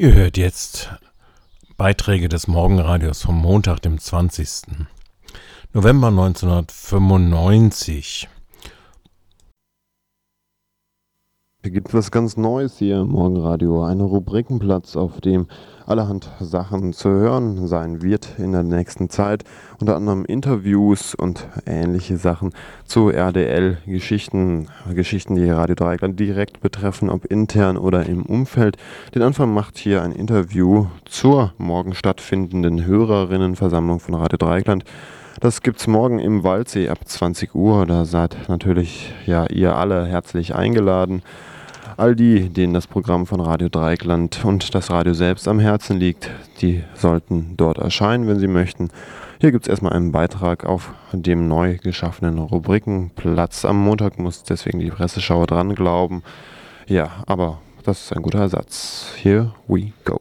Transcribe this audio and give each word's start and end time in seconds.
Ihr 0.00 0.14
hört 0.14 0.36
jetzt 0.36 0.90
Beiträge 1.76 2.28
des 2.28 2.46
Morgenradios 2.46 3.22
vom 3.22 3.36
Montag, 3.36 3.82
dem 3.82 3.98
20. 3.98 4.86
November 5.72 6.06
1995. 6.06 8.28
Gibt 11.70 11.92
was 11.92 12.10
ganz 12.10 12.36
Neues 12.36 12.78
hier 12.78 13.00
im 13.00 13.08
Morgenradio. 13.08 13.84
Ein 13.84 14.00
Rubrikenplatz, 14.00 14.96
auf 14.96 15.20
dem 15.20 15.48
allerhand 15.86 16.30
Sachen 16.40 16.92
zu 16.92 17.10
hören 17.10 17.66
sein 17.66 18.00
wird 18.00 18.38
in 18.38 18.52
der 18.52 18.62
nächsten 18.62 19.10
Zeit. 19.10 19.44
Unter 19.78 19.96
anderem 19.96 20.24
Interviews 20.24 21.14
und 21.14 21.46
ähnliche 21.66 22.16
Sachen 22.16 22.52
zu 22.84 23.10
RDL-Geschichten, 23.10 24.68
Geschichten, 24.94 25.34
die 25.34 25.50
Radio 25.50 25.74
Dreieckland 25.74 26.18
direkt 26.18 26.60
betreffen, 26.60 27.10
ob 27.10 27.26
intern 27.26 27.76
oder 27.76 28.06
im 28.06 28.24
Umfeld. 28.24 28.76
Den 29.14 29.22
Anfang 29.22 29.52
macht 29.52 29.76
hier 29.76 30.02
ein 30.02 30.12
Interview 30.12 30.86
zur 31.04 31.52
morgen 31.58 31.94
stattfindenden 31.94 32.86
Hörerinnenversammlung 32.86 34.00
von 34.00 34.14
Radio 34.14 34.38
Dreieckland. 34.38 34.84
Das 35.40 35.62
gibt's 35.62 35.86
morgen 35.86 36.18
im 36.18 36.44
Waldsee 36.44 36.88
ab 36.88 36.98
20 37.04 37.54
Uhr. 37.54 37.86
Da 37.86 38.04
seid 38.04 38.48
natürlich 38.48 39.12
ja 39.26 39.46
ihr 39.46 39.76
alle 39.76 40.06
herzlich 40.06 40.54
eingeladen. 40.54 41.22
All 41.98 42.14
die, 42.14 42.48
denen 42.48 42.74
das 42.74 42.86
Programm 42.86 43.26
von 43.26 43.40
Radio 43.40 43.68
Dreieckland 43.68 44.44
und 44.44 44.72
das 44.72 44.88
Radio 44.88 45.14
selbst 45.14 45.48
am 45.48 45.58
Herzen 45.58 45.98
liegt, 45.98 46.30
die 46.60 46.84
sollten 46.94 47.54
dort 47.56 47.78
erscheinen, 47.78 48.28
wenn 48.28 48.38
sie 48.38 48.46
möchten. 48.46 48.90
Hier 49.40 49.50
gibt 49.50 49.64
es 49.64 49.68
erstmal 49.68 49.94
einen 49.94 50.12
Beitrag 50.12 50.64
auf 50.64 50.92
dem 51.12 51.48
neu 51.48 51.76
geschaffenen 51.78 52.38
Rubrikenplatz. 52.38 53.64
Am 53.64 53.82
Montag 53.82 54.16
muss 54.20 54.44
deswegen 54.44 54.78
die 54.78 54.92
Presseschau 54.92 55.44
dran 55.44 55.74
glauben. 55.74 56.22
Ja, 56.86 57.10
aber 57.26 57.58
das 57.82 58.04
ist 58.04 58.12
ein 58.16 58.22
guter 58.22 58.42
Ersatz. 58.42 59.12
Here 59.20 59.52
we 59.66 59.90
go. 60.04 60.20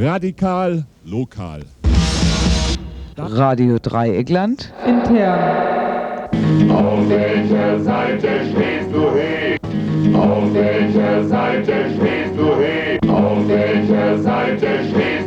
Radikal 0.00 0.84
lokal. 1.04 1.62
Radio 3.16 3.78
Dreieckland. 3.80 4.72
Intern. 4.86 6.30
Auf 6.70 7.08
welcher 7.08 7.80
Seite 7.80 8.28
stehst 8.48 8.94
du 8.94 9.10
he? 9.10 10.14
Auf 10.14 10.54
welcher 10.54 11.24
Seite 11.26 11.72
stehst 11.96 12.36
du 12.38 12.46
he? 12.62 13.08
Auf 13.08 13.48
welcher 13.48 14.18
Seite 14.20 14.68
stehst 14.84 14.94
du 14.94 15.00
he? 15.00 15.17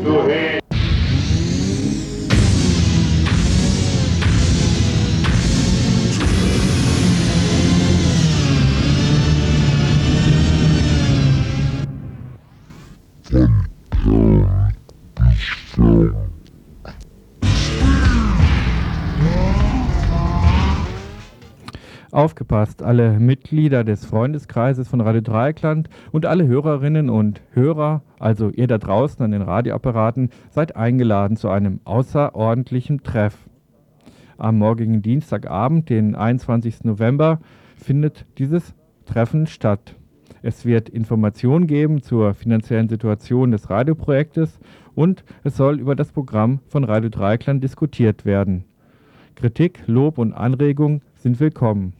Aufgepasst, 22.11 22.83
alle 22.83 23.21
Mitglieder 23.21 23.85
des 23.85 24.05
Freundeskreises 24.05 24.89
von 24.89 24.99
Radio 24.99 25.21
Dreieckland 25.21 25.89
und 26.11 26.25
alle 26.25 26.45
Hörerinnen 26.45 27.09
und 27.09 27.41
Hörer, 27.53 28.01
also 28.19 28.49
ihr 28.49 28.67
da 28.67 28.77
draußen 28.77 29.23
an 29.23 29.31
den 29.31 29.41
Radioapparaten, 29.41 30.29
seid 30.49 30.75
eingeladen 30.75 31.37
zu 31.37 31.47
einem 31.47 31.79
außerordentlichen 31.85 33.03
Treff. 33.03 33.37
Am 34.37 34.57
morgigen 34.57 35.01
Dienstagabend, 35.01 35.89
den 35.89 36.15
21. 36.15 36.83
November, 36.83 37.39
findet 37.77 38.25
dieses 38.37 38.75
Treffen 39.05 39.47
statt. 39.47 39.95
Es 40.41 40.65
wird 40.65 40.89
Informationen 40.89 41.65
geben 41.65 42.01
zur 42.01 42.33
finanziellen 42.33 42.89
Situation 42.89 43.51
des 43.51 43.69
Radioprojektes 43.69 44.59
und 44.95 45.23
es 45.45 45.55
soll 45.55 45.79
über 45.79 45.95
das 45.95 46.11
Programm 46.11 46.59
von 46.67 46.83
Radio 46.83 47.09
Dreieckland 47.09 47.63
diskutiert 47.63 48.25
werden. 48.25 48.65
Kritik, 49.35 49.83
Lob 49.87 50.17
und 50.17 50.33
Anregung 50.33 51.01
sind 51.15 51.39
willkommen. 51.39 51.93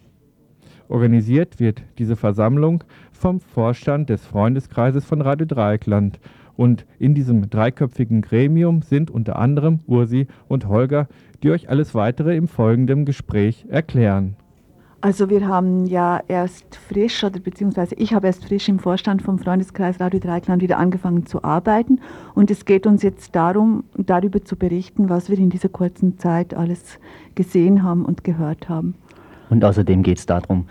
Organisiert 0.91 1.62
wird 1.62 1.84
diese 1.97 2.18
Versammlung 2.18 2.84
vom 3.13 3.40
Vorstand 3.40 4.09
des 4.09 4.25
Freundeskreises 4.25 5.06
von 5.06 5.22
Radio 5.22 5.47
Dreieckland. 5.47 6.19
Und 6.57 6.85
in 7.00 7.16
diesem 7.16 7.50
dreiköpfigen 7.50 8.22
Gremium 8.22 8.81
sind 8.81 9.09
unter 9.09 9.38
anderem 9.38 9.79
Ursi 9.88 10.28
und 10.50 10.68
Holger, 10.68 11.07
die 11.44 11.52
euch 11.52 11.69
alles 11.69 11.96
weitere 11.96 12.35
im 12.35 12.50
folgenden 12.50 13.06
Gespräch 13.06 13.66
erklären. 13.69 14.35
Also 15.00 15.29
wir 15.29 15.47
haben 15.47 15.88
ja 15.88 16.22
erst 16.28 16.75
frisch, 16.75 17.23
oder 17.23 17.40
beziehungsweise 17.40 17.96
ich 17.96 18.13
habe 18.13 18.28
erst 18.28 18.46
frisch 18.46 18.68
im 18.68 18.78
Vorstand 18.78 19.22
vom 19.22 19.40
Freundeskreis 19.40 20.00
Radio 20.02 20.19
Dreikland 20.19 20.62
wieder 20.62 20.78
angefangen 20.78 21.25
zu 21.25 21.44
arbeiten. 21.44 22.02
Und 22.35 22.52
es 22.52 22.66
geht 22.66 22.85
uns 22.85 23.02
jetzt 23.02 23.34
darum, 23.34 23.85
darüber 23.96 24.44
zu 24.44 24.58
berichten, 24.58 25.09
was 25.09 25.29
wir 25.29 25.38
in 25.40 25.50
dieser 25.50 25.69
kurzen 25.69 26.19
Zeit 26.19 26.53
alles 26.53 27.00
gesehen 27.34 27.81
haben 27.81 28.03
und 28.03 28.25
gehört 28.25 28.68
haben. 28.68 28.96
Und 29.51 29.66
außerdem 29.66 30.01
geht 30.01 30.17
es 30.17 30.25
darum, 30.25 30.67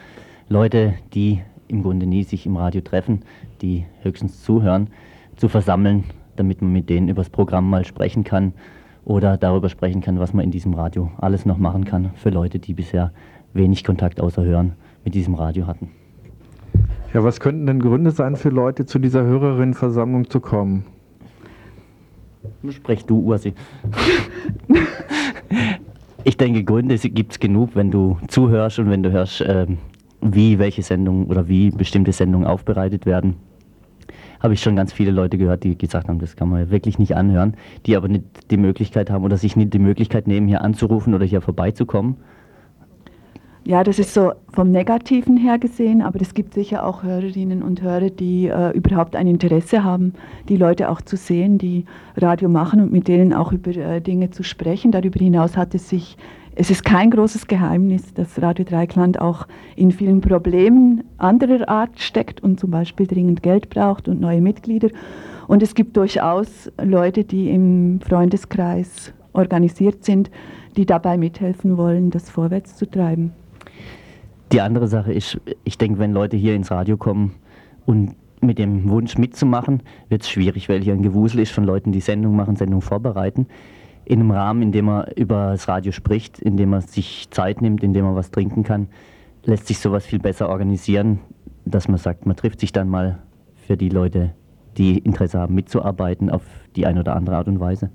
Leute, 0.49 0.95
die 1.13 1.43
im 1.69 1.83
Grunde 1.83 2.07
nie 2.07 2.25
sich 2.25 2.47
im 2.47 2.57
Radio 2.57 2.81
treffen, 2.81 3.21
die 3.61 3.85
höchstens 4.01 4.43
zuhören, 4.43 4.89
zu 5.37 5.49
versammeln, 5.49 6.05
damit 6.37 6.63
man 6.63 6.73
mit 6.73 6.89
denen 6.89 7.11
über 7.11 7.21
das 7.21 7.29
Programm 7.29 7.69
mal 7.69 7.85
sprechen 7.85 8.25
kann 8.25 8.55
oder 9.05 9.37
darüber 9.37 9.69
sprechen 9.69 10.01
kann, 10.01 10.19
was 10.19 10.33
man 10.33 10.47
in 10.47 10.51
diesem 10.51 10.73
Radio 10.73 11.11
alles 11.19 11.45
noch 11.45 11.59
machen 11.59 11.85
kann 11.85 12.13
für 12.15 12.31
Leute, 12.31 12.59
die 12.59 12.73
bisher 12.73 13.13
wenig 13.53 13.85
Kontakt 13.85 14.19
außer 14.19 14.43
Hören 14.43 14.73
mit 15.05 15.15
diesem 15.15 15.35
Radio 15.35 15.67
hatten. 15.67 15.91
Ja, 17.13 17.23
was 17.23 17.39
könnten 17.39 17.67
denn 17.67 17.81
Gründe 17.81 18.13
sein 18.13 18.35
für 18.35 18.49
Leute, 18.49 18.87
zu 18.87 18.99
dieser 18.99 19.25
Hörerinnenversammlung 19.25 20.31
zu 20.31 20.41
kommen? 20.41 20.87
Sprech 22.71 23.05
du, 23.05 23.21
Ursi. 23.21 23.53
Ich 26.25 26.37
denke, 26.37 26.65
Gründe 26.65 26.99
gibt 26.99 27.33
es 27.33 27.41
genug, 27.41 27.71
wenn 27.75 27.91
du 27.91 28.19
zuhörst 28.29 28.79
und 28.79 28.91
wenn 28.91 29.03
du 29.03 29.11
hörst, 29.11 29.41
äh, 29.41 29.67
wie 30.21 30.59
welche 30.59 30.83
Sendungen 30.83 31.27
oder 31.27 31.49
wie 31.49 31.71
bestimmte 31.71 32.13
Sendungen 32.13 32.47
aufbereitet 32.47 33.07
werden. 33.07 33.37
Habe 34.39 34.55
ich 34.55 34.63
schon 34.63 34.77
ganz 34.77 34.93
viele 34.93 35.13
Leute 35.13 35.39
gehört, 35.39 35.65
die 35.65 35.77
gesagt 35.77 36.09
haben, 36.09 36.19
das 36.19 36.37
kann 36.37 36.49
man 36.49 36.71
wirklich 36.71 36.99
nicht 36.99 37.17
anhören, 37.17 37.55
die 37.87 37.97
aber 37.97 38.09
nicht 38.09 38.25
die 38.51 38.57
Möglichkeit 38.57 39.11
haben 39.11 39.25
oder 39.25 39.37
sich 39.37 39.57
nicht 39.57 39.73
die 39.73 39.79
Möglichkeit 39.79 40.27
nehmen, 40.27 40.47
hier 40.47 40.63
anzurufen 40.63 41.15
oder 41.15 41.25
hier 41.25 41.41
vorbeizukommen. 41.41 42.17
Ja, 43.71 43.85
das 43.85 44.01
ist 44.01 44.15
so 44.15 44.33
vom 44.53 44.73
Negativen 44.73 45.37
her 45.37 45.57
gesehen, 45.57 46.03
aber 46.03 46.21
es 46.21 46.35
gibt 46.35 46.55
sicher 46.55 46.85
auch 46.85 47.05
Hörerinnen 47.05 47.63
und 47.63 47.83
Hörer, 47.83 48.11
die 48.11 48.49
äh, 48.49 48.77
überhaupt 48.77 49.15
ein 49.15 49.29
Interesse 49.29 49.85
haben, 49.85 50.15
die 50.49 50.57
Leute 50.57 50.89
auch 50.89 51.01
zu 51.01 51.17
sehen, 51.17 51.57
die 51.57 51.85
Radio 52.17 52.49
machen 52.49 52.81
und 52.81 52.91
mit 52.91 53.07
denen 53.07 53.33
auch 53.33 53.53
über 53.53 53.71
äh, 53.71 54.01
Dinge 54.01 54.31
zu 54.31 54.43
sprechen. 54.43 54.91
Darüber 54.91 55.21
hinaus 55.21 55.57
hat 55.57 55.73
es 55.77 55.89
sich, 55.89 56.17
es 56.57 56.73
ist 56.73 56.85
kein 56.85 57.13
großes 57.13 57.47
Geheimnis, 57.47 58.13
dass 58.13 58.43
Radio 58.43 58.65
Dreikland 58.65 59.21
auch 59.21 59.47
in 59.77 59.93
vielen 59.93 60.21
Problemen 60.21 61.05
anderer 61.19 61.69
Art 61.69 62.01
steckt 62.01 62.43
und 62.43 62.59
zum 62.59 62.73
Beispiel 62.73 63.07
dringend 63.07 63.41
Geld 63.45 63.71
braucht 63.71 64.09
und 64.09 64.21
neue 64.21 64.41
Mitglieder. 64.41 64.89
Und 65.47 65.63
es 65.63 65.77
gibt 65.77 65.97
durchaus 65.97 66.73
Leute, 66.83 67.23
die 67.23 67.51
im 67.51 68.01
Freundeskreis 68.01 69.13
organisiert 69.33 70.05
sind, 70.05 70.29
die 70.77 70.87
dabei 70.87 71.17
mithelfen 71.17 71.77
wollen, 71.77 72.11
das 72.11 72.31
vorwärts 72.31 72.75
zu 72.75 72.91
treiben. 72.91 73.33
Die 74.53 74.61
andere 74.61 74.89
Sache 74.89 75.13
ist, 75.13 75.41
ich 75.65 75.79
denke, 75.79 76.01
wenn 76.01 76.13
Leute 76.13 76.37
hier 76.37 76.57
ins 76.57 76.71
Radio 76.73 76.97
kommen 76.97 77.37
und 77.87 78.17
mit 78.41 78.59
dem 78.59 78.89
Wunsch 78.89 79.17
mitzumachen, 79.17 79.83
wird 80.09 80.23
es 80.23 80.31
schwierig, 80.31 80.69
weil 80.69 80.83
hier 80.83 80.93
ein 80.93 81.03
Gewusel 81.03 81.41
ist 81.41 81.53
von 81.53 81.65
Leuten, 81.65 81.93
die 81.93 82.01
Sendung 82.01 82.35
machen, 82.35 82.57
Sendung 82.57 82.81
vorbereiten. 82.81 83.47
In 84.05 84.21
einem 84.21 84.33
Rahmen, 84.33 84.63
in 84.63 84.73
dem 84.73 84.87
man 84.87 85.07
über 85.15 85.53
das 85.53 85.69
Radio 85.69 85.93
spricht, 85.93 86.41
in 86.41 86.57
dem 86.57 86.71
man 86.71 86.81
sich 86.81 87.29
Zeit 87.31 87.63
nimmt, 87.63 87.85
in 87.85 87.93
dem 87.93 88.05
man 88.05 88.17
was 88.17 88.33
trinken 88.33 88.65
kann, 88.65 88.89
lässt 89.45 89.69
sich 89.69 89.79
sowas 89.79 90.05
viel 90.05 90.19
besser 90.19 90.49
organisieren, 90.49 91.21
dass 91.65 91.87
man 91.87 91.99
sagt, 91.99 92.27
man 92.27 92.35
trifft 92.35 92.61
sich 92.61 92.73
dann 92.73 92.89
mal 92.89 93.21
für 93.55 93.77
die 93.77 93.89
Leute, 93.89 94.35
die 94.77 94.99
Interesse 94.99 95.39
haben, 95.39 95.55
mitzuarbeiten 95.55 96.29
auf 96.29 96.43
die 96.75 96.87
eine 96.87 97.01
oder 97.01 97.15
andere 97.15 97.37
Art 97.37 97.47
und 97.47 97.61
Weise. 97.61 97.91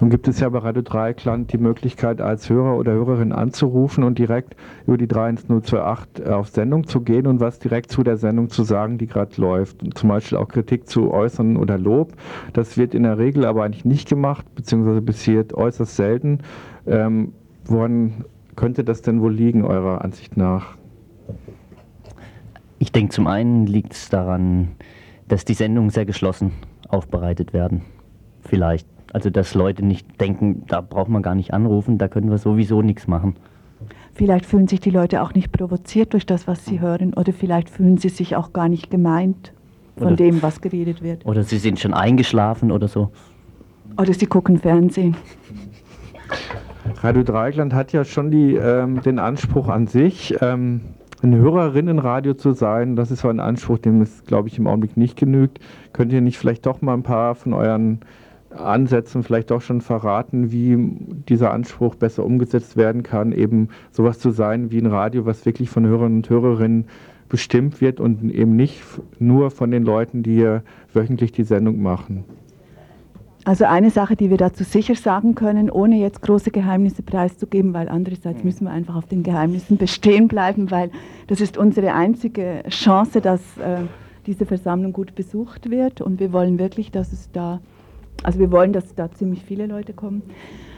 Nun 0.00 0.10
gibt 0.10 0.28
es 0.28 0.40
ja 0.40 0.48
bei 0.48 0.58
Radio 0.58 0.82
Dreieckland 0.82 1.52
die 1.52 1.58
Möglichkeit, 1.58 2.20
als 2.20 2.50
Hörer 2.50 2.76
oder 2.76 2.92
Hörerin 2.92 3.32
anzurufen 3.32 4.04
und 4.04 4.18
direkt 4.18 4.56
über 4.86 4.98
die 4.98 5.06
31028 5.06 6.26
äh, 6.26 6.30
auf 6.30 6.48
Sendung 6.48 6.86
zu 6.86 7.00
gehen 7.00 7.26
und 7.26 7.40
was 7.40 7.58
direkt 7.58 7.90
zu 7.90 8.02
der 8.02 8.16
Sendung 8.16 8.50
zu 8.50 8.64
sagen, 8.64 8.98
die 8.98 9.06
gerade 9.06 9.40
läuft. 9.40 9.82
Und 9.82 9.96
zum 9.96 10.08
Beispiel 10.08 10.38
auch 10.38 10.48
Kritik 10.48 10.88
zu 10.88 11.10
äußern 11.12 11.56
oder 11.56 11.78
Lob. 11.78 12.12
Das 12.52 12.76
wird 12.76 12.94
in 12.94 13.02
der 13.04 13.18
Regel 13.18 13.44
aber 13.44 13.64
eigentlich 13.64 13.84
nicht 13.84 14.08
gemacht, 14.08 14.46
beziehungsweise 14.54 15.02
passiert 15.02 15.54
äußerst 15.54 15.96
selten. 15.96 16.38
Ähm, 16.86 17.32
woran 17.64 18.24
könnte 18.56 18.84
das 18.84 19.02
denn 19.02 19.20
wohl 19.20 19.32
liegen, 19.32 19.64
eurer 19.64 20.04
Ansicht 20.04 20.36
nach? 20.36 20.76
Ich 22.78 22.92
denke, 22.92 23.12
zum 23.12 23.26
einen 23.26 23.66
liegt 23.66 23.94
es 23.94 24.10
daran, 24.10 24.72
dass 25.28 25.44
die 25.44 25.54
Sendungen 25.54 25.90
sehr 25.90 26.04
geschlossen 26.04 26.52
aufbereitet 26.88 27.52
werden. 27.52 27.82
Vielleicht. 28.42 28.86
Also, 29.14 29.30
dass 29.30 29.54
Leute 29.54 29.84
nicht 29.86 30.20
denken, 30.20 30.64
da 30.66 30.80
braucht 30.80 31.08
man 31.08 31.22
gar 31.22 31.36
nicht 31.36 31.54
anrufen, 31.54 31.98
da 31.98 32.08
können 32.08 32.30
wir 32.30 32.38
sowieso 32.38 32.82
nichts 32.82 33.06
machen. 33.06 33.36
Vielleicht 34.12 34.44
fühlen 34.44 34.66
sich 34.66 34.80
die 34.80 34.90
Leute 34.90 35.22
auch 35.22 35.34
nicht 35.34 35.52
provoziert 35.52 36.14
durch 36.14 36.26
das, 36.26 36.48
was 36.48 36.64
sie 36.64 36.80
hören, 36.80 37.14
oder 37.14 37.32
vielleicht 37.32 37.70
fühlen 37.70 37.96
sie 37.96 38.08
sich 38.08 38.34
auch 38.34 38.52
gar 38.52 38.68
nicht 38.68 38.90
gemeint 38.90 39.52
von 39.96 40.08
oder, 40.08 40.16
dem, 40.16 40.42
was 40.42 40.60
geredet 40.60 41.00
wird. 41.00 41.24
Oder 41.26 41.44
sie 41.44 41.58
sind 41.58 41.78
schon 41.78 41.94
eingeschlafen 41.94 42.72
oder 42.72 42.88
so. 42.88 43.12
Oder 43.96 44.12
sie 44.14 44.26
gucken 44.26 44.58
Fernsehen. 44.58 45.16
Radio 47.00 47.22
Dreieckland 47.22 47.72
hat 47.72 47.92
ja 47.92 48.04
schon 48.04 48.32
die, 48.32 48.56
ähm, 48.56 49.00
den 49.02 49.20
Anspruch 49.20 49.68
an 49.68 49.86
sich, 49.86 50.34
ähm, 50.40 50.80
ein 51.22 51.36
Hörerinnenradio 51.36 52.34
zu 52.34 52.50
sein. 52.50 52.96
Das 52.96 53.12
ist 53.12 53.20
so 53.20 53.28
ein 53.28 53.38
Anspruch, 53.38 53.78
dem 53.78 54.02
es, 54.02 54.24
glaube 54.24 54.48
ich, 54.48 54.58
im 54.58 54.66
Augenblick 54.66 54.96
nicht 54.96 55.16
genügt. 55.16 55.60
Könnt 55.92 56.12
ihr 56.12 56.20
nicht 56.20 56.36
vielleicht 56.36 56.66
doch 56.66 56.82
mal 56.82 56.94
ein 56.94 57.04
paar 57.04 57.36
von 57.36 57.52
euren 57.52 58.00
Ansätzen 58.54 59.22
vielleicht 59.22 59.50
doch 59.50 59.60
schon 59.60 59.80
verraten, 59.80 60.52
wie 60.52 60.76
dieser 61.28 61.52
Anspruch 61.52 61.94
besser 61.94 62.24
umgesetzt 62.24 62.76
werden 62.76 63.02
kann, 63.02 63.32
eben 63.32 63.68
sowas 63.90 64.18
zu 64.18 64.30
sein 64.30 64.70
wie 64.70 64.78
ein 64.78 64.86
Radio, 64.86 65.26
was 65.26 65.44
wirklich 65.46 65.70
von 65.70 65.86
Hörern 65.86 66.16
und 66.16 66.30
Hörerinnen 66.30 66.86
bestimmt 67.28 67.80
wird 67.80 68.00
und 68.00 68.30
eben 68.30 68.54
nicht 68.56 68.82
nur 69.18 69.50
von 69.50 69.70
den 69.70 69.84
Leuten, 69.84 70.22
die 70.22 70.58
wöchentlich 70.92 71.32
die 71.32 71.44
Sendung 71.44 71.82
machen. 71.82 72.24
Also 73.46 73.66
eine 73.66 73.90
Sache, 73.90 74.16
die 74.16 74.30
wir 74.30 74.38
dazu 74.38 74.64
sicher 74.64 74.94
sagen 74.94 75.34
können, 75.34 75.70
ohne 75.70 75.98
jetzt 75.98 76.22
große 76.22 76.50
Geheimnisse 76.50 77.02
preiszugeben, 77.02 77.74
weil 77.74 77.90
andererseits 77.90 78.38
mhm. 78.38 78.44
müssen 78.44 78.64
wir 78.64 78.70
einfach 78.70 78.94
auf 78.94 79.06
den 79.06 79.22
Geheimnissen 79.22 79.76
bestehen 79.76 80.28
bleiben, 80.28 80.70
weil 80.70 80.90
das 81.26 81.42
ist 81.42 81.58
unsere 81.58 81.92
einzige 81.92 82.62
Chance, 82.70 83.20
dass 83.20 83.40
äh, 83.58 83.82
diese 84.26 84.46
Versammlung 84.46 84.94
gut 84.94 85.14
besucht 85.14 85.70
wird 85.70 86.00
und 86.00 86.20
wir 86.20 86.32
wollen 86.32 86.58
wirklich, 86.58 86.90
dass 86.90 87.12
es 87.12 87.30
da, 87.32 87.60
also 88.22 88.38
wir 88.38 88.50
wollen, 88.50 88.72
dass 88.72 88.94
da 88.94 89.10
ziemlich 89.10 89.42
viele 89.44 89.66
Leute 89.66 89.92
kommen. 89.92 90.22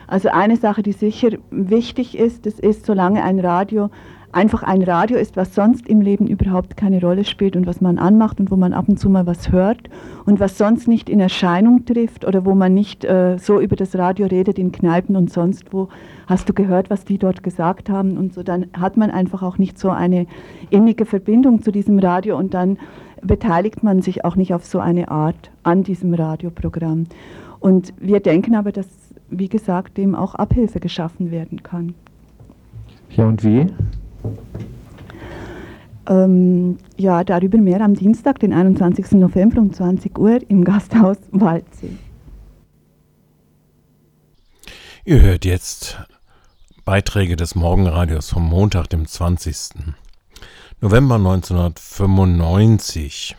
Also 0.07 0.29
eine 0.29 0.57
Sache, 0.57 0.83
die 0.83 0.93
sicher 0.93 1.31
wichtig 1.51 2.17
ist, 2.17 2.47
das 2.47 2.61
ist, 2.61 2.87
solange 2.87 3.23
ein 3.23 3.41
Radio 3.41 3.91
einfach 4.37 4.63
ein 4.63 4.83
Radio 4.83 5.17
ist, 5.17 5.37
was 5.37 5.55
sonst 5.55 5.89
im 5.89 6.03
Leben 6.03 6.27
überhaupt 6.27 6.77
keine 6.77 7.01
Rolle 7.01 7.25
spielt 7.25 7.57
und 7.57 7.67
was 7.67 7.81
man 7.81 7.99
anmacht 7.99 8.39
und 8.39 8.51
wo 8.51 8.57
man 8.57 8.75
ab 8.75 8.87
und 8.89 8.99
zu 8.99 9.09
mal 9.09 9.27
was 9.27 9.51
hört 9.51 9.89
und 10.27 10.41
was 10.41 10.59
sonst 10.59 10.89
nicht 10.89 11.09
in 11.09 11.21
Erscheinung 11.21 11.87
trifft 11.87 12.27
oder 12.27 12.45
wo 12.45 12.55
man 12.55 12.75
nicht 12.75 13.05
äh, 13.05 13.39
so 13.39 13.61
über 13.61 13.77
das 13.77 13.97
Radio 13.97 14.27
redet 14.27 14.59
in 14.59 14.73
Kneipen 14.73 15.17
und 15.17 15.33
sonst 15.33 15.73
wo, 15.73 15.89
hast 16.27 16.49
du 16.49 16.53
gehört, 16.53 16.91
was 16.91 17.05
die 17.05 17.17
dort 17.17 17.43
gesagt 17.43 17.89
haben 17.89 18.19
und 18.19 18.35
so, 18.35 18.43
dann 18.43 18.67
hat 18.79 18.99
man 18.99 19.11
einfach 19.11 19.43
auch 19.43 19.57
nicht 19.57 19.79
so 19.79 19.89
eine 19.89 20.27
innige 20.69 21.07
Verbindung 21.07 21.63
zu 21.63 21.73
diesem 21.73 21.99
Radio 21.99 22.37
und 22.37 22.53
dann 22.53 22.79
beteiligt 23.27 23.83
man 23.83 24.03
sich 24.03 24.25
auch 24.25 24.37
nicht 24.37 24.55
auf 24.55 24.65
so 24.65 24.79
eine 24.79 25.09
Art 25.11 25.51
an 25.63 25.83
diesem 25.83 26.15
Radioprogramm. 26.15 27.07
Und 27.61 27.93
wir 27.99 28.21
denken 28.21 28.55
aber, 28.55 28.73
dass, 28.73 28.87
wie 29.29 29.49
gesagt, 29.49 29.97
dem 29.97 30.15
auch 30.15 30.35
Abhilfe 30.35 30.81
geschaffen 30.81 31.31
werden 31.31 31.63
kann. 31.63 31.95
Ja, 33.11 33.27
und 33.27 33.43
wie? 33.45 33.67
Ähm, 36.09 36.79
ja, 36.97 37.25
darüber 37.25 37.59
mehr 37.59 37.81
am 37.81 37.95
Dienstag, 37.95 38.39
den 38.39 38.53
21. 38.53 39.13
November 39.13 39.61
um 39.61 39.73
20 39.73 40.19
Uhr 40.19 40.39
im 40.49 40.65
Gasthaus 40.65 41.19
Waldsee. 41.33 41.97
Ihr 45.05 45.21
hört 45.21 45.45
jetzt 45.45 45.99
Beiträge 46.85 47.37
des 47.37 47.55
Morgenradios 47.55 48.31
vom 48.31 48.49
Montag, 48.49 48.89
dem 48.89 49.07
20. 49.07 49.71
November 50.83 51.15
1995. 51.15 53.35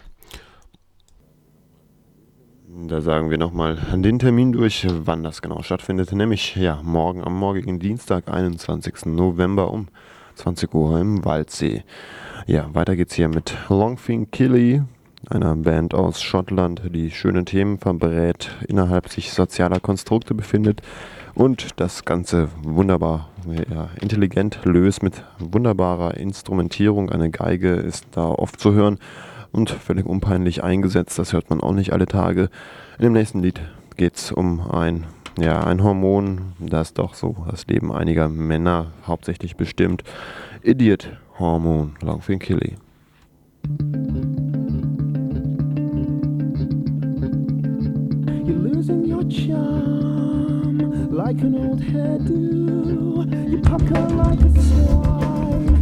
Da 2.88 3.00
sagen 3.00 3.30
wir 3.30 3.38
nochmal 3.38 3.78
den 3.96 4.18
Termin 4.18 4.54
durch, 4.54 4.88
wann 4.90 5.24
das 5.24 5.44
genau 5.44 5.62
stattfindet, 5.62 6.12
nämlich 6.14 6.56
ja, 6.56 6.82
morgen 6.82 7.24
am 7.24 7.38
morgigen 7.38 7.78
Dienstag, 7.78 8.28
21. 8.28 9.06
November 9.06 9.72
um 9.72 9.88
20 10.34 10.74
Uhr 10.74 11.00
im 11.00 11.24
Waldsee. 11.26 11.84
Ja, 12.48 12.74
weiter 12.74 12.96
geht's 12.96 13.14
hier 13.14 13.28
mit 13.28 13.56
Longfing 13.70 14.32
Killy, 14.32 14.82
einer 15.30 15.56
Band 15.56 15.94
aus 15.94 16.24
Schottland, 16.24 16.82
die 16.90 17.12
schöne 17.12 17.46
Themen 17.46 17.78
verbrät, 17.78 18.50
innerhalb 18.68 19.10
sich 19.10 19.32
sozialer 19.32 19.80
Konstrukte 19.80 20.34
befindet 20.34 20.82
und 21.38 21.80
das 21.80 22.04
Ganze 22.04 22.50
wunderbar 22.64 23.30
ja, 23.70 23.90
intelligent 24.02 24.60
löst 24.64 25.04
mit 25.04 25.24
wunderbarer 25.38 26.18
Instrumentierung. 26.18 27.12
Eine 27.12 27.30
Geige 27.30 27.74
ist 27.74 28.08
da 28.12 28.26
oft 28.26 28.60
zu 28.60 28.74
hören 28.74 28.98
und 29.52 29.70
völlig 29.70 30.08
unpeinlich 30.08 30.64
eingesetzt. 30.64 31.20
Das 31.20 31.34
hört 31.34 31.52
man 31.52 31.62
auch 31.62 31.74
nicht 31.74 31.94
alle 31.94 32.08
Tage. 32.08 32.50
In 32.98 33.04
dem 33.04 33.14
nächsten 33.14 33.42
Lied 33.42 33.62
geht 33.96 34.16
es 34.16 34.32
um 34.32 34.62
ein 34.72 35.06
ja, 35.40 35.64
ein 35.64 35.84
Hormon, 35.84 36.54
das 36.60 36.96
doch 36.96 37.14
so 37.14 37.36
das 37.52 37.68
Leben 37.68 37.94
einiger 37.94 38.28
Männer 38.28 38.94
hauptsächlich 39.06 39.56
bestimmt. 39.56 40.04
Idiot-Hormon, 40.64 41.98
Longfin 42.02 42.40
Killy. 42.40 42.78
You're 48.44 48.58
losing 48.58 49.06
your 49.06 49.24
charm 49.30 50.07
like 51.18 51.42
an 51.42 51.56
old 51.56 51.82
hairdo. 51.82 53.50
You 53.50 53.60
pucker 53.62 54.08
like 54.10 54.40
a 54.40 54.62
swine. 54.62 55.82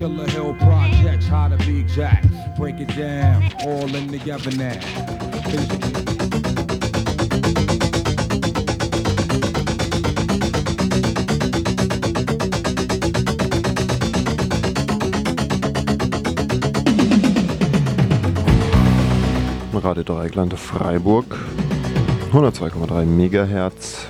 Killer 0.00 0.28
Hill 0.28 0.54
Projects, 0.54 1.26
how 1.26 1.46
to 1.46 1.56
be 1.58 1.78
exact. 1.78 2.26
Break 2.56 2.80
it 2.80 2.88
down, 2.96 3.52
all 3.64 3.94
in 3.94 4.08
together 4.08 4.50
now. 4.56 4.80
Radio 19.84 20.02
Dreieckland 20.02 20.58
Freiburg. 20.58 21.65
102,3 22.36 23.06
Megahertz 23.06 24.06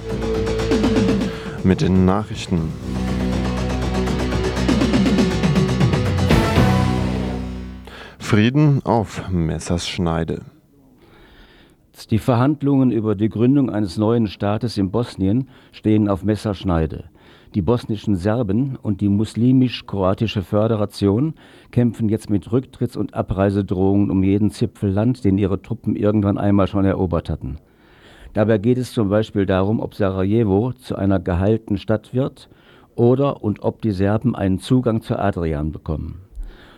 mit 1.62 1.81
den 1.81 2.06
Nachrichten. 2.06 2.73
Frieden 8.18 8.85
auf 8.85 9.28
Messerschneide. 9.30 10.40
Die 12.11 12.18
Verhandlungen 12.18 12.90
über 12.90 13.14
die 13.14 13.28
Gründung 13.28 13.71
eines 13.71 13.97
neuen 13.97 14.26
Staates 14.26 14.76
in 14.76 14.90
Bosnien 14.90 15.49
stehen 15.71 16.09
auf 16.09 16.25
Messerschneide. 16.25 17.04
Die 17.54 17.62
bosnischen 17.62 18.16
Serben 18.16 18.75
und 18.75 19.02
die 19.02 19.09
muslimisch-kroatische 19.09 20.42
Föderation 20.42 21.35
kämpfen 21.71 22.09
jetzt 22.09 22.28
mit 22.28 22.49
Rücktritts- 22.49 22.99
und 22.99 23.14
Abreisedrohungen 23.14 24.11
um 24.11 24.25
jeden 24.25 24.50
Zipfel 24.50 24.90
Land, 24.90 25.25
den 25.25 25.38
ihre 25.38 25.62
Truppen 25.62 25.95
irgendwann 25.95 26.38
einmal 26.38 26.66
schon 26.66 26.85
erobert 26.85 27.30
hatten. 27.30 27.59
Dabei 28.37 28.59
geht 28.59 28.76
es 28.76 28.93
zum 28.93 29.09
Beispiel 29.09 29.47
darum, 29.47 29.81
ob 29.81 29.95
Sarajevo 29.95 30.75
zu 30.75 30.95
einer 30.95 31.19
geheilten 31.19 31.78
Stadt 31.78 32.12
wird 32.12 32.50
oder 32.95 33.43
und 33.43 33.62
ob 33.62 33.81
die 33.81 33.93
Serben 33.93 34.37
einen 34.37 34.59
Zugang 34.59 35.00
zur 35.00 35.21
Adrian 35.21 35.73
bekommen. 35.73 36.21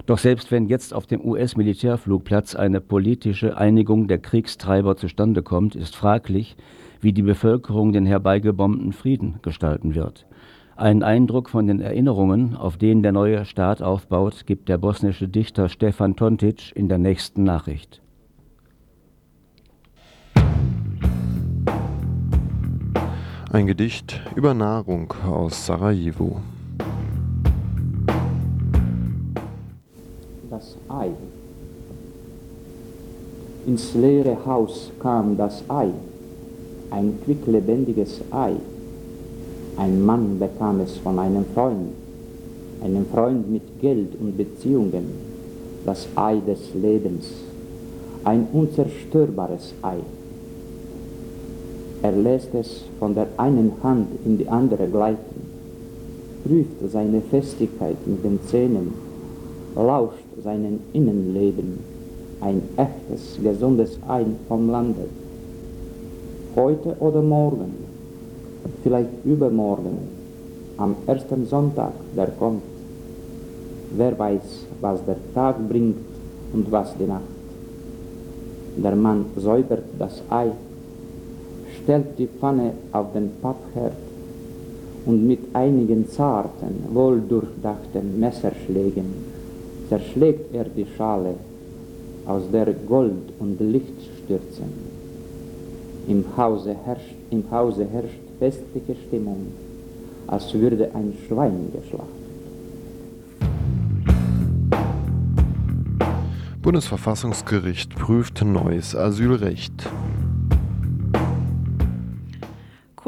Doch 0.07 0.19
selbst 0.19 0.53
wenn 0.53 0.69
jetzt 0.69 0.95
auf 0.95 1.09
dem 1.09 1.21
US-Militärflugplatz 1.21 2.55
eine 2.55 2.81
politische 2.81 3.57
Einigung 3.57 4.07
der 4.07 4.19
Kriegstreiber 4.19 4.97
zustande 4.97 5.43
kommt, 5.43 5.75
ist 5.75 5.97
fraglich, 5.97 6.57
wie 7.01 7.13
die 7.13 7.23
Bevölkerung 7.23 7.93
den 7.93 8.07
herbeigebombten 8.07 8.93
Frieden 8.93 9.41
gestalten 9.43 9.97
wird. 9.97 10.27
Einen 10.77 11.03
Eindruck 11.03 11.51
von 11.51 11.67
den 11.67 11.81
Erinnerungen, 11.81 12.55
auf 12.55 12.77
denen 12.77 13.03
der 13.03 13.11
neue 13.11 13.45
Staat 13.45 13.83
aufbaut, 13.83 14.47
gibt 14.47 14.69
der 14.69 14.79
bosnische 14.79 15.27
Dichter 15.27 15.69
Stefan 15.69 16.15
Tontic 16.15 16.71
in 16.77 16.89
der 16.89 16.99
nächsten 16.99 17.43
Nachricht. 17.43 18.01
Ein 23.51 23.67
Gedicht 23.67 24.21
über 24.37 24.53
Nahrung 24.53 25.15
aus 25.27 25.65
Sarajevo. 25.65 26.37
Das 30.51 30.77
Ei. 30.89 31.09
Ins 33.67 33.95
leere 33.95 34.37
Haus 34.45 34.91
kam 35.01 35.39
das 35.39 35.65
Ei. 35.71 35.89
ein 36.91 37.19
quicklebendiges 37.25 38.21
Ei. 38.31 38.53
Ein 39.79 40.05
Mann 40.05 40.39
bekam 40.39 40.81
es 40.81 40.99
von 40.99 41.19
einem 41.19 41.47
Freund, 41.55 41.93
einem 42.83 43.07
Freund 43.07 43.51
mit 43.51 43.81
Geld 43.81 44.15
und 44.21 44.37
Beziehungen, 44.37 45.07
das 45.87 46.07
Ei 46.17 46.41
des 46.47 46.75
Lebens, 46.75 47.31
ein 48.25 48.47
unzerstörbares 48.53 49.73
Ei. 49.81 50.01
Er 52.09 52.17
lässt 52.17 52.55
es 52.55 52.85
von 52.99 53.15
der 53.15 53.27
einen 53.37 53.71
Hand 53.83 54.09
in 54.25 54.39
die 54.39 54.49
andere 54.49 54.87
gleiten, 54.87 55.43
prüft 56.43 56.91
seine 56.91 57.21
Festigkeit 57.21 57.99
mit 58.07 58.25
den 58.25 58.41
Zähnen, 58.47 58.95
lauscht 59.77 60.25
seinen 60.43 60.81
Innenleben, 60.95 61.81
ein 62.41 62.63
echtes, 62.79 63.39
gesundes 63.43 63.99
Ei 64.09 64.25
vom 64.49 64.71
Lande. 64.71 65.05
Heute 66.57 66.97
oder 66.99 67.21
morgen, 67.21 67.75
vielleicht 68.83 69.11
übermorgen, 69.27 69.99
am 70.79 70.97
ersten 71.07 71.45
Sonntag, 71.45 71.93
der 72.17 72.29
kommt. 72.39 72.63
Wer 73.99 74.19
weiß, 74.19 74.65
was 74.81 75.05
der 75.05 75.19
Tag 75.35 75.57
bringt 75.69 75.99
und 76.55 76.73
was 76.73 76.97
die 76.97 77.05
Nacht. 77.07 77.35
Der 78.79 78.97
Mann 78.97 79.27
säubert 79.37 79.85
das 79.99 80.23
Ei, 80.31 80.53
stellt 81.89 82.19
die 82.19 82.27
Pfanne 82.27 82.73
auf 82.93 83.15
den 83.15 83.31
Pappherd 83.41 83.95
und 85.07 85.27
mit 85.27 85.39
einigen 85.55 86.07
zarten, 86.11 86.85
wohldurchdachten 86.93 88.21
Messerschlägen 88.21 89.07
zerschlägt 89.89 90.55
er 90.55 90.65
die 90.65 90.85
Schale, 90.99 91.37
aus 92.27 92.43
der 92.53 92.75
Gold 92.75 93.33
und 93.39 93.59
Licht 93.61 94.03
stürzen. 94.23 94.71
Im 96.07 96.27
Hause 96.37 96.77
herrscht, 96.85 97.15
im 97.31 97.51
Hause 97.51 97.87
herrscht 97.91 98.21
festliche 98.39 98.95
Stimmung, 99.07 99.47
als 100.27 100.53
würde 100.53 100.91
ein 100.95 101.15
Schwein 101.27 101.73
geschlachtet. 101.73 102.19
Bundesverfassungsgericht 106.61 107.95
prüft 107.95 108.45
neues 108.45 108.95
Asylrecht. 108.95 109.89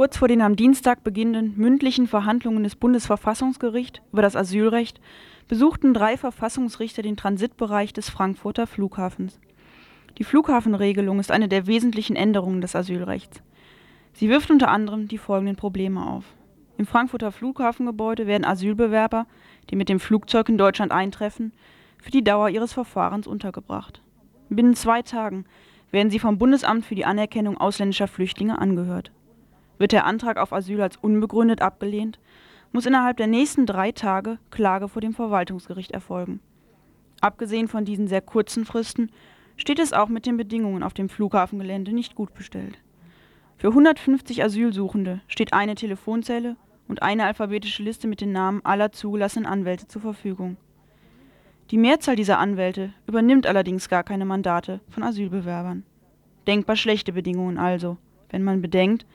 Kurz 0.00 0.16
vor 0.16 0.28
den 0.28 0.40
am 0.40 0.56
Dienstag 0.56 1.04
beginnenden 1.04 1.58
mündlichen 1.58 2.06
Verhandlungen 2.06 2.64
des 2.64 2.74
Bundesverfassungsgerichts 2.74 4.00
über 4.14 4.22
das 4.22 4.34
Asylrecht 4.34 4.98
besuchten 5.46 5.92
drei 5.92 6.16
Verfassungsrichter 6.16 7.02
den 7.02 7.18
Transitbereich 7.18 7.92
des 7.92 8.08
Frankfurter 8.08 8.66
Flughafens. 8.66 9.38
Die 10.16 10.24
Flughafenregelung 10.24 11.20
ist 11.20 11.30
eine 11.30 11.48
der 11.48 11.66
wesentlichen 11.66 12.16
Änderungen 12.16 12.62
des 12.62 12.74
Asylrechts. 12.74 13.42
Sie 14.14 14.30
wirft 14.30 14.50
unter 14.50 14.70
anderem 14.70 15.06
die 15.06 15.18
folgenden 15.18 15.56
Probleme 15.56 16.06
auf. 16.06 16.24
Im 16.78 16.86
Frankfurter 16.86 17.30
Flughafengebäude 17.30 18.26
werden 18.26 18.46
Asylbewerber, 18.46 19.26
die 19.68 19.76
mit 19.76 19.90
dem 19.90 20.00
Flugzeug 20.00 20.48
in 20.48 20.56
Deutschland 20.56 20.92
eintreffen, 20.92 21.52
für 21.98 22.10
die 22.10 22.24
Dauer 22.24 22.48
ihres 22.48 22.72
Verfahrens 22.72 23.26
untergebracht. 23.26 24.00
Binnen 24.48 24.74
zwei 24.76 25.02
Tagen 25.02 25.44
werden 25.90 26.08
sie 26.08 26.20
vom 26.20 26.38
Bundesamt 26.38 26.86
für 26.86 26.94
die 26.94 27.04
Anerkennung 27.04 27.58
ausländischer 27.58 28.08
Flüchtlinge 28.08 28.58
angehört. 28.58 29.12
Wird 29.80 29.92
der 29.92 30.04
Antrag 30.04 30.36
auf 30.36 30.52
Asyl 30.52 30.82
als 30.82 30.98
unbegründet 30.98 31.62
abgelehnt, 31.62 32.18
muss 32.70 32.84
innerhalb 32.84 33.16
der 33.16 33.26
nächsten 33.26 33.64
drei 33.64 33.92
Tage 33.92 34.36
Klage 34.50 34.88
vor 34.88 35.00
dem 35.00 35.14
Verwaltungsgericht 35.14 35.92
erfolgen. 35.92 36.40
Abgesehen 37.22 37.66
von 37.66 37.86
diesen 37.86 38.06
sehr 38.06 38.20
kurzen 38.20 38.66
Fristen 38.66 39.10
steht 39.56 39.78
es 39.78 39.94
auch 39.94 40.10
mit 40.10 40.26
den 40.26 40.36
Bedingungen 40.36 40.82
auf 40.82 40.92
dem 40.92 41.08
Flughafengelände 41.08 41.94
nicht 41.94 42.14
gut 42.14 42.34
bestellt. 42.34 42.78
Für 43.56 43.68
150 43.68 44.44
Asylsuchende 44.44 45.22
steht 45.28 45.54
eine 45.54 45.76
Telefonzelle 45.76 46.56
und 46.86 47.00
eine 47.00 47.24
alphabetische 47.24 47.82
Liste 47.82 48.06
mit 48.06 48.20
den 48.20 48.32
Namen 48.32 48.60
aller 48.62 48.92
zugelassenen 48.92 49.46
Anwälte 49.46 49.88
zur 49.88 50.02
Verfügung. 50.02 50.58
Die 51.70 51.78
Mehrzahl 51.78 52.16
dieser 52.16 52.38
Anwälte 52.38 52.92
übernimmt 53.06 53.46
allerdings 53.46 53.88
gar 53.88 54.04
keine 54.04 54.26
Mandate 54.26 54.80
von 54.90 55.04
Asylbewerbern. 55.04 55.84
Denkbar 56.46 56.76
schlechte 56.76 57.14
Bedingungen 57.14 57.56
also, 57.56 57.96
wenn 58.28 58.42
man 58.42 58.60
bedenkt, 58.60 59.06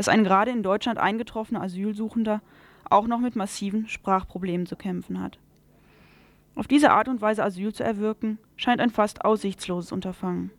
dass 0.00 0.08
ein 0.08 0.24
gerade 0.24 0.50
in 0.50 0.62
Deutschland 0.62 0.98
eingetroffener 0.98 1.60
Asylsuchender 1.60 2.40
auch 2.88 3.06
noch 3.06 3.18
mit 3.18 3.36
massiven 3.36 3.86
Sprachproblemen 3.86 4.64
zu 4.64 4.74
kämpfen 4.74 5.20
hat. 5.20 5.38
Auf 6.54 6.66
diese 6.66 6.90
Art 6.90 7.06
und 7.08 7.20
Weise 7.20 7.44
Asyl 7.44 7.74
zu 7.74 7.84
erwirken, 7.84 8.38
scheint 8.56 8.80
ein 8.80 8.88
fast 8.88 9.26
aussichtsloses 9.26 9.92
Unterfangen. 9.92 10.52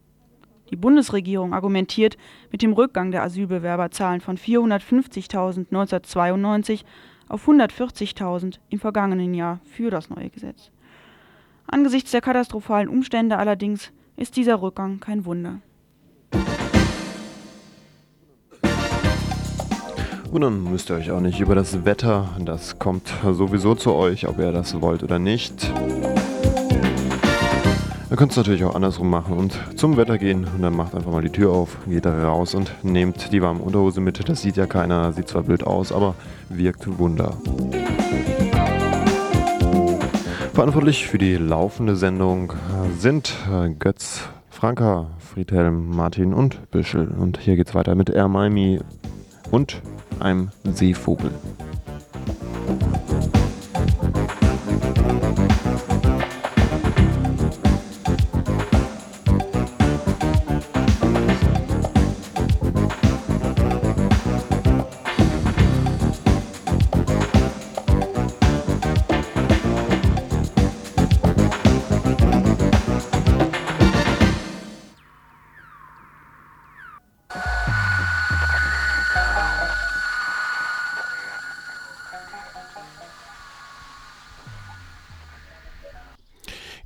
Die 0.69 0.75
Bundesregierung 0.75 1.55
argumentiert 1.55 2.17
mit 2.51 2.61
dem 2.61 2.73
Rückgang 2.73 3.09
der 3.09 3.23
Asylbewerberzahlen 3.23 4.21
von 4.21 4.37
450.000 4.37 5.71
1992 5.71 6.85
auf 7.27 7.47
140.000 7.47 8.59
im 8.69 8.79
vergangenen 8.79 9.33
Jahr 9.33 9.59
für 9.65 9.89
das 9.89 10.11
neue 10.11 10.29
Gesetz. 10.29 10.69
Angesichts 11.65 12.11
der 12.11 12.21
katastrophalen 12.21 12.89
Umstände 12.89 13.37
allerdings 13.37 13.91
ist 14.17 14.35
dieser 14.35 14.61
Rückgang 14.61 14.99
kein 14.99 15.25
Wunder. 15.25 15.61
Und 20.31 20.41
dann 20.41 20.63
müsst 20.63 20.89
ihr 20.89 20.95
euch 20.95 21.11
auch 21.11 21.19
nicht 21.19 21.41
über 21.41 21.55
das 21.55 21.83
Wetter, 21.83 22.29
das 22.39 22.79
kommt 22.79 23.13
sowieso 23.21 23.75
zu 23.75 23.93
euch, 23.93 24.29
ob 24.29 24.39
ihr 24.39 24.53
das 24.53 24.79
wollt 24.79 25.03
oder 25.03 25.19
nicht. 25.19 25.69
Ihr 28.09 28.17
könnt 28.17 28.31
es 28.31 28.37
natürlich 28.37 28.63
auch 28.63 28.73
andersrum 28.73 29.09
machen 29.09 29.37
und 29.37 29.59
zum 29.75 29.97
Wetter 29.97 30.17
gehen 30.17 30.45
und 30.55 30.61
dann 30.61 30.73
macht 30.73 30.95
einfach 30.95 31.11
mal 31.11 31.21
die 31.21 31.29
Tür 31.29 31.51
auf, 31.51 31.77
geht 31.85 32.05
raus 32.05 32.55
und 32.55 32.71
nehmt 32.81 33.33
die 33.33 33.41
warme 33.41 33.61
Unterhose 33.61 33.99
mit. 33.99 34.27
Das 34.29 34.41
sieht 34.41 34.55
ja 34.55 34.67
keiner, 34.67 35.11
sieht 35.11 35.27
zwar 35.27 35.43
blöd 35.43 35.65
aus, 35.65 35.91
aber 35.91 36.15
wirkt 36.47 36.97
Wunder. 36.97 37.33
Verantwortlich 40.53 41.07
für 41.07 41.17
die 41.17 41.35
laufende 41.35 41.97
Sendung 41.97 42.53
sind 42.97 43.33
äh, 43.51 43.69
Götz, 43.69 44.29
Franka, 44.49 45.07
Friedhelm, 45.19 45.93
Martin 45.95 46.33
und 46.33 46.71
Büschel. 46.71 47.07
Und 47.07 47.37
hier 47.37 47.57
geht's 47.57 47.75
weiter 47.75 47.95
mit 47.95 48.09
Ermaimi 48.09 48.79
und 49.51 49.81
einem 50.21 50.51
Seevogel. 50.63 51.31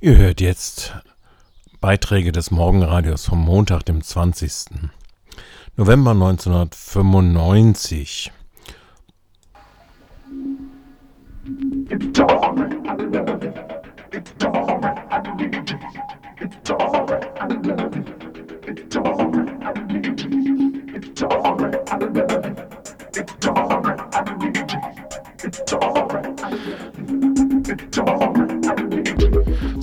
'Ihr 0.06 0.18
hört 0.18 0.40
jetzt 0.40 0.94
Beiträge 1.80 2.30
des 2.30 2.52
Morgenradios 2.52 3.26
vom 3.26 3.44
Montag, 3.44 3.84
dem 3.86 4.04
20. 4.04 4.66
November 5.74 6.12
1995. 6.12 8.30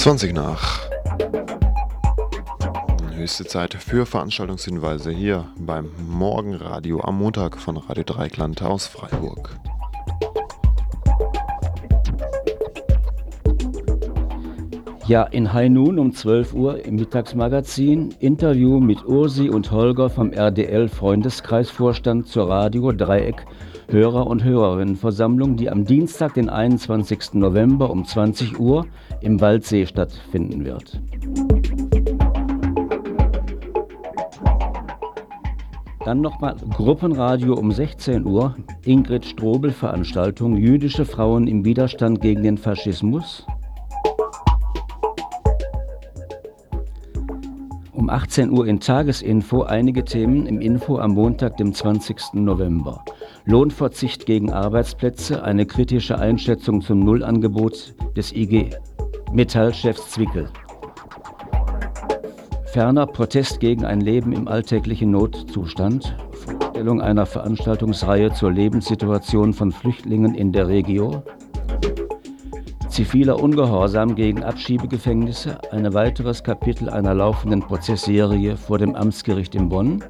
Zwanzig 0.03 0.33
nach. 0.33 0.81
Höchste 3.15 3.45
Zeit 3.45 3.74
für 3.74 4.05
Veranstaltungshinweise 4.05 5.12
hier 5.12 5.45
beim 5.57 5.91
Morgenradio 6.10 7.00
am 7.00 7.19
Montag 7.19 7.57
von 7.57 7.77
Radio 7.77 8.03
Dreikland 8.03 8.62
aus 8.62 8.86
Freiburg. 8.86 9.57
Ja, 15.07 15.24
in 15.24 15.53
High 15.53 15.69
Noon 15.69 15.98
um 15.98 16.13
12 16.13 16.53
Uhr 16.53 16.83
im 16.83 16.95
Mittagsmagazin 16.95 18.13
Interview 18.19 18.81
mit 18.81 19.05
Ursi 19.05 19.50
und 19.50 19.72
Holger 19.72 20.10
vom 20.10 20.33
RDL 20.33 20.89
Freundeskreisvorstand 20.89 22.27
zur 22.27 22.50
Radio 22.50 22.91
Dreieck 22.91 23.45
Hörer- 23.93 24.27
und 24.27 24.43
Hörerinnenversammlung, 24.43 25.55
die 25.55 25.69
am 25.69 25.86
Dienstag, 25.86 26.33
den 26.33 26.50
21. 26.50 27.33
November 27.33 27.89
um 27.89 28.05
20 28.05 28.60
Uhr 28.60 28.88
im 29.24 29.39
Waldsee 29.39 29.86
stattfinden 29.86 30.65
wird. 30.65 31.01
Dann 36.06 36.20
nochmal 36.20 36.58
Gruppenradio 36.75 37.53
um 37.53 37.72
16 37.72 38.25
Uhr, 38.25 38.58
Ingrid 38.84 39.25
Strobel 39.25 39.72
Veranstaltung, 39.72 40.58
jüdische 40.58 41.06
Frauen 41.06 41.48
im 41.48 41.63
Widerstand 41.63 42.20
gegen 42.20 42.44
den 42.44 42.58
Faschismus. 42.58 43.48
Um 47.94 48.10
18 48.10 48.51
Uhr 48.51 48.68
in 48.68 48.82
Tagesinfo 48.82 49.62
einige 49.63 50.03
Themen 50.03 50.46
im 50.46 50.60
Info 50.60 50.98
am 50.98 51.12
Montag, 51.12 51.56
dem 51.56 51.74
20. 51.74 52.34
November. 52.34 53.01
Lohnverzicht 53.46 54.25
gegen 54.25 54.51
Arbeitsplätze, 54.51 55.42
eine 55.42 55.65
kritische 55.65 56.20
Einschätzung 56.20 56.82
zum 56.82 57.00
Nullangebot 57.00 57.96
des 58.18 58.34
IG 58.34 58.72
Metallchefs 59.34 60.12
Zwickel. 60.12 60.48
Ferner 62.66 63.08
Protest 63.08 63.60
gegen 63.60 63.84
ein 63.84 64.00
Leben 64.00 64.32
im 64.32 64.48
alltäglichen 64.48 65.10
Notzustand, 65.10 66.16
Vorstellung 66.32 67.02
einer 67.02 67.25
Veranstaltungsreihe 67.25 68.32
zur 68.34 68.52
Lebenssituation 68.52 69.54
von 69.54 69.72
Flüchtlingen 69.72 70.36
in 70.36 70.52
der 70.52 70.68
Region, 70.68 71.24
ziviler 72.90 73.42
Ungehorsam 73.42 74.13
gegen 74.13 74.44
Abschiebegefängnisse, 74.44 75.58
ein 75.72 75.92
weiteres 75.96 76.44
Kapitel 76.44 76.90
einer 76.90 77.16
laufenden 77.16 77.62
Prozessserie 77.62 78.56
vor 78.56 78.78
dem 78.78 78.94
Amtsgericht 78.94 79.56
in 79.56 79.68
Bonn, 79.68 80.04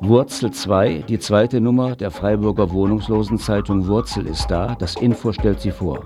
Wurzel 0.00 0.50
2, 0.50 1.04
die 1.08 1.20
zweite 1.20 1.60
Nummer 1.60 1.94
der 1.94 2.10
Freiburger 2.10 2.72
Wohnungslosenzeitung 2.72 3.86
Wurzel 3.86 4.26
ist 4.26 4.50
da, 4.50 4.74
das 4.74 4.96
Info 4.96 5.32
stellt 5.32 5.60
sie 5.60 5.70
vor. 5.70 6.02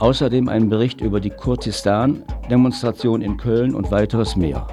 Außerdem 0.00 0.48
ein 0.48 0.68
Bericht 0.70 1.02
über 1.02 1.20
die 1.20 1.28
Kurdistan-Demonstration 1.28 3.20
in 3.20 3.36
Köln 3.36 3.74
und 3.74 3.90
weiteres 3.90 4.34
mehr. 4.34 4.66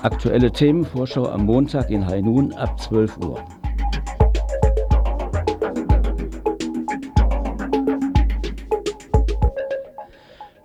Aktuelle 0.00 0.52
Themenvorschau 0.52 1.28
am 1.28 1.46
Montag 1.46 1.90
in 1.90 2.06
Hainun 2.06 2.52
ab 2.52 2.78
12 2.78 3.18
Uhr. 3.18 3.42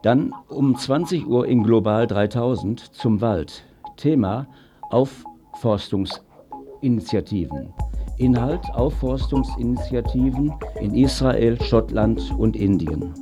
Dann 0.04 0.36
um 0.50 0.78
20 0.78 1.26
Uhr 1.26 1.48
in 1.48 1.64
Global 1.64 2.06
3000 2.06 2.94
zum 2.94 3.22
Wald. 3.22 3.66
Thema 3.98 4.46
Aufforstungsinitiativen. 4.92 7.74
Inhalt 8.20 8.70
Aufforstungsinitiativen 8.74 10.54
in 10.82 10.94
Israel, 10.94 11.58
Schottland 11.62 12.36
und 12.38 12.58
Indien. 12.58 13.14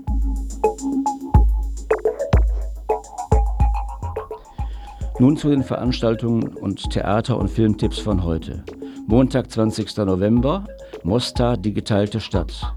Nun 5.20 5.38
zu 5.38 5.50
den 5.50 5.64
Veranstaltungen 5.64 6.48
und 6.48 6.90
Theater- 6.90 7.38
und 7.38 7.50
Filmtipps 7.50 8.00
von 8.00 8.24
heute. 8.24 8.64
Montag, 9.06 9.52
20. 9.52 9.98
November, 9.98 10.66
Mostar, 11.04 11.58
die 11.58 11.74
geteilte 11.74 12.20
Stadt. 12.20 12.74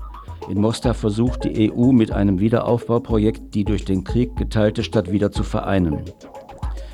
In 0.50 0.60
Mostar 0.60 0.92
versucht 0.92 1.44
die 1.44 1.72
EU 1.72 1.92
mit 1.92 2.12
einem 2.12 2.38
Wiederaufbauprojekt 2.38 3.54
die 3.54 3.64
durch 3.64 3.86
den 3.86 4.04
Krieg 4.04 4.36
geteilte 4.36 4.82
Stadt 4.82 5.10
wieder 5.10 5.32
zu 5.32 5.42
vereinen. 5.42 6.04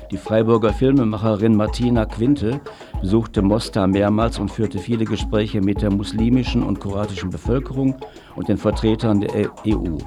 Die 0.09 0.17
Freiburger 0.17 0.71
Filmemacherin 0.71 1.55
Martina 1.57 2.05
Quinte 2.05 2.61
besuchte 3.01 3.41
Mostar 3.41 3.87
mehrmals 3.87 4.39
und 4.39 4.49
führte 4.49 4.79
viele 4.79 5.05
Gespräche 5.05 5.61
mit 5.61 5.81
der 5.81 5.91
muslimischen 5.91 6.63
und 6.63 6.79
kroatischen 6.79 7.29
Bevölkerung 7.29 7.95
und 8.35 8.47
den 8.47 8.57
Vertretern 8.57 9.21
der 9.21 9.51
EU. 9.65 9.97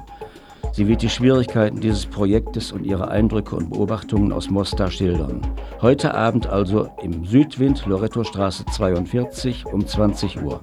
Sie 0.73 0.87
wird 0.87 1.01
die 1.01 1.09
Schwierigkeiten 1.09 1.81
dieses 1.81 2.05
Projektes 2.05 2.71
und 2.71 2.85
ihre 2.85 3.09
Eindrücke 3.09 3.55
und 3.55 3.71
Beobachtungen 3.71 4.31
aus 4.31 4.49
Mostar 4.49 4.89
schildern. 4.89 5.41
Heute 5.81 6.13
Abend 6.13 6.47
also 6.47 6.89
im 7.01 7.25
Südwind, 7.25 7.85
Loretto 7.85 8.23
Straße 8.23 8.65
42 8.71 9.65
um 9.65 9.85
20 9.85 10.41
Uhr. 10.41 10.61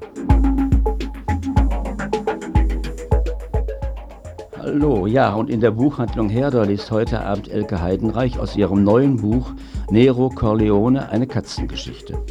Hallo, 4.71 5.07
ja, 5.07 5.33
und 5.33 5.49
in 5.49 5.63
der 5.63 5.71
Buchhandlung 5.71 6.29
Herder 6.29 6.67
liest 6.67 6.91
heute 6.91 7.25
Abend 7.25 7.49
Elke 7.49 7.81
Heidenreich 7.81 8.39
aus 8.39 8.55
ihrem 8.55 8.85
neuen 8.85 9.17
Buch 9.17 9.55
Nero 9.91 10.29
Corleone, 10.29 11.09
eine 11.09 11.27
Katzengeschichte. 11.27 12.23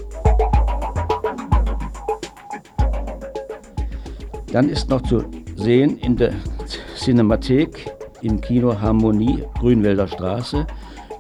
Dann 4.52 4.70
ist 4.70 4.88
noch 4.88 5.02
zu 5.02 5.24
sehen 5.56 5.98
in 5.98 6.16
der 6.16 6.34
Cinemathek 6.96 7.92
im 8.22 8.40
Kino 8.40 8.80
Harmonie, 8.80 9.44
Grünwälder 9.58 10.08
Straße, 10.08 10.68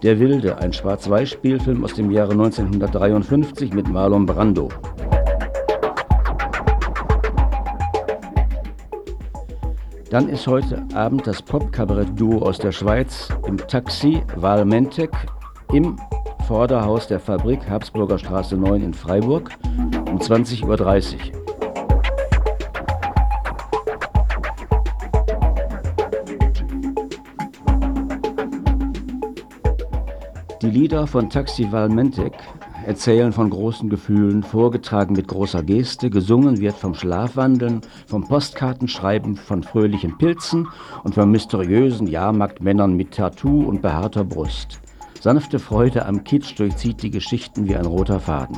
Der 0.03 0.19
Wilde, 0.19 0.59
ein 0.59 0.71
Schwarz-Weiß-Spielfilm 0.71 1.83
aus 1.83 1.95
dem 1.95 2.11
Jahre 2.11 2.33
1953 2.33 3.73
mit 3.73 3.89
Marlon 3.89 4.27
Brando. 4.27 4.69
Dann 10.09 10.29
ist 10.29 10.47
heute 10.47 10.85
Abend 10.93 11.27
das 11.27 11.41
Pop-Kabarett-Duo 11.41 12.41
aus 12.41 12.59
der 12.59 12.71
Schweiz 12.71 13.27
im 13.45 13.57
Taxi 13.57 14.23
Valmentec 14.37 15.11
im 15.73 15.97
Vorderhaus 16.47 17.07
der 17.07 17.19
Fabrik 17.19 17.69
Habsburger 17.69 18.17
Straße 18.17 18.55
9 18.55 18.83
in 18.83 18.93
Freiburg 18.93 19.49
um 20.09 20.17
20.30 20.17 20.63
Uhr. 20.65 21.47
Die 30.61 30.69
Lieder 30.69 31.05
von 31.05 31.29
Taxi 31.29 31.69
Valmentec 31.69 32.33
Erzählen 32.87 33.33
von 33.33 33.49
großen 33.49 33.89
Gefühlen, 33.89 34.43
vorgetragen 34.43 35.13
mit 35.13 35.27
großer 35.27 35.61
Geste, 35.61 36.09
gesungen 36.09 36.61
wird 36.61 36.77
vom 36.77 36.93
Schlafwandeln, 36.93 37.81
vom 38.05 38.25
Postkartenschreiben, 38.25 39.35
von 39.35 39.61
fröhlichen 39.61 40.17
Pilzen 40.17 40.69
und 41.03 41.15
von 41.15 41.29
mysteriösen 41.29 42.07
Jahrmarktmännern 42.07 42.95
mit 42.95 43.11
Tattoo 43.11 43.63
und 43.63 43.81
behaarter 43.81 44.23
Brust. 44.23 44.79
Sanfte 45.19 45.59
Freude 45.59 46.05
am 46.05 46.23
Kitsch 46.23 46.57
durchzieht 46.57 47.01
die 47.03 47.11
Geschichten 47.11 47.67
wie 47.67 47.75
ein 47.75 47.85
roter 47.85 48.21
Faden. 48.21 48.57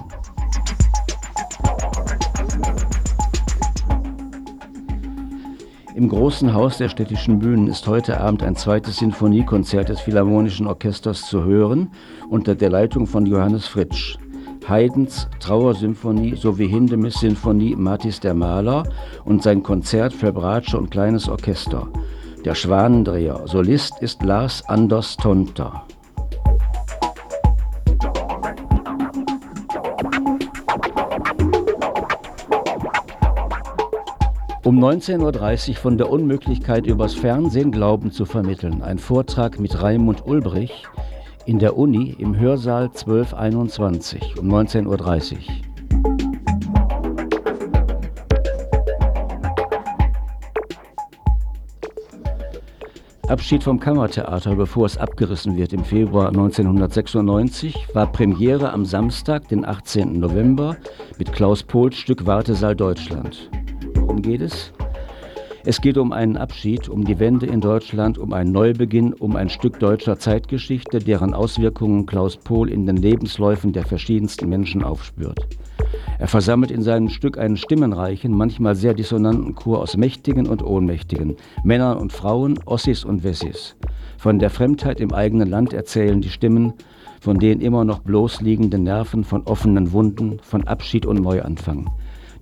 Im 5.99 6.07
großen 6.07 6.53
Haus 6.53 6.77
der 6.77 6.87
städtischen 6.87 7.39
Bühnen 7.39 7.67
ist 7.67 7.85
heute 7.85 8.21
Abend 8.21 8.41
ein 8.41 8.55
zweites 8.55 8.99
Sinfoniekonzert 8.99 9.89
des 9.89 9.99
Philharmonischen 9.99 10.65
Orchesters 10.65 11.23
zu 11.23 11.43
hören, 11.43 11.91
unter 12.29 12.55
der 12.55 12.69
Leitung 12.69 13.05
von 13.05 13.25
Johannes 13.25 13.67
Fritsch. 13.67 14.17
Haydns 14.65 15.27
Trauersymphonie 15.41 16.37
sowie 16.37 16.69
Hindemis 16.69 17.15
Sinfonie 17.15 17.75
Matis 17.75 18.21
der 18.21 18.33
Maler 18.33 18.83
und 19.25 19.43
sein 19.43 19.61
Konzert 19.61 20.13
für 20.13 20.31
Bratsche 20.31 20.77
und 20.77 20.89
kleines 20.89 21.27
Orchester. 21.27 21.89
Der 22.45 22.55
Schwanendreher, 22.55 23.41
Solist 23.43 24.01
ist 24.01 24.23
Lars 24.23 24.63
Anders 24.69 25.17
Tonter. 25.17 25.83
Um 34.69 34.77
19.30 34.83 35.69
Uhr 35.69 35.75
von 35.77 35.97
der 35.97 36.11
Unmöglichkeit 36.11 36.85
übers 36.85 37.15
Fernsehen 37.15 37.71
Glauben 37.71 38.11
zu 38.11 38.25
vermitteln. 38.25 38.83
Ein 38.83 38.99
Vortrag 38.99 39.59
mit 39.59 39.81
Raimund 39.81 40.27
Ulbrich 40.27 40.85
in 41.47 41.57
der 41.57 41.75
Uni 41.75 42.15
im 42.19 42.37
Hörsaal 42.37 42.83
1221 42.83 44.37
um 44.37 44.47
19.30 44.47 44.85
Uhr. 44.85 45.39
Abschied 53.27 53.63
vom 53.63 53.79
Kammertheater, 53.79 54.55
bevor 54.55 54.85
es 54.85 54.99
abgerissen 54.99 55.57
wird 55.57 55.73
im 55.73 55.83
Februar 55.83 56.27
1996, 56.27 57.87
war 57.95 58.11
Premiere 58.11 58.71
am 58.71 58.85
Samstag, 58.85 59.47
den 59.47 59.65
18. 59.65 60.19
November, 60.19 60.77
mit 61.17 61.33
Klaus 61.33 61.63
Pohls 61.63 61.97
Stück 61.97 62.27
Wartesaal 62.27 62.75
Deutschland. 62.75 63.49
Worum 64.19 64.31
geht 64.33 64.41
es? 64.41 64.73
Es 65.63 65.79
geht 65.79 65.97
um 65.97 66.11
einen 66.11 66.35
Abschied, 66.35 66.89
um 66.89 67.05
die 67.05 67.19
Wende 67.19 67.45
in 67.45 67.61
Deutschland, 67.61 68.17
um 68.17 68.33
einen 68.33 68.51
Neubeginn, 68.51 69.13
um 69.13 69.37
ein 69.37 69.47
Stück 69.47 69.79
deutscher 69.79 70.19
Zeitgeschichte, 70.19 70.99
deren 70.99 71.33
Auswirkungen 71.33 72.05
Klaus 72.05 72.35
Pohl 72.35 72.69
in 72.69 72.85
den 72.85 72.97
Lebensläufen 72.97 73.71
der 73.71 73.85
verschiedensten 73.85 74.49
Menschen 74.49 74.83
aufspürt. 74.83 75.39
Er 76.17 76.27
versammelt 76.27 76.69
in 76.69 76.81
seinem 76.81 77.07
Stück 77.07 77.37
einen 77.37 77.55
stimmenreichen, 77.55 78.35
manchmal 78.35 78.75
sehr 78.75 78.93
dissonanten 78.93 79.55
Chor 79.55 79.79
aus 79.79 79.95
Mächtigen 79.95 80.47
und 80.47 80.65
Ohnmächtigen, 80.65 81.37
Männern 81.63 81.97
und 81.97 82.11
Frauen, 82.11 82.59
Ossis 82.65 83.05
und 83.05 83.23
Wessis. 83.23 83.77
Von 84.17 84.39
der 84.39 84.49
Fremdheit 84.49 84.99
im 84.99 85.13
eigenen 85.13 85.49
Land 85.49 85.71
erzählen 85.71 86.19
die 86.19 86.27
Stimmen, 86.27 86.73
von 87.21 87.39
den 87.39 87.61
immer 87.61 87.85
noch 87.85 87.99
bloß 87.99 88.41
liegenden 88.41 88.83
Nerven, 88.83 89.23
von 89.23 89.43
offenen 89.43 89.93
Wunden, 89.93 90.39
von 90.41 90.67
Abschied 90.67 91.05
und 91.05 91.21
Neuanfang. 91.21 91.89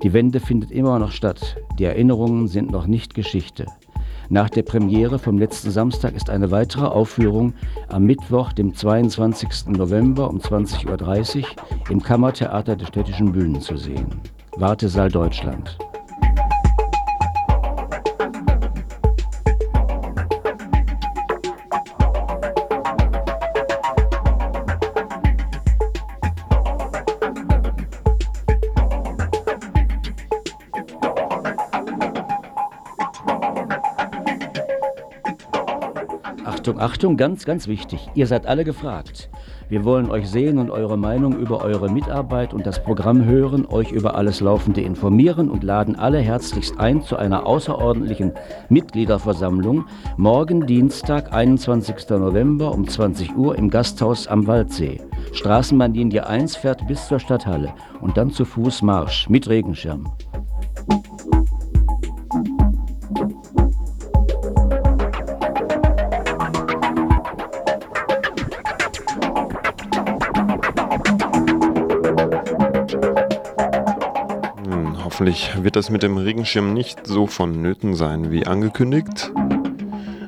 Die 0.03 0.13
Wende 0.13 0.39
findet 0.39 0.71
immer 0.71 0.99
noch 0.99 1.11
statt. 1.11 1.57
Die 1.79 1.83
Erinnerungen 1.83 2.47
sind 2.47 2.71
noch 2.71 2.85
nicht 2.85 3.15
Geschichte. 3.15 3.65
Nach 4.29 4.49
der 4.49 4.63
Premiere 4.63 5.17
vom 5.17 5.39
letzten 5.39 5.71
Samstag 5.71 6.13
ist 6.13 6.29
eine 6.29 6.51
weitere 6.51 6.85
Aufführung 6.85 7.53
am 7.87 8.03
Mittwoch, 8.03 8.51
dem 8.53 8.75
22. 8.75 9.67
November 9.69 10.29
um 10.29 10.39
20.30 10.39 11.39
Uhr 11.39 11.45
im 11.89 12.03
Kammertheater 12.03 12.75
der 12.75 12.85
Städtischen 12.85 13.31
Bühnen 13.31 13.61
zu 13.61 13.77
sehen. 13.77 14.19
Wartesaal 14.57 15.09
Deutschland. 15.09 15.77
Achtung, 36.67 36.81
Achtung, 36.81 37.15
ganz, 37.15 37.45
ganz 37.45 37.69
wichtig. 37.69 38.09
Ihr 38.13 38.27
seid 38.27 38.45
alle 38.45 38.65
gefragt. 38.65 39.29
Wir 39.69 39.85
wollen 39.85 40.11
euch 40.11 40.29
sehen 40.29 40.57
und 40.57 40.69
eure 40.69 40.97
Meinung 40.97 41.39
über 41.39 41.61
eure 41.61 41.89
Mitarbeit 41.89 42.53
und 42.53 42.67
das 42.67 42.83
Programm 42.83 43.23
hören, 43.23 43.65
euch 43.65 43.93
über 43.93 44.15
alles 44.15 44.41
Laufende 44.41 44.81
informieren 44.81 45.49
und 45.49 45.63
laden 45.63 45.95
alle 45.95 46.19
herzlichst 46.19 46.77
ein 46.77 47.01
zu 47.01 47.15
einer 47.15 47.45
außerordentlichen 47.45 48.33
Mitgliederversammlung 48.67 49.85
morgen 50.17 50.67
Dienstag, 50.67 51.31
21. 51.31 52.09
November 52.09 52.73
um 52.73 52.85
20 52.85 53.37
Uhr 53.37 53.57
im 53.57 53.69
Gasthaus 53.69 54.27
am 54.27 54.45
Waldsee. 54.45 54.99
Straßenbahnlinie 55.31 56.27
1 56.27 56.57
fährt 56.57 56.85
bis 56.85 57.07
zur 57.07 57.21
Stadthalle 57.21 57.73
und 58.01 58.17
dann 58.17 58.31
zu 58.31 58.43
Fuß 58.43 58.81
Marsch 58.81 59.29
mit 59.29 59.47
Regenschirm. 59.47 60.11
Hoffentlich 75.17 75.63
wird 75.63 75.75
das 75.75 75.89
mit 75.89 76.03
dem 76.03 76.15
Regenschirm 76.17 76.75
nicht 76.75 77.07
so 77.07 77.25
vonnöten 77.25 77.95
sein 77.95 78.29
wie 78.29 78.45
angekündigt. 78.45 79.33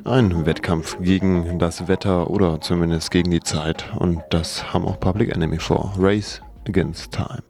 Ein 0.04 0.46
Wettkampf 0.46 0.98
gegen 1.00 1.60
das 1.60 1.86
Wetter 1.86 2.28
oder 2.28 2.60
zumindest 2.60 3.12
gegen 3.12 3.30
die 3.30 3.38
Zeit 3.38 3.88
und 3.96 4.20
das 4.30 4.74
haben 4.74 4.84
auch 4.84 4.98
Public 4.98 5.32
Enemy 5.32 5.60
vor. 5.60 5.94
Race 5.96 6.42
Against 6.66 7.12
Time. 7.12 7.44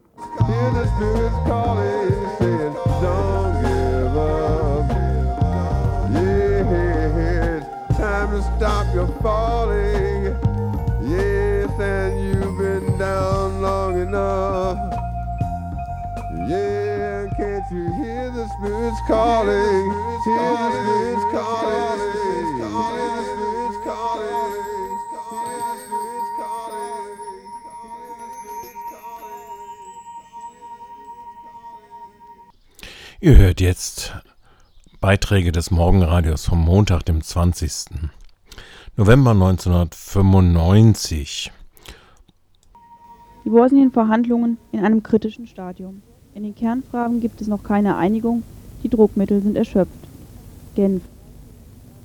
Calling? 19.11 19.91
Spirits. 20.23 20.81
Ihr 33.23 33.37
hört 33.37 33.61
jetzt 33.61 34.15
Beiträge 34.99 35.51
des 35.51 35.69
Morgenradios 35.69 36.45
vom 36.45 36.63
Montag, 36.63 37.05
dem 37.05 37.21
20. 37.21 38.09
November 38.95 39.29
1995. 39.31 41.51
Die 43.43 43.49
Bosnien-Verhandlungen 43.49 44.57
in 44.71 44.83
einem 44.83 45.03
kritischen 45.03 45.45
Stadium. 45.45 46.01
In 46.33 46.41
den 46.43 46.55
Kernfragen 46.55 47.19
gibt 47.19 47.41
es 47.41 47.47
noch 47.47 47.61
keine 47.61 47.97
Einigung, 47.97 48.41
die 48.83 48.89
Druckmittel 48.89 49.41
sind 49.41 49.57
erschöpft. 49.57 49.91
Genf. 50.75 51.01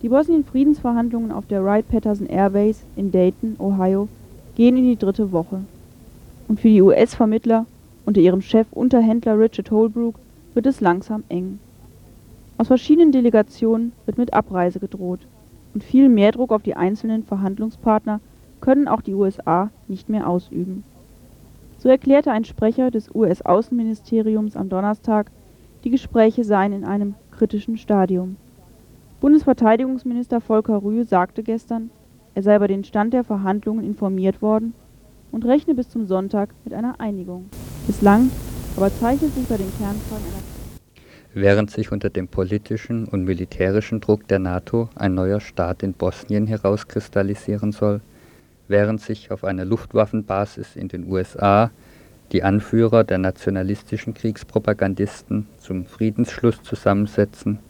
Die 0.02 0.08
Bosnien-Friedensverhandlungen 0.08 1.32
auf 1.32 1.46
der 1.46 1.64
Wright-Patterson 1.64 2.26
Airbase 2.26 2.80
in 2.96 3.10
Dayton, 3.10 3.56
Ohio, 3.58 4.08
gehen 4.54 4.76
in 4.76 4.84
die 4.84 4.96
dritte 4.96 5.32
Woche. 5.32 5.60
Und 6.48 6.60
für 6.60 6.68
die 6.68 6.82
US-Vermittler 6.82 7.66
unter 8.04 8.20
ihrem 8.20 8.42
Chef 8.42 8.66
Unterhändler 8.72 9.38
Richard 9.38 9.70
Holbrooke 9.70 10.20
wird 10.54 10.66
es 10.66 10.80
langsam 10.80 11.24
eng. 11.28 11.58
Aus 12.58 12.68
verschiedenen 12.68 13.12
Delegationen 13.12 13.92
wird 14.04 14.18
mit 14.18 14.32
Abreise 14.32 14.78
gedroht 14.78 15.20
und 15.74 15.82
viel 15.82 16.08
mehr 16.08 16.32
Druck 16.32 16.52
auf 16.52 16.62
die 16.62 16.76
einzelnen 16.76 17.24
Verhandlungspartner 17.24 18.20
können 18.60 18.88
auch 18.88 19.02
die 19.02 19.14
USA 19.14 19.70
nicht 19.88 20.08
mehr 20.08 20.28
ausüben 20.28 20.84
so 21.78 21.88
erklärte 21.88 22.32
ein 22.32 22.44
Sprecher 22.44 22.90
des 22.90 23.14
US-Außenministeriums 23.14 24.56
am 24.56 24.68
Donnerstag, 24.68 25.30
die 25.84 25.90
Gespräche 25.90 26.44
seien 26.44 26.72
in 26.72 26.84
einem 26.84 27.14
kritischen 27.30 27.76
Stadium. 27.76 28.36
Bundesverteidigungsminister 29.20 30.40
Volker 30.40 30.82
Rühe 30.82 31.04
sagte 31.04 31.42
gestern, 31.42 31.90
er 32.34 32.42
sei 32.42 32.56
über 32.56 32.68
den 32.68 32.84
Stand 32.84 33.14
der 33.14 33.24
Verhandlungen 33.24 33.84
informiert 33.84 34.42
worden 34.42 34.74
und 35.32 35.44
rechne 35.44 35.74
bis 35.74 35.88
zum 35.88 36.06
Sonntag 36.06 36.50
mit 36.64 36.74
einer 36.74 37.00
Einigung. 37.00 37.46
Bislang 37.86 38.30
aber 38.76 38.90
zeichnet 38.92 39.32
sich 39.34 39.46
bei 39.46 39.56
den 39.56 39.72
Kernfragen 39.78 40.24
einer 40.26 40.42
Während 41.38 41.70
sich 41.70 41.92
unter 41.92 42.08
dem 42.08 42.28
politischen 42.28 43.06
und 43.06 43.24
militärischen 43.24 44.00
Druck 44.00 44.26
der 44.26 44.38
NATO 44.38 44.88
ein 44.94 45.14
neuer 45.14 45.40
Staat 45.40 45.82
in 45.82 45.92
Bosnien 45.92 46.46
herauskristallisieren 46.46 47.72
soll, 47.72 48.00
während 48.68 49.02
sich 49.02 49.30
auf 49.30 49.44
einer 49.44 49.66
Luftwaffenbasis 49.66 50.76
in 50.76 50.88
den 50.88 51.10
USA 51.10 51.70
die 52.32 52.42
Anführer 52.42 53.04
der 53.04 53.18
nationalistischen 53.18 54.14
Kriegspropagandisten 54.14 55.46
zum 55.58 55.86
Friedensschluss 55.86 56.62
zusammensetzen, 56.62 57.60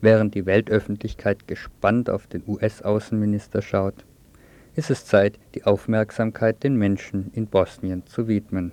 während 0.00 0.34
die 0.34 0.46
Weltöffentlichkeit 0.46 1.46
gespannt 1.46 2.08
auf 2.08 2.26
den 2.26 2.42
US-Außenminister 2.46 3.60
schaut, 3.60 4.04
ist 4.74 4.90
es 4.90 5.04
Zeit, 5.04 5.38
die 5.54 5.64
Aufmerksamkeit 5.64 6.62
den 6.62 6.76
Menschen 6.76 7.30
in 7.34 7.46
Bosnien 7.46 8.06
zu 8.06 8.28
widmen. 8.28 8.72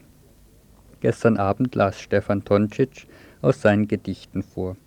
Gestern 1.02 1.38
Abend 1.38 1.76
las 1.76 2.00
Stefan 2.00 2.46
Toncic 2.46 3.08
aus 3.42 3.62
seinen 3.62 3.88
Gedichten 3.88 4.44
vor, 4.44 4.78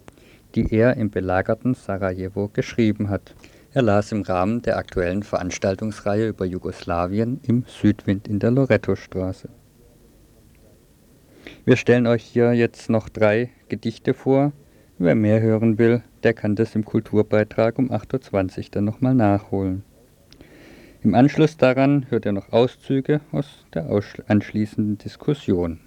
die 0.54 0.74
er 0.74 0.96
im 0.96 1.10
belagerten 1.10 1.74
Sarajevo 1.74 2.48
geschrieben 2.48 3.10
hat. 3.10 3.34
Er 3.72 3.82
las 3.82 4.10
im 4.10 4.22
Rahmen 4.22 4.62
der 4.62 4.78
aktuellen 4.78 5.22
Veranstaltungsreihe 5.22 6.28
über 6.28 6.44
Jugoslawien 6.44 7.40
im 7.46 7.64
Südwind 7.68 8.26
in 8.26 8.40
der 8.40 8.50
Loretto-Straße. 8.50 9.48
Wir 11.64 11.76
stellen 11.76 12.06
euch 12.06 12.24
hier 12.24 12.52
jetzt 12.52 12.90
noch 12.90 13.08
drei 13.08 13.50
Gedichte 13.68 14.14
vor. 14.14 14.52
Wer 14.98 15.14
mehr 15.14 15.40
hören 15.40 15.78
will, 15.78 16.02
der 16.22 16.34
kann 16.34 16.56
das 16.56 16.74
im 16.74 16.84
Kulturbeitrag 16.84 17.78
um 17.78 17.90
8.20 17.90 18.58
Uhr 18.58 18.64
dann 18.72 18.84
nochmal 18.84 19.14
nachholen. 19.14 19.82
Im 21.02 21.14
Anschluss 21.14 21.56
daran 21.56 22.06
hört 22.10 22.26
ihr 22.26 22.32
noch 22.32 22.52
Auszüge 22.52 23.20
aus 23.32 23.64
der 23.72 23.86
anschließenden 24.28 24.98
Diskussion. 24.98 25.80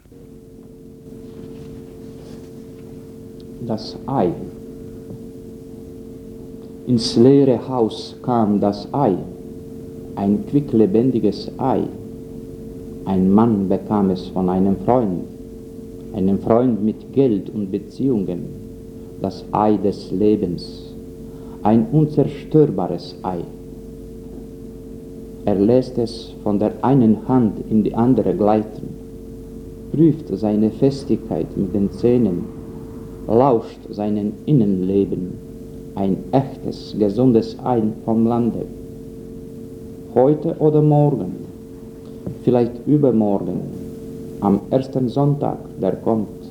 Das 3.67 3.95
Ei 4.07 4.31
ins 6.85 7.15
leere 7.15 7.65
Haus 7.67 8.15
kam 8.23 8.59
das 8.59 8.93
Ei, 8.93 9.15
ein 10.15 10.45
quicklebendiges 10.47 11.49
Ei. 11.57 11.83
Ein 13.05 13.31
Mann 13.31 13.69
bekam 13.69 14.09
es 14.09 14.27
von 14.27 14.49
einem 14.49 14.75
Freund, 14.83 15.23
einem 16.13 16.39
Freund 16.39 16.83
mit 16.83 17.13
Geld 17.13 17.49
und 17.49 17.71
Beziehungen, 17.71 18.45
das 19.21 19.45
Ei 19.51 19.77
des 19.77 20.11
Lebens, 20.11 20.93
ein 21.63 21.87
unzerstörbares 21.91 23.15
Ei. 23.23 23.39
Er 25.45 25.55
lässt 25.55 25.97
es 25.97 26.33
von 26.43 26.59
der 26.59 26.73
einen 26.81 27.27
Hand 27.27 27.59
in 27.69 27.83
die 27.83 27.95
andere 27.95 28.33
gleiten, 28.33 28.89
prüft 29.91 30.27
seine 30.37 30.71
Festigkeit 30.71 31.55
mit 31.57 31.73
den 31.73 31.91
Zähnen, 31.91 32.45
lauscht 33.27 33.79
seinen 33.89 34.33
Innenleben 34.45 35.53
ein 35.95 36.17
echtes, 36.31 36.95
gesundes 36.97 37.57
Ein 37.63 37.93
vom 38.05 38.25
Lande. 38.25 38.65
Heute 40.15 40.55
oder 40.59 40.81
morgen, 40.81 41.35
vielleicht 42.43 42.87
übermorgen, 42.87 43.82
am 44.43 44.59
ersten 44.69 45.07
Sonntag, 45.07 45.57
der 45.81 45.95
kommt. 46.07 46.41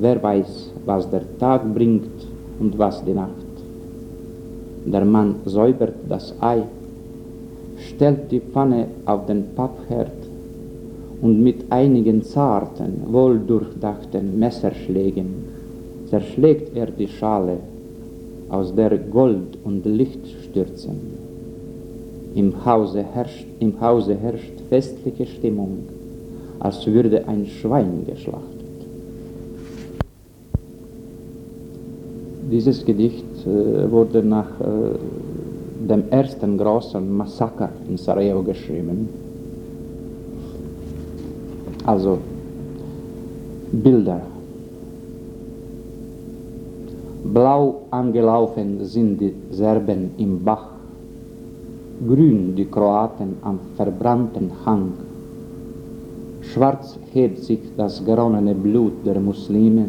Wer 0.00 0.22
weiß, 0.22 0.70
was 0.86 1.10
der 1.10 1.24
Tag 1.38 1.62
bringt 1.74 2.26
und 2.58 2.78
was 2.78 3.04
die 3.04 3.12
Nacht. 3.12 3.50
Der 4.86 5.04
Mann 5.04 5.34
säubert 5.44 5.94
das 6.08 6.34
Ei, 6.40 6.62
stellt 7.76 8.32
die 8.32 8.40
Pfanne 8.40 8.86
auf 9.04 9.26
den 9.26 9.44
Pappherd 9.54 10.20
und 11.20 11.42
mit 11.42 11.70
einigen 11.70 12.22
zarten, 12.22 13.02
wohldurchdachten 13.10 14.38
Messerschlägen 14.38 15.28
zerschlägt 16.08 16.74
er 16.74 16.86
die 16.86 17.08
Schale 17.08 17.58
aus 18.48 18.74
der 18.74 18.96
Gold 18.96 19.58
und 19.64 19.84
Licht 19.84 20.26
stürzen. 20.44 20.96
Im 22.34 22.64
Hause 22.64 23.02
herrscht, 23.02 23.46
im 23.58 23.78
Hause 23.80 24.14
herrscht 24.14 24.56
festliche 24.70 25.26
Stimmung, 25.26 25.99
als 26.60 26.86
würde 26.86 27.26
ein 27.26 27.46
Schwein 27.46 28.04
geschlachtet. 28.06 28.60
Dieses 32.50 32.84
Gedicht 32.84 33.46
äh, 33.46 33.90
wurde 33.90 34.22
nach 34.22 34.60
äh, 34.60 34.98
dem 35.88 36.04
ersten 36.10 36.58
großen 36.58 37.16
Massaker 37.16 37.70
in 37.88 37.96
Sarajevo 37.96 38.42
geschrieben. 38.42 39.08
Also 41.86 42.18
Bilder. 43.72 44.20
Blau 47.32 47.82
angelaufen 47.90 48.84
sind 48.84 49.20
die 49.20 49.32
Serben 49.52 50.10
im 50.18 50.42
Bach, 50.42 50.70
grün 52.06 52.56
die 52.56 52.64
Kroaten 52.64 53.36
am 53.42 53.58
verbrannten 53.76 54.50
Hang. 54.66 55.09
Schwarz 56.52 56.98
hebt 57.12 57.38
sich 57.38 57.60
das 57.76 58.04
geronnene 58.04 58.54
Blut 58.54 59.06
der 59.06 59.20
Muslime 59.20 59.86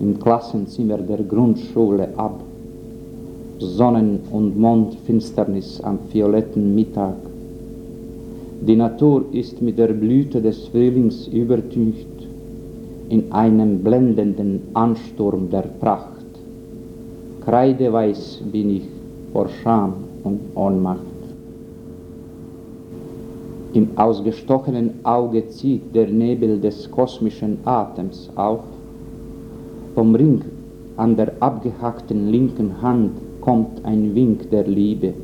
im 0.00 0.18
Klassenzimmer 0.20 0.98
der 0.98 1.22
Grundschule 1.24 2.08
ab. 2.16 2.40
Sonnen- 3.58 4.20
und 4.30 4.56
Mondfinsternis 4.58 5.80
am 5.80 5.98
violetten 6.12 6.74
Mittag. 6.74 7.16
Die 8.60 8.76
Natur 8.76 9.24
ist 9.32 9.60
mit 9.60 9.76
der 9.76 9.92
Blüte 9.92 10.40
des 10.40 10.68
Frühlings 10.68 11.26
übertüncht 11.26 12.06
in 13.08 13.32
einem 13.32 13.78
blendenden 13.82 14.60
Ansturm 14.74 15.50
der 15.50 15.66
Pracht. 15.80 16.30
Kreideweiß 17.44 18.42
bin 18.52 18.76
ich 18.76 18.88
vor 19.32 19.48
Scham 19.48 19.94
und 20.22 20.40
Ohnmacht. 20.54 21.11
Im 23.74 23.88
ausgestochenen 23.96 24.90
Auge 25.02 25.48
zieht 25.48 25.94
der 25.94 26.06
Nebel 26.06 26.60
des 26.60 26.90
kosmischen 26.90 27.58
Atems 27.64 28.28
auf. 28.34 28.60
Vom 29.94 30.14
Ring 30.14 30.42
an 30.96 31.16
der 31.16 31.32
abgehackten 31.40 32.30
linken 32.30 32.82
Hand 32.82 33.12
kommt 33.40 33.82
ein 33.84 34.14
Wink 34.14 34.50
der 34.50 34.66
Liebe. 34.66 35.14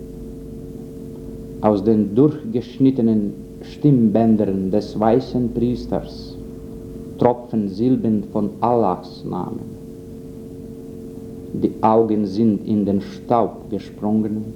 Aus 1.61 1.85
den 1.85 2.15
durchgeschnittenen 2.15 3.35
Stimmbändern 3.63 4.71
des 4.71 4.99
weißen 4.99 5.53
Priesters 5.53 6.37
tropfen 7.19 7.69
Silben 7.69 8.25
von 8.33 8.51
Allahs 8.61 9.25
Namen. 9.29 9.77
Die 11.53 11.73
Augen 11.83 12.25
sind 12.27 12.67
in 12.67 12.87
den 12.87 13.01
Staub 13.01 13.69
gesprungen, 13.71 14.55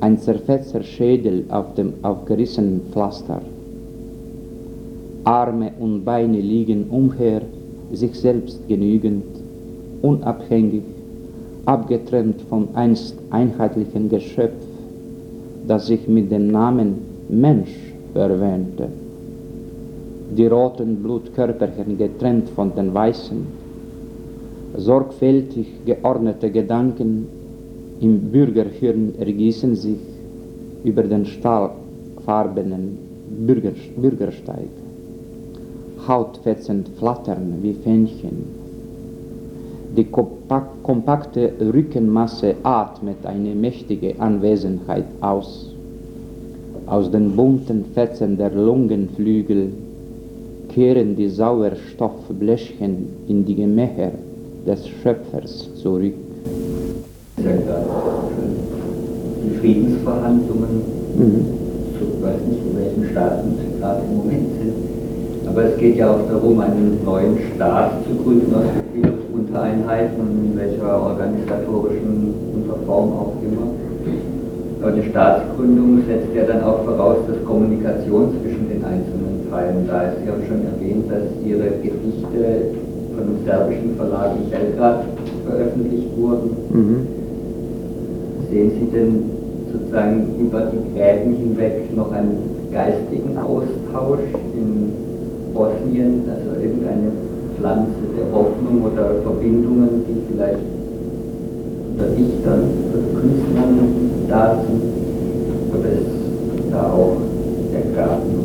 ein 0.00 0.18
zerfetzter 0.18 0.82
Schädel 0.82 1.44
auf 1.48 1.74
dem 1.74 1.94
aufgerissenen 2.02 2.82
Pflaster. 2.90 3.40
Arme 5.24 5.72
und 5.80 6.04
Beine 6.04 6.40
liegen 6.40 6.86
umher, 6.90 7.42
sich 7.92 8.14
selbst 8.18 8.66
genügend, 8.68 9.24
unabhängig, 10.02 10.82
abgetrennt 11.64 12.42
vom 12.42 12.68
einst 12.74 13.16
einheitlichen 13.30 14.08
Geschöpf, 14.10 14.62
das 15.66 15.86
sich 15.86 16.06
mit 16.06 16.30
dem 16.30 16.50
Namen 16.50 16.98
Mensch 17.28 17.74
verwähnte. 18.12 18.88
Die 20.36 20.46
roten 20.46 20.96
Blutkörperchen 20.96 21.96
getrennt 21.96 22.48
von 22.50 22.74
den 22.74 22.92
weißen, 22.92 23.46
sorgfältig 24.76 25.68
geordnete 25.86 26.50
Gedanken 26.50 27.28
im 28.00 28.30
Bürgerhirn 28.32 29.14
ergießen 29.18 29.76
sich 29.76 29.98
über 30.84 31.02
den 31.02 31.26
stahlfarbenen 31.26 32.98
Bürger, 33.46 33.72
Bürgersteig. 33.96 34.68
Hautfetzen 36.06 36.84
flattern 36.98 37.58
wie 37.62 37.72
Fähnchen. 37.72 38.44
Die 39.96 40.04
kompakte 40.04 41.52
Rückenmasse 41.60 42.56
atmet 42.62 43.24
eine 43.24 43.54
mächtige 43.54 44.20
Anwesenheit 44.20 45.06
aus. 45.20 45.72
Aus 46.86 47.10
den 47.10 47.34
bunten 47.36 47.84
Fetzen 47.94 48.36
der 48.36 48.50
Lungenflügel 48.50 49.72
kehren 50.68 51.16
die 51.16 51.28
Sauerstoffbläschchen 51.28 53.08
in 53.28 53.44
die 53.46 53.54
Gemächer 53.54 54.10
des 54.66 54.86
Schöpfers 54.88 55.70
zurück. 55.76 56.14
Die 59.44 59.56
Friedensverhandlungen, 59.58 60.80
mhm. 61.14 61.44
ich 62.00 62.22
weiß 62.22 62.40
nicht, 62.48 62.62
in 62.64 62.78
welchen 62.78 63.04
Staaten 63.12 63.58
sie 63.60 63.78
gerade 63.78 64.00
im 64.08 64.16
Moment 64.16 64.48
sind, 64.58 64.72
aber 65.46 65.64
es 65.64 65.76
geht 65.76 65.96
ja 65.96 66.10
auch 66.10 66.26
darum, 66.26 66.58
einen 66.60 67.04
neuen 67.04 67.36
Staat 67.54 68.02
zu 68.08 68.14
gründen 68.24 68.54
aus 68.54 68.64
vielen 68.94 69.12
Untereinheiten 69.34 70.20
und 70.20 70.52
in 70.52 70.58
welcher 70.58 71.02
organisatorischen 71.02 72.32
Unterform 72.54 73.12
auch 73.12 73.34
immer. 73.44 73.68
Aber 74.80 74.92
die 74.92 75.08
Staatsgründung 75.10 76.02
setzt 76.08 76.34
ja 76.34 76.44
dann 76.44 76.64
auch 76.64 76.82
voraus, 76.84 77.18
dass 77.28 77.44
Kommunikation 77.44 78.36
zwischen 78.40 78.70
den 78.70 78.82
einzelnen 78.84 79.50
Teilen 79.50 79.86
da 79.86 80.02
ist. 80.04 80.16
Sie 80.24 80.30
haben 80.30 80.42
schon 80.48 80.64
erwähnt, 80.64 81.10
dass 81.10 81.28
Ihre 81.44 81.68
Gedichte 81.82 82.72
von 83.14 83.22
einem 83.22 83.44
serbischen 83.44 83.96
Verlag 83.96 84.30
in 84.42 84.48
Belgrad 84.48 85.04
veröffentlicht 85.46 86.08
wurden. 86.16 86.50
Mhm. 86.72 87.13
Sehen 88.54 88.70
Sie 88.70 88.86
denn 88.96 89.24
sozusagen 89.72 90.28
über 90.38 90.70
die 90.70 90.96
Gräben 90.96 91.34
hinweg 91.34 91.92
noch 91.96 92.12
einen 92.12 92.38
geistigen 92.70 93.36
Austausch 93.36 94.20
in 94.54 94.92
Bosnien, 95.52 96.22
also 96.30 96.62
irgendeine 96.62 97.10
Pflanze 97.58 97.90
der 98.16 98.32
Hoffnung 98.32 98.84
oder 98.84 99.22
Verbindungen, 99.24 100.04
die 100.06 100.32
vielleicht 100.32 100.60
unter 101.90 102.06
Dichtern 102.14 102.62
oder 102.92 103.20
Künstlern 103.20 103.78
da 104.28 104.62
sind? 104.62 104.82
Oder 105.76 105.88
ist 105.88 106.70
da 106.70 106.92
auch 106.92 107.16
der 107.72 107.92
Garten 107.96 108.44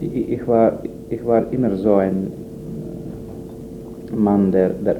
ich 0.00 0.48
war, 0.48 0.72
ich 1.10 1.26
war 1.26 1.52
immer 1.52 1.76
so 1.76 1.96
ein 1.96 2.32
Mann, 4.14 4.52
der, 4.52 4.70
der 4.70 4.96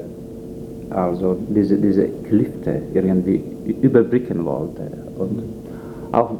also 0.95 1.37
diese, 1.49 1.77
diese 1.77 2.07
Klifte 2.27 2.81
irgendwie 2.93 3.41
überbrücken 3.81 4.45
wollte. 4.45 4.83
Und 5.17 5.43
auch 6.11 6.31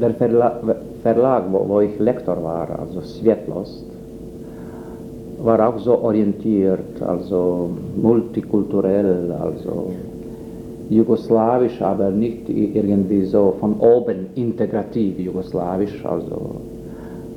der 0.00 0.14
Verla 0.14 0.60
Verlag, 1.02 1.44
wo, 1.50 1.68
wo, 1.68 1.80
ich 1.80 1.98
Lektor 1.98 2.40
war, 2.44 2.68
also 2.78 3.00
Svetlost, 3.00 3.84
war 5.42 5.68
auch 5.68 5.78
so 5.80 5.98
orientiert, 5.98 7.02
also 7.02 7.70
multikulturell, 8.00 9.32
also 9.32 9.90
jugoslawisch, 10.88 11.82
aber 11.82 12.10
nicht 12.10 12.48
irgendwie 12.48 13.24
so 13.24 13.56
von 13.58 13.80
oben 13.80 14.26
integrativ 14.36 15.18
jugoslawisch, 15.18 16.04
also 16.04 16.56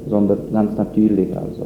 sondern 0.08 0.38
ganz 0.54 0.78
natürlich. 0.78 1.30
Also. 1.36 1.65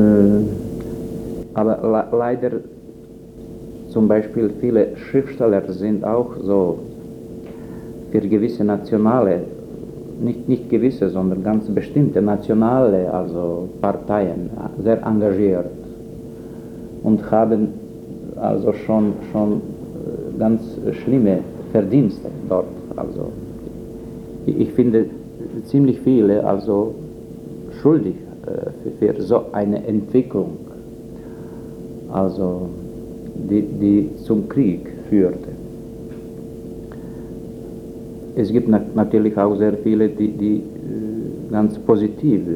Äh, 0.00 0.40
aber 1.54 1.78
le 1.82 2.16
leider 2.16 2.50
zum 3.88 4.06
Beispiel 4.06 4.50
viele 4.60 4.96
Schriftsteller 4.96 5.62
sind 5.72 6.04
auch 6.04 6.30
so 6.42 6.78
für 8.10 8.20
gewisse 8.20 8.64
nationale, 8.64 9.40
nicht, 10.20 10.48
nicht 10.48 10.70
gewisse, 10.70 11.08
sondern 11.10 11.42
ganz 11.42 11.68
bestimmte 11.68 12.22
nationale 12.22 13.12
also 13.12 13.68
Parteien 13.80 14.50
sehr 14.82 15.02
engagiert 15.04 15.66
und 17.02 17.30
haben 17.30 17.68
also 18.36 18.72
schon, 18.72 19.12
schon 19.32 19.52
äh, 19.54 20.38
ganz 20.38 20.62
schlimme 21.02 21.38
Verdienste 21.72 22.28
dort. 22.48 22.66
Also 22.96 23.30
ich 24.46 24.70
finde 24.72 25.06
ziemlich 25.64 26.00
viele 26.00 26.44
also 26.44 26.94
schuldig 27.80 28.14
für, 28.98 29.14
für, 29.14 29.22
so 29.22 29.46
eine 29.52 29.86
Entwicklung, 29.86 30.58
also 32.12 32.68
die, 33.34 33.62
die 33.62 34.10
zum 34.24 34.48
Krieg 34.48 34.80
führte. 35.08 35.48
Es 38.36 38.52
gibt 38.52 38.68
na 38.68 38.80
natürlich 38.94 39.36
auch 39.36 39.56
sehr 39.56 39.72
viele, 39.74 40.08
die, 40.08 40.28
die 40.28 40.56
äh, 40.56 40.60
ganz 41.50 41.76
positiv 41.78 42.42
äh, 42.46 42.50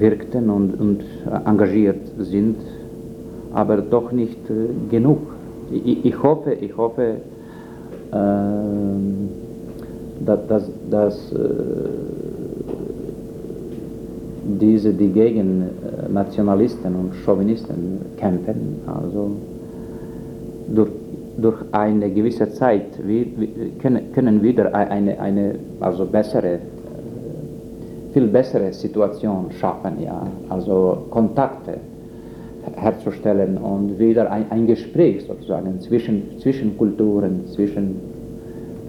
wirkten 0.00 0.50
und, 0.50 0.80
und 0.80 1.04
engagiert 1.46 2.00
sind, 2.18 2.56
aber 3.52 3.76
doch 3.78 4.10
nicht 4.12 4.38
äh, 4.50 4.66
genug. 4.90 5.18
Ich, 5.70 6.04
ich, 6.04 6.22
hoffe, 6.22 6.52
ich 6.52 6.76
hoffe, 6.76 7.16
äh, 8.12 8.16
dass, 10.26 10.46
dass, 10.48 10.70
dass 10.90 11.32
äh, 11.32 11.36
diese, 14.44 14.92
die 14.92 15.08
gegen 15.08 15.62
äh, 15.62 16.12
Nationalisten 16.12 16.94
und 16.94 17.14
Chauvinisten 17.24 18.00
kämpfen, 18.16 18.80
also 18.86 19.30
durch, 20.68 20.90
durch 21.36 21.56
eine 21.72 22.10
gewisse 22.10 22.50
Zeit 22.50 22.86
wir, 23.04 23.26
wir 23.36 23.48
können, 23.80 24.12
können 24.12 24.42
wieder 24.42 24.74
eine, 24.74 25.18
eine 25.18 25.54
also 25.80 26.04
bessere, 26.04 26.54
äh, 26.54 26.58
viel 28.12 28.26
bessere 28.26 28.72
Situation 28.72 29.46
schaffen, 29.58 30.02
ja, 30.02 30.26
also 30.48 31.06
Kontakte 31.10 31.78
herzustellen 32.76 33.58
und 33.58 33.98
wieder 33.98 34.30
ein, 34.30 34.46
ein 34.50 34.66
Gespräch 34.66 35.24
sozusagen 35.26 35.80
zwischen, 35.80 36.38
zwischen 36.38 36.76
Kulturen, 36.78 37.46
zwischen, 37.46 37.96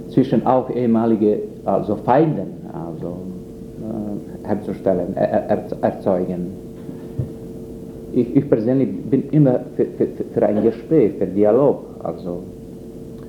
zwischen 0.10 0.46
auch 0.46 0.70
ehemalige 0.70 1.39
also 1.65 1.96
Feinden 1.98 2.56
also, 2.72 3.18
herzustellen, 4.43 5.15
er, 5.15 5.50
er, 5.50 5.63
erzeugen. 5.82 6.48
Ich, 8.13 8.36
ich, 8.36 8.50
persönlich 8.50 8.89
bin 9.10 9.24
immer 9.32 9.60
für, 9.76 9.86
für, 9.86 10.08
für, 10.34 10.45
ein 10.45 10.62
Gespräch, 10.63 11.13
für 11.17 11.28
Dialog. 11.28 11.84
Also. 12.04 12.43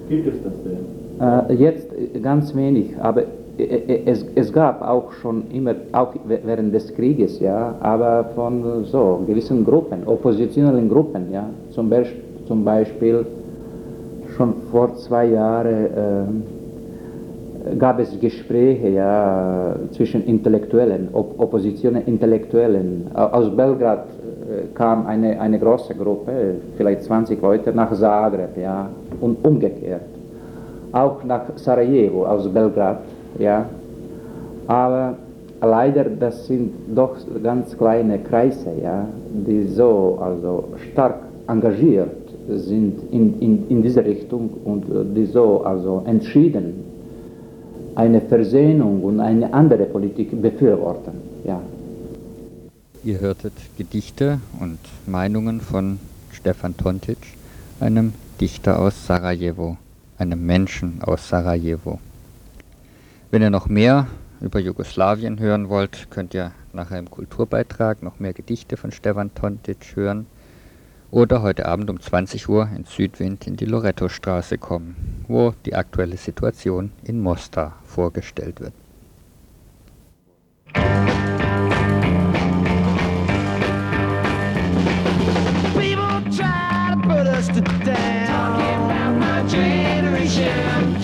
Gibt 0.09 0.29
es 0.29 0.43
das 0.45 0.53
denn? 0.63 1.51
Äh, 1.51 1.55
jetzt 1.55 1.89
ganz 2.23 2.55
wenig, 2.55 2.95
aber 3.01 3.23
es, 3.59 4.25
es, 4.35 4.53
gab 4.53 4.83
auch 4.83 5.13
schon 5.13 5.45
immer, 5.51 5.75
auch 5.93 6.15
während 6.27 6.75
des 6.75 6.95
Krieges, 6.95 7.41
ja, 7.41 7.75
aber 7.81 8.27
von 8.35 8.85
so 8.85 9.23
gewissen 9.27 9.65
Gruppen, 9.65 10.01
oppositionellen 10.05 10.89
Gruppen, 10.91 11.33
ja, 11.33 11.49
zum, 11.71 11.89
Be 11.89 12.05
zum 12.47 12.65
Beispiel 12.65 13.25
schon 14.37 14.55
vor 14.71 14.95
zwei 14.97 15.27
Jahren 15.27 15.87
äh, 15.87 16.56
gab 17.79 17.99
es 17.99 18.19
Gespräche 18.21 18.89
ja, 18.89 19.75
zwischen 19.91 20.25
Intellektuellen, 20.25 21.09
Op 21.13 21.39
Oppositionen 21.39 22.07
Intellektuellen. 22.07 23.11
Aus 23.15 23.55
Belgrad 23.55 24.07
äh, 24.07 24.67
kam 24.75 25.07
eine, 25.07 25.41
eine 25.41 25.59
große 25.59 25.95
Gruppe, 25.95 26.57
vielleicht 26.77 27.03
20 27.03 27.41
Leute, 27.43 27.73
nach 27.73 27.93
Zagreb, 27.93 28.57
ja, 28.57 28.89
und 29.21 29.45
umgekehrt. 29.45 30.03
Auch 30.93 31.25
nach 31.25 31.43
Sarajevo 31.57 32.25
aus 32.25 32.49
Belgrad 32.49 33.01
ja. 33.39 33.67
Aber 34.67 35.15
leider, 35.61 36.05
das 36.05 36.47
sind 36.47 36.73
doch 36.95 37.17
ganz 37.43 37.77
kleine 37.77 38.19
Kreise, 38.19 38.71
ja, 38.83 39.07
die 39.47 39.65
so 39.69 40.19
also 40.21 40.65
stark 40.93 41.17
engagiert 41.49 42.11
sind 42.49 43.13
in, 43.13 43.41
in, 43.41 43.69
in 43.69 43.83
diese 43.83 44.05
Richtung 44.05 44.51
und 44.65 44.85
die 45.17 45.27
so 45.27 45.63
also 45.65 46.03
entschieden 46.07 46.86
eine 47.97 48.21
Versöhnung 48.21 49.03
und 49.03 49.21
eine 49.21 49.53
andere 49.53 49.87
Politik 49.87 50.41
befürworten. 50.41 51.15
Ja. 51.45 51.61
Ihr 53.03 53.21
hörtet 53.21 53.55
Gedichte 53.79 54.41
und 54.61 54.79
Meinungen 55.07 55.61
von 55.61 55.99
Stefan 56.31 56.77
Tontic, 56.77 57.19
einem 57.81 58.13
Dichter 58.41 58.79
aus 58.79 59.07
Sarajevo, 59.07 59.79
einem 60.19 60.45
Menschen 60.45 61.01
aus 61.03 61.29
Sarajevo. 61.29 61.99
Wenn 63.31 63.43
ihr 63.43 63.51
noch 63.51 63.67
mehr 63.67 64.07
über 64.41 64.61
Jugoslawien 64.61 65.39
hören 65.41 65.69
wollt, 65.69 66.11
könnt 66.11 66.35
ihr 66.35 66.53
nachher 66.75 66.99
im 66.99 67.11
Kulturbeitrag 67.11 68.03
noch 68.03 68.21
mehr 68.21 68.35
Gedichte 68.35 68.77
von 68.77 68.93
Stefan 68.93 69.35
Tontic 69.35 69.97
hören 69.97 70.27
oder 71.11 71.43
heute 71.43 71.67
Abend 71.67 71.91
um 71.91 72.01
20 72.01 72.49
Uhr 72.49 72.69
in 72.75 72.85
Südwind 72.85 73.47
in 73.47 73.57
die 73.57 73.65
Loretto-Straße 73.65 74.59
kommen, 74.59 75.25
wo 75.29 75.53
die 75.65 75.75
aktuelle 75.75 76.17
Situation 76.17 76.93
in 77.05 77.21
Mostar 77.21 77.79
vorgestellt 77.85 78.61
wird. 78.61 78.73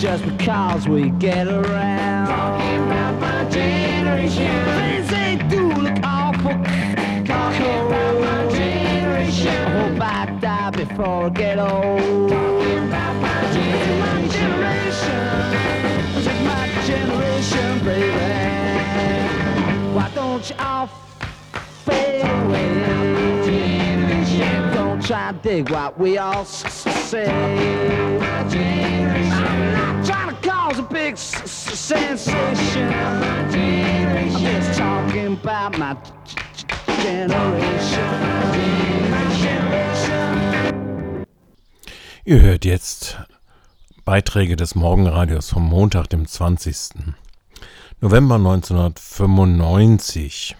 just 0.03 0.25
because 0.37 0.85
we 0.85 1.09
get 1.11 1.47
around. 1.47 2.27
Talking 2.27 2.83
about 2.83 3.21
my 3.21 3.49
generation. 3.49 4.92
I 10.23 10.25
die 10.39 10.69
before 10.69 11.25
I 11.25 11.29
get 11.31 11.59
old. 11.59 12.29
Talking 12.29 12.87
about 12.87 13.15
my 13.21 13.41
generation. 14.31 15.19
Is 16.15 16.27
my 16.47 16.65
generation, 16.87 17.83
baby. 17.83 18.07
Why 19.93 20.09
don't 20.15 20.49
you 20.49 20.55
all 20.59 20.87
fade 21.83 22.23
away? 22.23 22.69
Don't 24.73 25.01
try 25.05 25.33
to 25.33 25.37
dig 25.39 25.69
what 25.69 25.99
we 25.99 26.17
all 26.17 26.45
say. 26.45 27.29
I'm 27.29 28.17
not 29.73 30.05
trying 30.05 30.33
to 30.33 30.49
cause 30.49 30.79
a 30.79 30.83
big 30.83 31.17
sensation. 31.17 32.93
I'm 32.93 33.51
just 34.39 34.79
talking 34.79 35.33
about 35.33 35.77
my 35.77 35.97
generation. 37.01 38.92
Ihr 42.25 42.39
hört 42.39 42.63
jetzt 42.63 43.17
Beiträge 44.05 44.55
des 44.55 44.75
Morgenradios 44.75 45.49
vom 45.49 45.67
Montag, 45.67 46.07
dem 46.07 46.25
20. 46.25 46.91
November 47.99 48.35
1995. 48.35 50.55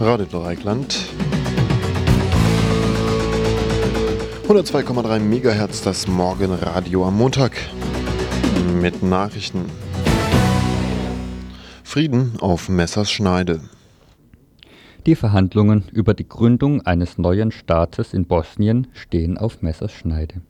Radio 0.00 0.24
Dreikland. 0.24 1.11
102,3 4.52 5.18
MHz 5.18 5.80
das 5.80 6.06
Morgenradio 6.06 7.06
am 7.06 7.16
Montag 7.16 7.52
mit 8.82 9.02
Nachrichten. 9.02 9.64
Frieden 11.82 12.34
auf 12.38 12.68
Messerschneide. 12.68 13.62
Die 15.06 15.14
Verhandlungen 15.14 15.84
über 15.90 16.12
die 16.12 16.28
Gründung 16.28 16.82
eines 16.82 17.16
neuen 17.16 17.50
Staates 17.50 18.12
in 18.12 18.26
Bosnien 18.26 18.88
stehen 18.92 19.38
auf 19.38 19.62
Messerschneide. 19.62 20.42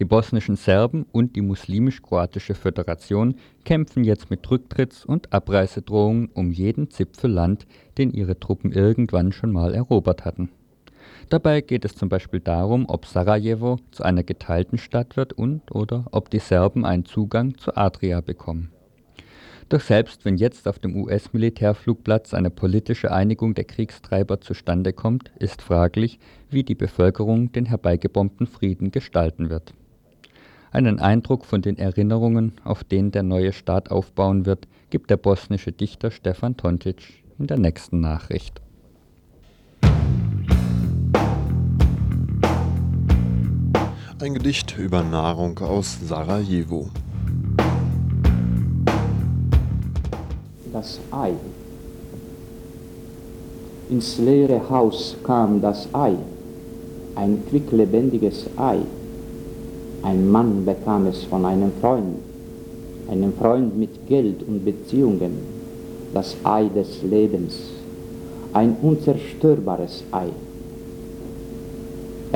Die 0.00 0.04
bosnischen 0.04 0.56
Serben 0.56 1.06
und 1.12 1.36
die 1.36 1.42
muslimisch-kroatische 1.42 2.56
Föderation 2.56 3.36
kämpfen 3.64 4.02
jetzt 4.02 4.28
mit 4.28 4.44
Rücktritts- 4.48 5.06
und 5.06 5.32
Abreißedrohungen 5.32 6.30
um 6.34 6.50
jeden 6.50 6.90
Zipfel 6.90 7.30
Land, 7.30 7.68
den 7.96 8.10
ihre 8.10 8.40
Truppen 8.40 8.72
irgendwann 8.72 9.30
schon 9.30 9.52
mal 9.52 9.72
erobert 9.72 10.24
hatten. 10.24 10.50
Dabei 11.28 11.60
geht 11.60 11.84
es 11.84 11.96
zum 11.96 12.08
Beispiel 12.08 12.38
darum, 12.38 12.84
ob 12.88 13.04
Sarajevo 13.04 13.78
zu 13.90 14.04
einer 14.04 14.22
geteilten 14.22 14.78
Stadt 14.78 15.16
wird 15.16 15.32
und 15.32 15.72
oder 15.74 16.06
ob 16.12 16.30
die 16.30 16.38
Serben 16.38 16.84
einen 16.84 17.04
Zugang 17.04 17.58
zur 17.58 17.76
Adria 17.76 18.20
bekommen. 18.20 18.70
Doch 19.68 19.80
selbst 19.80 20.24
wenn 20.24 20.36
jetzt 20.36 20.68
auf 20.68 20.78
dem 20.78 20.94
US-Militärflugplatz 20.94 22.32
eine 22.32 22.50
politische 22.50 23.10
Einigung 23.10 23.54
der 23.54 23.64
Kriegstreiber 23.64 24.40
zustande 24.40 24.92
kommt, 24.92 25.32
ist 25.40 25.62
fraglich, 25.62 26.20
wie 26.48 26.62
die 26.62 26.76
Bevölkerung 26.76 27.50
den 27.50 27.66
herbeigebombten 27.66 28.46
Frieden 28.46 28.92
gestalten 28.92 29.50
wird. 29.50 29.74
Einen 30.70 31.00
Eindruck 31.00 31.44
von 31.44 31.62
den 31.62 31.78
Erinnerungen, 31.78 32.52
auf 32.62 32.84
denen 32.84 33.10
der 33.10 33.24
neue 33.24 33.52
Staat 33.52 33.90
aufbauen 33.90 34.46
wird, 34.46 34.68
gibt 34.90 35.10
der 35.10 35.16
bosnische 35.16 35.72
Dichter 35.72 36.12
Stefan 36.12 36.56
Tontic 36.56 37.24
in 37.36 37.48
der 37.48 37.58
nächsten 37.58 37.98
Nachricht. 37.98 38.60
Ein 44.18 44.34
Gedicht 44.34 44.76
über 44.78 45.02
Nahrung 45.02 45.58
aus 45.58 45.98
Sarajevo. 46.06 46.88
Das 50.72 50.98
Ei. 51.10 51.32
Ins 53.88 54.18
leere 54.18 54.68
Haus 54.68 55.16
kam 55.22 55.60
das 55.60 55.88
Ei, 55.94 56.16
ein 57.14 57.42
quicklebendiges 57.48 58.46
Ei 58.56 58.80
ein 60.06 60.30
Mann 60.30 60.64
bekam 60.64 61.06
es 61.06 61.24
von 61.24 61.44
einem 61.44 61.72
Freund, 61.80 62.18
einem 63.10 63.32
Freund 63.32 63.76
mit 63.76 64.06
Geld 64.06 64.40
und 64.46 64.64
Beziehungen, 64.64 65.32
das 66.14 66.36
Ei 66.44 66.68
des 66.68 67.02
Lebens, 67.02 67.56
ein 68.52 68.76
unzerstörbares 68.82 70.04
Ei. 70.12 70.28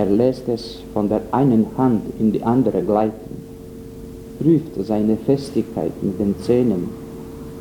Er 0.01 0.07
lässt 0.07 0.49
es 0.49 0.79
von 0.95 1.11
der 1.11 1.21
einen 1.31 1.67
Hand 1.77 2.01
in 2.19 2.33
die 2.33 2.43
andere 2.43 2.81
gleiten, 2.81 3.35
prüft 4.39 4.75
seine 4.87 5.19
Festigkeit 5.19 5.93
mit 6.01 6.19
den 6.19 6.35
Zähnen, 6.41 6.89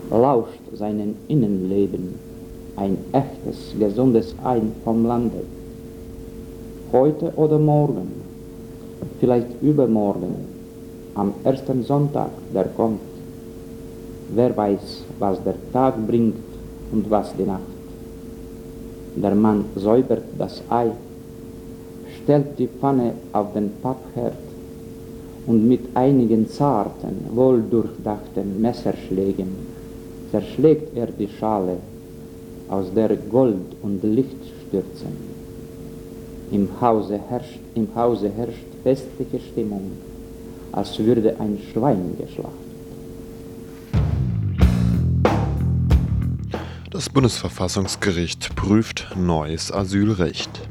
lauscht 0.09 0.61
seinem 0.73 1.15
Innenleben 1.27 2.15
ein 2.77 2.97
echtes, 3.11 3.57
gesundes 3.77 4.33
Ein 4.41 4.71
vom 4.85 5.05
Lande. 5.05 5.41
Heute 6.93 7.33
oder 7.35 7.59
morgen, 7.59 8.07
vielleicht 9.19 9.61
übermorgen, 9.61 10.35
am 11.15 11.33
ersten 11.43 11.83
Sonntag, 11.83 12.29
der 12.55 12.69
kommt. 12.77 13.01
Wer 14.33 14.55
weiß, 14.55 15.03
was 15.19 15.43
der 15.43 15.55
Tag 15.73 15.95
bringt 16.07 16.35
und 16.93 17.11
was 17.11 17.35
die 17.35 17.43
Nacht. 17.43 17.73
Der 19.17 19.35
Mann 19.35 19.65
säubert 19.75 20.23
das 20.37 20.61
Ei, 20.69 20.91
stellt 22.29 22.59
die 22.59 22.67
Pfanne 22.67 23.13
auf 23.33 23.53
den 23.53 23.71
Pappherd 23.81 24.37
und 25.47 25.67
mit 25.67 25.79
einigen 25.95 26.47
zarten, 26.47 27.25
wohldurchdachten 27.33 28.61
Messerschlägen 28.61 29.47
zerschlägt 30.29 30.95
er 30.95 31.07
die 31.07 31.27
Schale, 31.39 31.77
aus 32.69 32.93
der 32.93 33.15
Gold 33.15 33.75
und 33.81 34.03
Licht 34.03 34.43
stürzen. 34.67 35.11
Im 36.51 36.69
Hause 36.79 37.19
herrscht, 37.29 37.61
im 37.73 37.87
Hause 37.95 38.29
herrscht 38.37 38.67
festliche 38.83 39.39
Stimmung, 39.39 39.89
als 40.71 40.99
würde 40.99 41.35
ein 41.39 41.57
Schwein 41.73 42.15
geschlachtet. 42.15 42.53
Das 46.91 47.09
Bundesverfassungsgericht 47.09 48.55
prüft 48.55 49.15
neues 49.17 49.71
Asylrecht. 49.71 50.68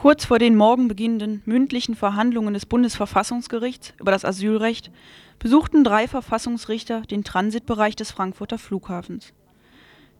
Kurz 0.00 0.24
vor 0.24 0.38
den 0.38 0.56
morgen 0.56 0.88
beginnenden 0.88 1.42
mündlichen 1.44 1.94
Verhandlungen 1.94 2.54
des 2.54 2.64
Bundesverfassungsgerichts 2.64 3.92
über 4.00 4.10
das 4.10 4.24
Asylrecht 4.24 4.90
besuchten 5.38 5.84
drei 5.84 6.08
Verfassungsrichter 6.08 7.02
den 7.02 7.22
Transitbereich 7.22 7.96
des 7.96 8.10
Frankfurter 8.10 8.56
Flughafens. 8.56 9.34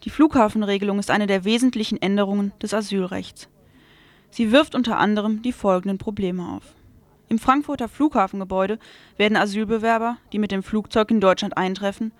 Die 0.04 0.10
Flughafenregelung 0.10 0.98
ist 0.98 1.10
eine 1.10 1.26
der 1.26 1.46
wesentlichen 1.46 1.96
Änderungen 1.96 2.52
des 2.60 2.74
Asylrechts. 2.74 3.48
Sie 4.28 4.52
wirft 4.52 4.74
unter 4.74 4.98
anderem 4.98 5.40
die 5.40 5.52
folgenden 5.52 5.96
Probleme 5.96 6.46
auf. 6.46 6.74
Im 7.30 7.38
Frankfurter 7.38 7.88
Flughafengebäude 7.88 8.78
werden 9.16 9.38
Asylbewerber, 9.38 10.18
die 10.34 10.38
mit 10.38 10.50
dem 10.50 10.62
Flugzeug 10.62 11.10
in 11.10 11.22
Deutschland 11.22 11.56
eintreffen, 11.56 12.12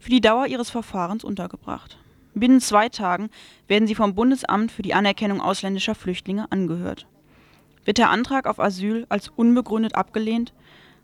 für 0.00 0.10
die 0.10 0.20
Dauer 0.20 0.48
ihres 0.48 0.68
Verfahrens 0.68 1.22
untergebracht. 1.22 1.96
Binnen 2.34 2.60
zwei 2.60 2.88
Tagen 2.88 3.30
werden 3.68 3.86
sie 3.86 3.94
vom 3.94 4.14
Bundesamt 4.14 4.72
für 4.72 4.82
die 4.82 4.94
Anerkennung 4.94 5.40
ausländischer 5.40 5.94
Flüchtlinge 5.94 6.50
angehört. 6.50 7.06
Wird 7.84 7.98
der 7.98 8.10
Antrag 8.10 8.46
auf 8.46 8.58
Asyl 8.58 9.06
als 9.08 9.28
unbegründet 9.28 9.94
abgelehnt, 9.94 10.52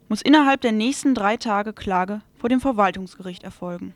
muss 0.08 0.22
innerhalb 0.22 0.60
der 0.60 0.72
nächsten 0.72 1.14
drei 1.14 1.36
Tage 1.36 1.72
Klage 1.72 2.20
vor 2.36 2.48
dem 2.48 2.60
Verwaltungsgericht 2.60 3.44
erfolgen. 3.44 3.94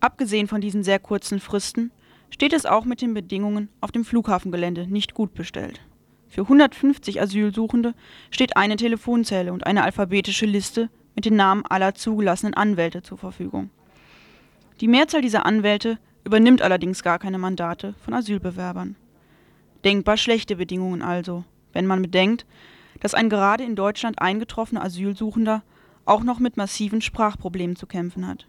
Abgesehen 0.00 0.48
von 0.48 0.60
diesen 0.60 0.82
sehr 0.82 0.98
kurzen 0.98 1.40
Fristen 1.40 1.90
steht 2.30 2.54
es 2.54 2.64
auch 2.64 2.84
mit 2.84 3.02
den 3.02 3.12
Bedingungen 3.12 3.68
auf 3.80 3.92
dem 3.92 4.04
Flughafengelände 4.04 4.86
nicht 4.86 5.14
gut 5.14 5.34
bestellt. 5.34 5.80
Für 6.28 6.42
150 6.42 7.20
Asylsuchende 7.20 7.94
steht 8.30 8.56
eine 8.56 8.76
Telefonzelle 8.76 9.52
und 9.52 9.66
eine 9.66 9.84
alphabetische 9.84 10.46
Liste 10.46 10.88
mit 11.14 11.26
den 11.26 11.36
Namen 11.36 11.64
aller 11.66 11.94
zugelassenen 11.94 12.54
Anwälte 12.54 13.02
zur 13.02 13.18
Verfügung. 13.18 13.70
Die 14.80 14.88
Mehrzahl 14.88 15.22
dieser 15.22 15.46
Anwälte 15.46 15.98
übernimmt 16.24 16.62
allerdings 16.62 17.02
gar 17.02 17.18
keine 17.18 17.38
Mandate 17.38 17.94
von 18.04 18.14
Asylbewerbern. 18.14 18.96
Denkbar 19.84 20.16
schlechte 20.16 20.56
Bedingungen 20.56 21.02
also, 21.02 21.44
wenn 21.72 21.86
man 21.86 22.02
bedenkt, 22.02 22.46
dass 23.00 23.14
ein 23.14 23.28
gerade 23.28 23.64
in 23.64 23.76
Deutschland 23.76 24.18
eingetroffener 24.20 24.82
Asylsuchender 24.82 25.62
auch 26.06 26.22
noch 26.22 26.38
mit 26.38 26.56
massiven 26.56 27.00
Sprachproblemen 27.00 27.76
zu 27.76 27.86
kämpfen 27.86 28.26
hat. 28.26 28.46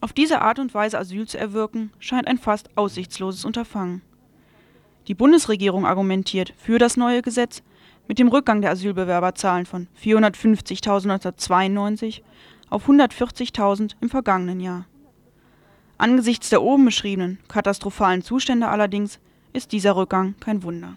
Auf 0.00 0.12
diese 0.12 0.42
Art 0.42 0.58
und 0.58 0.74
Weise 0.74 0.98
Asyl 0.98 1.26
zu 1.26 1.38
erwirken, 1.38 1.90
scheint 1.98 2.26
ein 2.26 2.38
fast 2.38 2.76
aussichtsloses 2.76 3.44
Unterfangen. 3.44 4.02
Die 5.08 5.14
Bundesregierung 5.14 5.86
argumentiert 5.86 6.52
für 6.56 6.78
das 6.78 6.96
neue 6.96 7.22
Gesetz 7.22 7.62
mit 8.06 8.18
dem 8.18 8.28
Rückgang 8.28 8.60
der 8.60 8.72
Asylbewerberzahlen 8.72 9.64
von 9.66 9.88
450.000 9.98 11.10
1992 11.10 12.22
auf 12.68 12.88
140.000 12.88 13.92
im 14.00 14.10
vergangenen 14.10 14.60
Jahr. 14.60 14.86
Angesichts 15.96 16.48
der 16.50 16.62
oben 16.62 16.84
beschriebenen 16.84 17.38
katastrophalen 17.48 18.22
Zustände 18.22 18.68
allerdings 18.68 19.20
ist 19.52 19.72
dieser 19.72 19.94
Rückgang 19.94 20.34
kein 20.40 20.62
Wunder. 20.64 20.96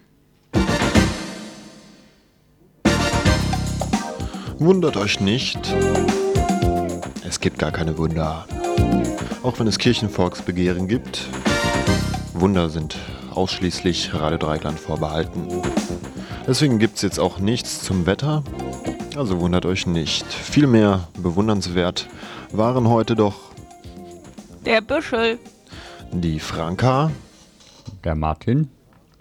Wundert 4.60 4.98
euch 4.98 5.20
nicht, 5.20 5.60
es 7.24 7.40
gibt 7.40 7.60
gar 7.60 7.72
keine 7.72 7.98
Wunder. 8.00 8.48
Auch 9.44 9.60
wenn 9.60 9.68
es 9.68 9.78
Kirchenvolksbegehren 9.78 10.88
gibt, 10.88 11.28
Wunder 12.34 12.70
sind 12.70 12.98
ausschließlich 13.36 14.16
Radio 14.16 14.40
Dreikland 14.40 14.80
vorbehalten. 14.80 15.48
Deswegen 16.48 16.80
gibt 16.80 16.96
es 16.96 17.04
jetzt 17.04 17.20
auch 17.20 17.38
nichts 17.38 17.84
zum 17.84 18.08
Wetter, 18.08 18.44
also 19.16 19.40
wundert 19.40 19.68
euch 19.68 19.86
nicht. 19.86 20.26
Vielmehr 20.26 21.08
bewundernswert 21.18 22.08
waren 22.52 22.88
heute 22.88 23.16
doch 23.16 23.47
der 24.68 24.82
Büschel, 24.82 25.40
die 26.12 26.40
Franka, 26.42 27.10
der 28.04 28.16
Martin 28.16 28.70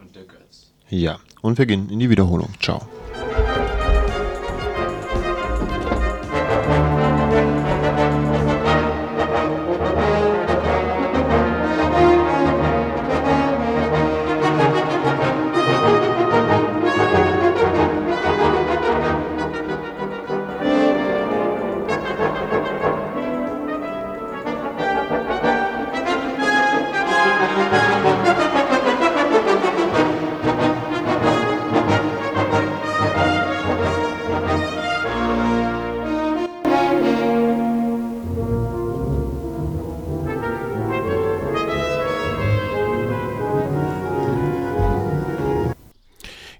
und 0.00 0.14
der 0.16 0.24
Götz. 0.24 0.72
Ja, 0.90 1.20
und 1.40 1.56
wir 1.56 1.66
gehen 1.66 1.88
in 1.88 2.00
die 2.00 2.10
Wiederholung. 2.10 2.48
Ciao. 2.60 2.88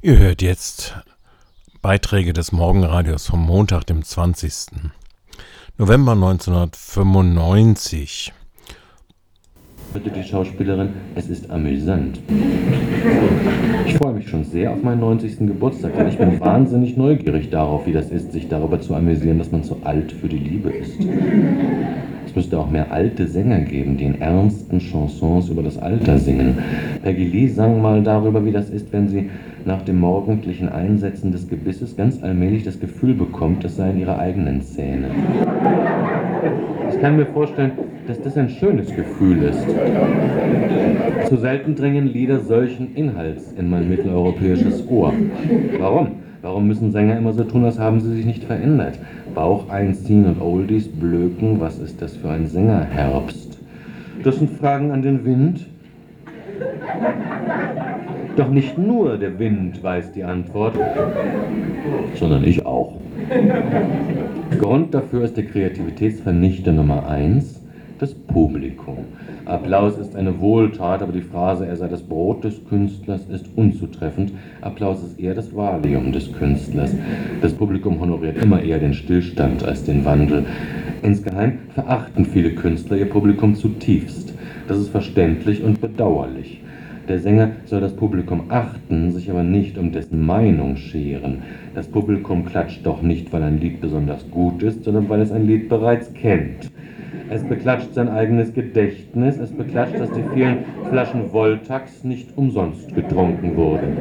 Ihr 0.07 0.18
hört 0.18 0.40
jetzt 0.40 0.94
Beiträge 1.82 2.32
des 2.32 2.52
Morgenradios 2.52 3.26
vom 3.26 3.44
Montag, 3.44 3.86
dem 3.86 4.04
20. 4.04 4.92
November 5.78 6.12
1995. 6.12 8.32
Die 10.05 10.22
Schauspielerin, 10.22 10.90
es 11.14 11.30
ist 11.30 11.51
amüsant. 11.51 12.20
Ich 13.86 13.94
freue 13.94 14.12
mich 14.12 14.28
schon 14.28 14.44
sehr 14.44 14.70
auf 14.72 14.82
meinen 14.82 15.01
90. 15.01 15.38
Geburtstag, 15.38 15.97
denn 15.97 16.09
ich 16.09 16.18
bin 16.18 16.38
wahnsinnig 16.38 16.99
neugierig 16.99 17.49
darauf, 17.49 17.86
wie 17.86 17.92
das 17.92 18.11
ist, 18.11 18.32
sich 18.32 18.47
darüber 18.49 18.78
zu 18.78 18.94
amüsieren, 18.94 19.38
dass 19.38 19.53
man 19.53 19.62
zu 19.62 19.78
alt 19.84 20.12
für 20.12 20.28
die 20.28 20.38
Liebe 20.38 20.68
ist. 20.68 20.99
Es 22.26 22.36
müsste 22.36 22.59
auch 22.59 22.70
mehr 22.70 22.92
alte 22.92 23.26
Sänger 23.26 23.61
geben, 23.61 23.97
die 23.97 24.05
in 24.05 24.20
ernsten 24.20 24.80
Chansons 24.80 25.49
über 25.49 25.62
das 25.62 25.78
Alter 25.78 26.18
singen. 26.18 26.59
Peggy 27.03 27.24
Lee 27.24 27.49
sang 27.49 27.80
mal 27.80 28.03
darüber, 28.03 28.44
wie 28.44 28.53
das 28.53 28.68
ist, 28.68 28.92
wenn 28.92 29.09
sie 29.09 29.30
nach 29.64 29.80
dem 29.82 29.99
morgendlichen 29.99 30.68
Einsetzen 30.68 31.32
des 31.32 31.49
Gebisses 31.49 31.97
ganz 31.97 32.22
allmählich 32.22 32.64
das 32.64 32.78
Gefühl 32.78 33.14
bekommt, 33.14 33.64
das 33.64 33.76
seien 33.76 33.99
ihre 33.99 34.18
eigenen 34.18 34.61
Zähne. 34.61 35.09
Ich 36.90 37.01
kann 37.01 37.16
mir 37.16 37.26
vorstellen, 37.26 37.72
dass 38.07 38.20
das 38.22 38.36
ein 38.36 38.48
schönes 38.48 38.94
Gefühl 38.94 39.42
ist. 39.42 39.66
Zu 41.28 41.36
selten 41.36 41.74
dringen 41.74 42.07
Lieder 42.07 42.40
solchen 42.40 42.94
Inhalts 42.94 43.52
in 43.59 43.68
mein 43.68 43.88
mitteleuropäisches 43.88 44.86
Ohr. 44.88 45.12
Warum? 45.78 46.09
Warum 46.42 46.68
müssen 46.68 46.92
Sänger 46.92 47.16
immer 47.16 47.32
so 47.32 47.42
tun, 47.42 47.64
als 47.64 47.78
haben 47.78 47.98
sie 48.00 48.14
sich 48.14 48.24
nicht 48.24 48.44
verändert? 48.44 48.98
Bauch 49.34 49.68
einziehen 49.68 50.26
und 50.26 50.40
Oldies 50.40 50.86
blöken, 50.86 51.61
was 51.61 51.78
ist 51.78 52.00
das 52.00 52.16
für 52.16 52.30
ein 52.30 52.46
Sängerherbst? 52.46 53.59
Das 54.22 54.36
sind 54.36 54.50
Fragen 54.50 54.92
an 54.92 55.02
den 55.02 55.24
Wind. 55.24 55.66
Doch 58.36 58.50
nicht 58.50 58.78
nur 58.78 59.16
der 59.16 59.38
Wind 59.38 59.82
weiß 59.82 60.12
die 60.12 60.22
Antwort, 60.22 60.78
sondern 62.14 62.44
ich 62.44 62.64
auch. 62.64 62.92
Grund 64.59 64.94
dafür 64.94 65.24
ist 65.24 65.36
der 65.36 65.46
Kreativitätsvernichter 65.46 66.72
Nummer 66.72 67.09
1, 67.09 67.55
das 67.99 68.14
Publikum. 68.14 68.99
Applaus 69.44 69.99
ist 69.99 70.16
eine 70.16 70.40
Wohltat, 70.40 71.03
aber 71.03 71.12
die 71.12 71.22
Phrase, 71.22 71.66
er 71.66 71.76
sei 71.76 71.88
das 71.88 72.03
Brot 72.03 72.44
des 72.44 72.64
Künstlers, 72.68 73.26
ist 73.26 73.47
unzutreffend. 73.57 74.32
Applaus 74.61 75.03
ist 75.03 75.18
eher 75.18 75.34
das 75.34 75.55
Valium 75.55 76.12
des 76.12 76.32
Künstlers. 76.32 76.94
Das 77.40 77.53
Publikum 77.53 78.01
honoriert 78.01 78.42
immer 78.42 78.62
eher 78.62 78.78
den 78.78 78.94
Stillstand 78.94 79.64
als 79.64 79.84
den 79.84 80.05
Wandel. 80.05 80.44
Insgeheim 81.03 81.59
verachten 81.74 82.24
viele 82.24 82.51
Künstler 82.51 82.97
ihr 82.97 83.09
Publikum 83.09 83.55
zutiefst. 83.55 84.34
Das 84.68 84.78
ist 84.78 84.88
verständlich 84.88 85.62
und 85.62 85.80
bedauerlich. 85.80 86.61
Der 87.09 87.20
Sänger 87.20 87.53
soll 87.66 87.80
das 87.80 87.94
Publikum 87.94 88.47
achten, 88.49 89.12
sich 89.12 89.30
aber 89.30 89.44
nicht 89.44 89.78
um 89.78 89.92
dessen 89.92 90.26
Meinung 90.26 90.76
scheren. 90.76 91.44
Das 91.72 91.86
Publikum 91.86 92.44
klatscht 92.44 92.84
doch 92.84 93.01
nicht, 93.01 93.32
weil 93.32 93.44
ein 93.44 93.61
Lied 93.61 93.80
besonders 93.80 94.28
gut 94.28 94.64
ist, 94.64 94.82
sondern 94.82 95.09
weil 95.09 95.20
es 95.20 95.30
ein 95.30 95.47
Lied 95.47 95.68
bereits 95.68 96.12
kennt. 96.14 96.72
Es 97.29 97.43
beklatscht 97.43 97.93
sein 97.95 98.09
eigenes 98.09 98.55
Gedächtnis, 98.55 99.39
es 99.39 99.51
beklatscht, 99.51 99.99
dass 99.99 100.11
die 100.12 100.22
vielen 100.35 100.59
Flaschen 100.91 101.33
Voltax 101.33 102.05
nicht 102.05 102.37
umsonst 102.37 102.95
getrunken 102.95 103.57
wurden. 103.57 103.97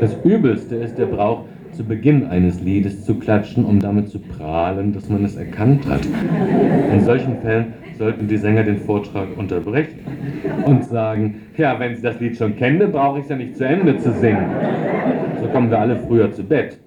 Das 0.00 0.16
Übelste 0.24 0.76
ist 0.76 0.98
der 0.98 1.06
Brauch, 1.06 1.44
zu 1.72 1.84
Beginn 1.84 2.26
eines 2.26 2.60
Liedes 2.60 3.04
zu 3.04 3.18
klatschen, 3.18 3.64
um 3.64 3.80
damit 3.80 4.10
zu 4.10 4.18
prahlen, 4.18 4.92
dass 4.92 5.08
man 5.08 5.24
es 5.24 5.36
erkannt 5.36 5.88
hat. 5.88 6.02
In 6.92 7.00
solchen 7.00 7.38
Fällen 7.38 7.72
sollten 7.98 8.28
die 8.28 8.36
Sänger 8.36 8.62
den 8.62 8.78
Vortrag 8.78 9.28
unterbrechen 9.36 10.00
und 10.66 10.84
sagen, 10.84 11.42
ja, 11.56 11.78
wenn 11.80 11.96
Sie 11.96 12.02
das 12.02 12.20
Lied 12.20 12.36
schon 12.36 12.56
kennen, 12.56 12.78
dann 12.78 12.92
brauche 12.92 13.18
ich 13.18 13.24
es 13.24 13.30
ja 13.30 13.36
nicht 13.36 13.56
zu 13.56 13.64
Ende 13.64 13.96
zu 13.98 14.12
singen. 14.12 14.46
So 15.40 15.48
kommen 15.48 15.70
wir 15.70 15.78
alle 15.78 15.96
früher 15.96 16.30
zu 16.30 16.44
Bett. 16.44 16.78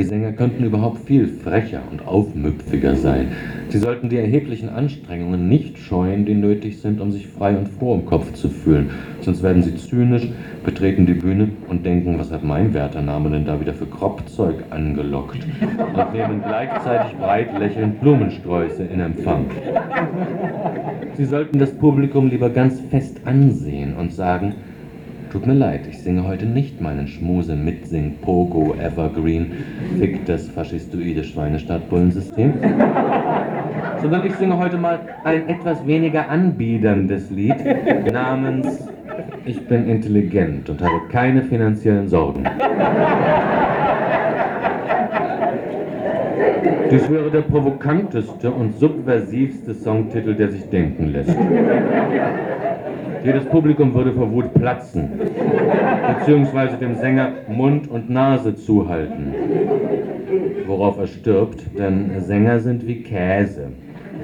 Die 0.00 0.06
Sänger 0.06 0.32
könnten 0.32 0.64
überhaupt 0.64 1.06
viel 1.06 1.26
frecher 1.28 1.82
und 1.90 2.08
aufmüpfiger 2.08 2.96
sein. 2.96 3.32
Sie 3.68 3.76
sollten 3.76 4.08
die 4.08 4.16
erheblichen 4.16 4.70
Anstrengungen 4.70 5.46
nicht 5.46 5.76
scheuen, 5.76 6.24
die 6.24 6.32
nötig 6.32 6.80
sind, 6.80 7.02
um 7.02 7.12
sich 7.12 7.28
frei 7.28 7.54
und 7.54 7.68
froh 7.68 7.96
im 7.96 8.06
Kopf 8.06 8.32
zu 8.32 8.48
fühlen. 8.48 8.88
Sonst 9.20 9.42
werden 9.42 9.62
sie 9.62 9.76
zynisch, 9.76 10.26
betreten 10.64 11.04
die 11.04 11.12
Bühne 11.12 11.50
und 11.68 11.84
denken, 11.84 12.18
was 12.18 12.32
hat 12.32 12.42
mein 12.42 12.72
Wärtername 12.72 13.28
denn 13.28 13.44
da 13.44 13.60
wieder 13.60 13.74
für 13.74 13.84
Kropfzeug 13.84 14.54
angelockt? 14.70 15.46
Und 15.60 16.14
nehmen 16.14 16.40
gleichzeitig 16.46 17.18
breit 17.18 17.58
lächelnd 17.58 18.00
Blumensträuße 18.00 18.84
in 18.84 19.00
Empfang. 19.00 19.50
Sie 21.12 21.26
sollten 21.26 21.58
das 21.58 21.72
Publikum 21.72 22.28
lieber 22.28 22.48
ganz 22.48 22.80
fest 22.80 23.20
ansehen 23.26 23.94
und 23.96 24.14
sagen, 24.14 24.54
Tut 25.30 25.46
mir 25.46 25.54
leid, 25.54 25.82
ich 25.88 26.02
singe 26.02 26.26
heute 26.26 26.44
nicht 26.44 26.80
meinen 26.80 27.06
Schmuse 27.06 27.54
Mitsing 27.54 28.16
Pogo 28.20 28.74
Evergreen 28.74 29.52
Fick 29.96 30.26
das 30.26 30.48
faschistoide 30.48 31.22
Schweinestadtbullensystem, 31.22 32.54
sondern 34.02 34.26
ich 34.26 34.34
singe 34.34 34.58
heute 34.58 34.76
mal 34.76 34.98
ein 35.22 35.48
etwas 35.48 35.86
weniger 35.86 36.28
anbiederndes 36.28 37.30
Lied 37.30 37.54
namens 38.12 38.88
Ich 39.44 39.64
bin 39.68 39.88
intelligent 39.88 40.68
und 40.68 40.82
habe 40.82 41.00
keine 41.12 41.42
finanziellen 41.42 42.08
Sorgen. 42.08 42.42
Dies 46.90 47.08
wäre 47.08 47.30
der 47.30 47.42
provokanteste 47.42 48.50
und 48.50 48.74
subversivste 48.74 49.74
Songtitel, 49.74 50.34
der 50.34 50.50
sich 50.50 50.68
denken 50.70 51.12
lässt. 51.12 51.36
Jedes 53.22 53.44
Publikum 53.46 53.92
würde 53.94 54.12
vor 54.12 54.32
Wut 54.32 54.54
platzen, 54.54 55.10
beziehungsweise 56.18 56.76
dem 56.76 56.94
Sänger 56.94 57.32
Mund 57.48 57.90
und 57.90 58.08
Nase 58.08 58.54
zuhalten, 58.54 59.34
worauf 60.66 60.98
er 60.98 61.06
stirbt, 61.06 61.64
denn 61.78 62.20
Sänger 62.20 62.60
sind 62.60 62.86
wie 62.86 63.02
Käse, 63.02 63.68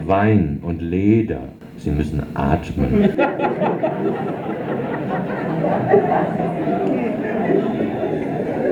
Wein 0.07 0.61
und 0.63 0.81
Leder. 0.81 1.41
Sie 1.79 1.91
müssen 1.91 2.23
atmen. 2.35 3.11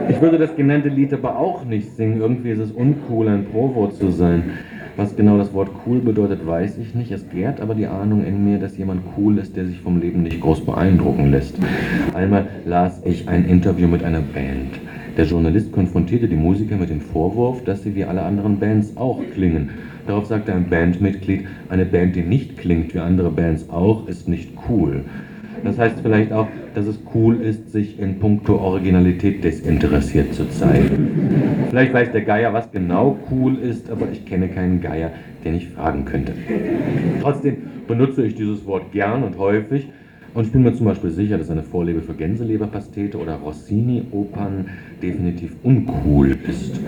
Ich 0.09 0.21
würde 0.21 0.39
das 0.39 0.57
genannte 0.57 0.89
Lied 0.89 1.13
aber 1.13 1.39
auch 1.39 1.65
nicht 1.65 1.97
singen. 1.97 2.21
Irgendwie 2.21 2.51
ist 2.51 2.61
es 2.61 2.73
uncool, 2.73 3.29
ein 3.29 3.45
Provo 3.47 3.89
zu 3.89 4.11
sein. 4.11 4.45
Was 4.97 5.17
genau 5.17 5.37
das 5.39 5.53
Wort 5.53 5.71
cool 5.87 5.99
bedeutet, 5.99 6.47
weiß 6.47 6.79
ich 6.79 6.95
nicht. 6.95 7.11
Es 7.11 7.29
gärt 7.29 7.61
aber 7.61 7.75
die 7.75 7.87
Ahnung 7.87 8.25
in 8.25 8.45
mir, 8.45 8.59
dass 8.59 8.79
jemand 8.79 9.03
cool 9.17 9.39
ist, 9.39 9.57
der 9.57 9.67
sich 9.67 9.81
vom 9.81 10.01
Leben 10.01 10.23
nicht 10.23 10.41
groß 10.41 10.65
beeindrucken 10.65 11.33
lässt. 11.33 11.57
Einmal 12.15 12.47
las 12.65 13.03
ich 13.05 13.29
ein 13.29 13.45
Interview 13.45 13.89
mit 13.89 14.05
einer 14.05 14.21
Band. 14.21 14.79
Der 15.17 15.25
Journalist 15.25 15.73
konfrontierte 15.73 16.29
die 16.29 16.37
Musiker 16.37 16.77
mit 16.77 16.91
dem 16.91 17.01
Vorwurf, 17.01 17.65
dass 17.65 17.83
sie 17.83 17.97
wie 17.97 18.05
alle 18.05 18.23
anderen 18.23 18.61
Bands 18.61 18.97
auch 18.97 19.21
klingen. 19.35 19.71
Darauf 20.07 20.27
sagte 20.27 20.53
ein 20.53 20.69
Bandmitglied, 20.71 21.47
eine 21.69 21.87
Band, 21.87 22.15
die 22.15 22.23
nicht 22.23 22.57
klingt 22.57 22.95
wie 22.95 23.01
andere 23.01 23.31
Bands 23.31 23.71
auch, 23.71 24.07
ist 24.07 24.29
nicht 24.29 24.51
cool. 24.69 25.05
Das 25.65 25.79
heißt 25.79 26.01
vielleicht 26.03 26.33
auch, 26.33 26.47
dass 26.75 26.87
es 26.87 27.01
cool 27.15 27.41
ist, 27.41 27.73
sich 27.73 27.99
in 27.99 28.19
puncto 28.19 28.57
Originalität 28.57 29.43
desinteressiert 29.43 30.35
zu 30.35 30.49
zeigen. 30.51 31.67
Vielleicht 31.71 31.95
weiß 31.95 32.13
der 32.13 32.23
Geier, 32.23 32.53
was 32.53 32.71
genau 32.71 33.19
cool 33.31 33.57
ist, 33.59 33.91
aber 33.91 34.07
ich 34.13 34.27
kenne 34.27 34.49
keinen 34.49 34.81
Geier, 34.81 35.11
den 35.45 35.55
ich 35.55 35.69
fragen 35.71 36.05
könnte. 36.05 36.33
Trotzdem 37.23 37.57
benutze 37.89 38.25
ich 38.27 38.35
dieses 38.35 38.67
Wort 38.67 38.93
gern 38.93 39.23
und 39.23 39.39
häufig, 39.39 39.89
und 40.35 40.47
ich 40.47 40.53
bin 40.53 40.65
mir 40.65 40.75
zum 40.75 40.87
Beispiel 40.87 41.11
sicher, 41.11 41.39
dass 41.39 41.49
eine 41.49 41.63
Vorliebe 41.63 42.03
für 42.03 42.13
Gänseleberpastete 42.13 43.17
oder 43.19 43.35
Rossini-Opern 43.37 44.67
definitiv 45.01 45.55
uncool 45.63 46.37
ist. 46.49 46.81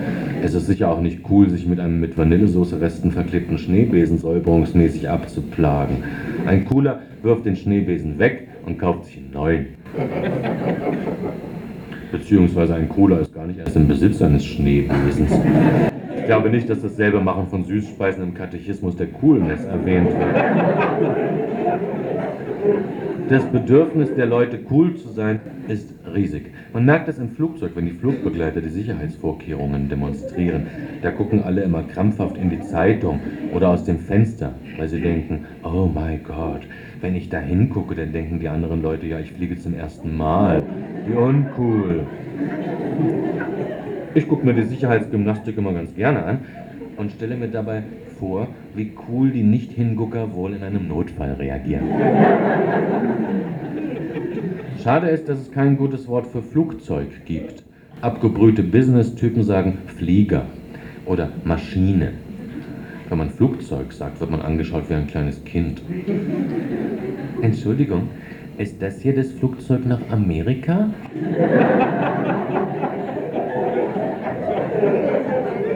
Es 0.42 0.52
ist 0.54 0.66
sicher 0.66 0.90
auch 0.90 1.00
nicht 1.00 1.20
cool, 1.30 1.48
sich 1.48 1.64
mit 1.64 1.78
einem 1.78 2.00
mit 2.00 2.18
Vanillesoße-Resten 2.18 3.12
verklebten 3.12 3.56
Schneebesen 3.58 4.18
säuberungsmäßig 4.18 5.08
abzuplagen. 5.08 5.98
Ein 6.44 6.64
Cooler 6.64 7.02
wirft 7.22 7.46
den 7.46 7.54
Schneebesen 7.54 8.18
weg 8.18 8.45
und 8.66 8.78
kauft 8.78 9.06
sich 9.06 9.16
einen 9.18 9.30
neuen. 9.32 9.66
Beziehungsweise 12.12 12.74
ein 12.74 12.88
Cooler 12.88 13.20
ist 13.20 13.34
gar 13.34 13.46
nicht 13.46 13.58
erst 13.58 13.76
im 13.76 13.88
Besitz 13.88 14.20
eines 14.20 14.44
Schneebesens. 14.44 15.32
Ich 16.16 16.24
glaube 16.26 16.50
nicht, 16.50 16.68
dass 16.68 16.82
das 16.82 16.96
selbe 16.96 17.20
Machen 17.20 17.48
von 17.48 17.64
Süßspeisen 17.64 18.22
im 18.22 18.34
Katechismus 18.34 18.96
der 18.96 19.06
Coolness 19.06 19.64
erwähnt 19.64 20.10
wird. 20.10 20.36
Das 23.28 23.44
Bedürfnis 23.46 24.14
der 24.14 24.26
Leute, 24.26 24.58
cool 24.70 24.94
zu 24.94 25.08
sein, 25.08 25.40
ist 25.66 25.92
riesig. 26.14 26.52
Man 26.72 26.84
merkt 26.84 27.08
es 27.08 27.18
im 27.18 27.30
Flugzeug, 27.30 27.72
wenn 27.74 27.86
die 27.86 27.92
Flugbegleiter 27.92 28.60
die 28.60 28.68
Sicherheitsvorkehrungen 28.68 29.88
demonstrieren. 29.88 30.68
Da 31.02 31.10
gucken 31.10 31.42
alle 31.42 31.62
immer 31.62 31.82
krampfhaft 31.82 32.36
in 32.36 32.50
die 32.50 32.60
Zeitung 32.60 33.18
oder 33.52 33.70
aus 33.70 33.82
dem 33.84 33.98
Fenster, 33.98 34.54
weil 34.78 34.88
sie 34.88 35.00
denken, 35.00 35.44
oh 35.64 35.86
my 35.92 36.18
God, 36.18 36.60
wenn 37.06 37.14
ich 37.14 37.28
da 37.28 37.38
hingucke, 37.38 37.94
dann 37.94 38.12
denken 38.12 38.40
die 38.40 38.48
anderen 38.48 38.82
Leute, 38.82 39.06
ja, 39.06 39.20
ich 39.20 39.30
fliege 39.30 39.56
zum 39.56 39.74
ersten 39.74 40.16
Mal. 40.16 40.64
Wie 41.06 41.14
uncool. 41.14 42.04
Ich 44.16 44.26
gucke 44.26 44.44
mir 44.44 44.54
die 44.54 44.64
Sicherheitsgymnastik 44.64 45.56
immer 45.56 45.72
ganz 45.72 45.94
gerne 45.94 46.24
an 46.24 46.38
und 46.96 47.12
stelle 47.12 47.36
mir 47.36 47.46
dabei 47.46 47.84
vor, 48.18 48.48
wie 48.74 48.90
cool 49.08 49.30
die 49.30 49.44
Nicht-Hingucker 49.44 50.34
wohl 50.34 50.54
in 50.54 50.64
einem 50.64 50.88
Notfall 50.88 51.34
reagieren. 51.34 51.84
Schade 54.82 55.06
ist, 55.06 55.28
dass 55.28 55.38
es 55.38 55.52
kein 55.52 55.76
gutes 55.76 56.08
Wort 56.08 56.26
für 56.26 56.42
Flugzeug 56.42 57.24
gibt. 57.24 57.62
Abgebrühte 58.00 58.64
Business-Typen 58.64 59.44
sagen 59.44 59.78
Flieger 59.86 60.46
oder 61.04 61.28
Maschine. 61.44 62.14
Wenn 63.08 63.18
man 63.18 63.30
Flugzeug 63.30 63.92
sagt, 63.92 64.20
wird 64.20 64.30
man 64.30 64.42
angeschaut 64.42 64.88
wie 64.88 64.94
ein 64.94 65.06
kleines 65.06 65.44
Kind. 65.44 65.80
Entschuldigung, 67.40 68.08
ist 68.58 68.82
das 68.82 69.00
hier 69.00 69.14
das 69.14 69.30
Flugzeug 69.32 69.86
nach 69.86 70.00
Amerika? 70.10 70.90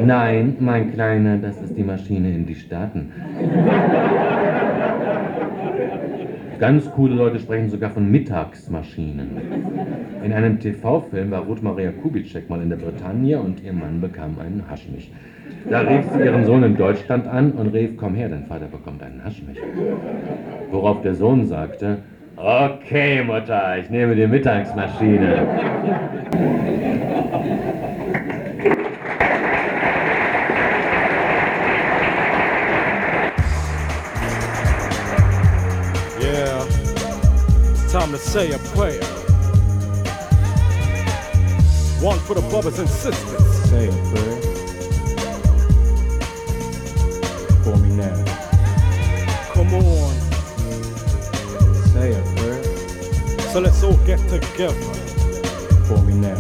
Nein, 0.05 0.57
mein 0.59 0.93
Kleiner, 0.93 1.37
das 1.37 1.61
ist 1.61 1.77
die 1.77 1.85
Maschine 1.85 2.35
in 2.35 2.47
die 2.47 2.55
Staaten. 2.55 3.13
Ganz 6.59 6.91
coole 6.91 7.15
Leute 7.15 7.39
sprechen 7.39 7.71
sogar 7.71 7.91
von 7.91 8.11
Mittagsmaschinen. 8.11 9.31
In 10.25 10.33
einem 10.33 10.59
TV-Film 10.59 11.31
war 11.31 11.43
Ruth 11.43 11.63
Maria 11.63 11.93
Kubitschek 11.93 12.51
mal 12.51 12.61
in 12.61 12.71
der 12.71 12.77
Bretagne 12.77 13.41
und 13.41 13.63
ihr 13.63 13.73
Mann 13.73 14.01
bekam 14.01 14.37
einen 14.39 14.65
Haschmich. 14.69 15.11
Da 15.69 15.81
rief 15.81 16.05
sie 16.13 16.21
ihren 16.25 16.45
Sohn 16.45 16.63
in 16.63 16.77
Deutschland 16.77 17.27
an 17.27 17.53
und 17.53 17.69
rief, 17.75 17.97
komm 17.97 18.15
her, 18.15 18.29
dein 18.29 18.47
Vater 18.47 18.67
bekommt 18.67 19.03
einen 19.03 19.23
Haschmich. 19.25 19.59
Worauf 20.71 21.03
der 21.03 21.15
Sohn 21.15 21.47
sagte, 21.47 21.99
okay 22.37 23.23
Mutter, 23.23 23.79
ich 23.79 23.91
nehme 23.91 24.15
die 24.15 24.27
Mittagsmaschine. 24.27 25.47
Yeah, 36.21 36.65
it's 37.73 37.93
time 37.93 38.11
to 38.13 38.19
say 38.19 38.53
a 38.53 38.59
prayer. 38.75 39.01
One 42.03 42.19
for 42.21 42.35
the 42.35 42.41
brothers 42.49 42.79
and 42.79 42.89
sisters. 42.89 43.69
Say 43.69 43.89
a 43.89 43.93
prayer. 44.15 44.40
So 53.53 53.59
let's 53.59 53.83
all 53.83 53.97
get 54.07 54.21
together. 54.29 54.81
For 55.87 56.01
me 56.03 56.15
now. 56.15 56.39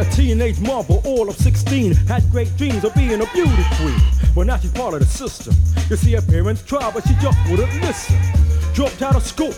A 0.00 0.04
teenage 0.10 0.58
marvel, 0.58 1.00
all 1.04 1.28
of 1.28 1.36
16, 1.36 1.94
had 2.08 2.28
great 2.32 2.56
dreams 2.56 2.82
of 2.82 2.92
being 2.96 3.20
a 3.20 3.26
beauty 3.26 3.64
queen. 3.76 4.00
But 4.34 4.48
now 4.48 4.56
she's 4.56 4.72
part 4.72 4.94
of 4.94 5.00
the 5.00 5.06
system. 5.06 5.54
You 5.88 5.94
see, 5.94 6.14
her 6.14 6.22
parents 6.22 6.62
tried, 6.64 6.92
but 6.92 7.06
she 7.06 7.14
just 7.22 7.38
wouldn't 7.48 7.72
listen. 7.80 8.16
Dropped 8.74 9.02
out 9.02 9.14
of 9.14 9.22
school, 9.22 9.52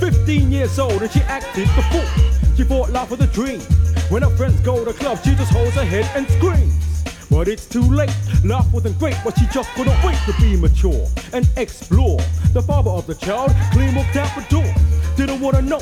15 0.00 0.50
years 0.50 0.78
old, 0.78 1.02
and 1.02 1.10
she 1.10 1.20
acted 1.22 1.68
the 1.76 1.82
fool. 1.92 2.56
She 2.56 2.64
thought 2.64 2.88
life 2.88 3.10
was 3.10 3.20
a 3.20 3.26
dream. 3.26 3.60
When 4.08 4.22
her 4.22 4.34
friends 4.38 4.58
go 4.60 4.82
to 4.82 4.94
clubs, 4.94 5.22
she 5.24 5.34
just 5.34 5.52
holds 5.52 5.74
her 5.74 5.84
head 5.84 6.10
and 6.14 6.26
screams. 6.30 7.04
But 7.28 7.48
it's 7.48 7.66
too 7.66 7.82
late. 7.82 8.14
Life 8.46 8.72
wasn't 8.72 8.98
great, 8.98 9.16
but 9.22 9.38
she 9.38 9.46
just 9.48 9.68
couldn't 9.74 10.02
wait 10.02 10.16
to 10.24 10.32
be 10.40 10.56
mature 10.56 11.06
and 11.34 11.46
explore. 11.58 12.18
The 12.54 12.62
father 12.62 12.90
of 12.90 13.06
the 13.06 13.14
child 13.14 13.52
clean 13.72 13.94
walked 13.94 14.16
out 14.16 14.34
the 14.34 14.46
door. 14.48 14.89
Didn't 15.20 15.42
wanna 15.42 15.60
know. 15.60 15.80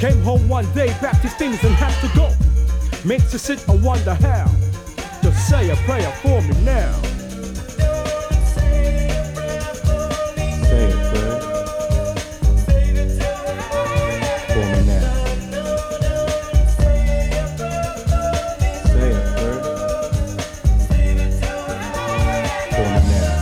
Came 0.00 0.20
home 0.22 0.48
one 0.48 0.66
day, 0.72 0.88
packed 0.98 1.22
his 1.22 1.32
things 1.34 1.62
and 1.62 1.72
had 1.76 1.94
to 2.00 2.08
go. 2.16 2.28
Makes 3.04 3.32
you 3.32 3.38
sit 3.38 3.68
and 3.68 3.80
wonder 3.84 4.14
how. 4.14 4.50
Just 5.22 5.48
say 5.48 5.70
a 5.70 5.76
prayer 5.86 6.10
for 6.22 6.42
me 6.42 6.60
now. 6.64 6.90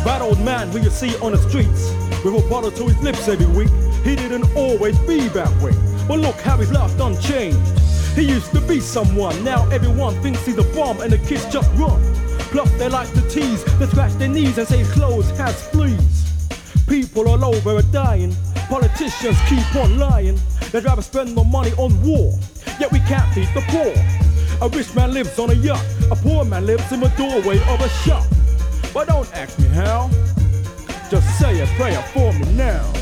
That 0.05 0.21
old 0.21 0.39
man 0.41 0.69
who 0.69 0.81
you 0.81 0.91
see 0.91 1.17
on 1.23 1.33
the 1.33 1.39
streets 1.49 1.91
with 2.23 2.35
a 2.35 2.47
bottle 2.51 2.71
to 2.73 2.85
his 2.85 2.99
lips 2.99 3.29
every 3.29 3.47
week. 3.47 3.71
He 4.05 4.17
didn't 4.17 4.55
always 4.57 4.99
be 5.01 5.29
that 5.29 5.51
way. 5.63 5.73
But 6.09 6.19
look 6.19 6.37
how 6.41 6.57
his 6.57 6.73
life 6.73 6.97
done 6.99 7.21
changed. 7.21 7.59
He 8.15 8.23
used 8.23 8.51
to 8.53 8.61
be 8.61 8.81
someone, 8.81 9.43
now 9.43 9.69
everyone 9.71 10.21
thinks 10.23 10.45
he's 10.45 10.59
a 10.59 10.65
bomb 10.75 11.01
and 11.01 11.13
the 11.13 11.19
kids 11.19 11.47
just 11.51 11.71
run. 11.75 12.01
Plus 12.51 12.71
they 12.73 12.89
like 12.89 13.11
to 13.15 13.23
tease, 13.31 13.65
they 13.79 13.87
scratch 13.87 14.13
their 14.15 14.29
knees 14.29 14.59
and 14.59 14.69
say 14.69 14.79
his 14.79 14.93
clothes 14.93 15.31
has 15.39 15.69
fleas. 15.69 16.49
People 16.87 17.29
all 17.29 17.43
over 17.43 17.77
are 17.77 17.83
dying, 17.91 18.35
politicians 18.69 19.39
keep 19.49 19.75
on 19.77 19.99
lying. 19.99 20.39
They'd 20.73 20.85
rather 20.85 21.01
spend 21.01 21.35
more 21.35 21.47
money 21.47 21.73
on 21.79 21.99
war, 22.03 22.39
yet 22.79 22.93
we 22.93 22.99
can't 23.01 23.33
feed 23.33 23.49
the 23.55 23.63
poor. 23.69 23.95
A 24.61 24.69
rich 24.69 24.95
man 24.95 25.15
lives 25.15 25.39
on 25.39 25.51
a 25.51 25.55
yacht, 25.55 25.85
a 26.11 26.17
poor 26.17 26.45
man 26.45 26.67
lives 26.67 26.93
in 26.93 27.01
the 27.01 27.09
doorway 27.17 27.57
of 27.73 27.81
a 27.81 27.89
shop. 27.89 28.25
But 28.93 29.09
don't 29.09 29.33
ask 29.35 29.59
me 29.59 29.69
how, 29.69 30.11
just 31.11 31.39
say 31.39 31.61
a 31.63 31.67
prayer 31.79 32.03
for 32.13 32.33
me 32.35 32.53
now. 32.53 33.02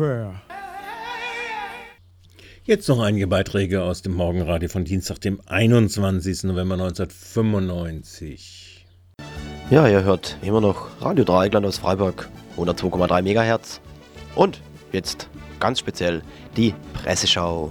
Prayer. 0.00 0.34
Jetzt 2.64 2.88
noch 2.88 3.00
einige 3.00 3.26
Beiträge 3.26 3.82
aus 3.82 4.00
dem 4.00 4.14
Morgenradio 4.14 4.70
von 4.70 4.86
Dienstag, 4.86 5.20
dem 5.20 5.42
21. 5.44 6.44
November 6.44 6.72
1995. 6.74 8.86
Ja, 9.68 9.86
ihr 9.86 10.02
hört 10.02 10.38
immer 10.40 10.62
noch 10.62 11.02
Radio 11.02 11.24
Dreieckland 11.24 11.66
aus 11.66 11.76
Freiburg, 11.76 12.30
102,3 12.56 13.20
MHz. 13.20 13.82
Und 14.34 14.62
jetzt 14.90 15.28
ganz 15.58 15.80
speziell 15.80 16.22
die 16.56 16.74
Presseschau. 16.94 17.70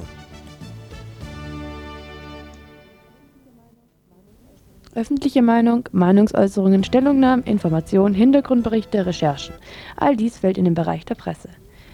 Öffentliche 4.94 5.42
Meinung, 5.42 5.90
Meinungsäußerungen, 5.92 6.84
Stellungnahmen, 6.84 7.44
Informationen, 7.46 8.14
Hintergrundberichte, 8.14 9.08
Recherchen. 9.08 9.56
All 9.96 10.16
dies 10.16 10.38
fällt 10.38 10.60
in 10.60 10.66
den 10.66 10.76
Bereich 10.76 11.06
der 11.06 11.16
Presse. 11.16 11.50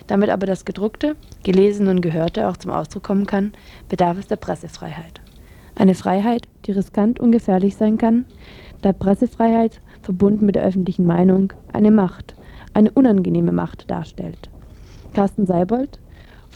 Damit 0.07 0.29
aber 0.29 0.45
das 0.45 0.65
Gedruckte, 0.65 1.15
Gelesene 1.43 1.89
und 1.89 2.01
Gehörte 2.01 2.47
auch 2.47 2.57
zum 2.57 2.71
Ausdruck 2.71 3.03
kommen 3.03 3.25
kann, 3.25 3.53
bedarf 3.89 4.17
es 4.19 4.27
der 4.27 4.35
Pressefreiheit. 4.35 5.21
Eine 5.75 5.95
Freiheit, 5.95 6.47
die 6.65 6.71
riskant 6.71 7.19
und 7.19 7.31
gefährlich 7.31 7.75
sein 7.75 7.97
kann, 7.97 8.25
da 8.81 8.93
Pressefreiheit, 8.93 9.81
verbunden 10.03 10.45
mit 10.45 10.55
der 10.55 10.63
öffentlichen 10.63 11.05
Meinung, 11.05 11.51
eine 11.73 11.91
Macht, 11.91 12.35
eine 12.73 12.91
unangenehme 12.91 13.51
Macht 13.51 13.89
darstellt. 13.89 14.49
Carsten 15.13 15.45
Seibold, 15.45 15.99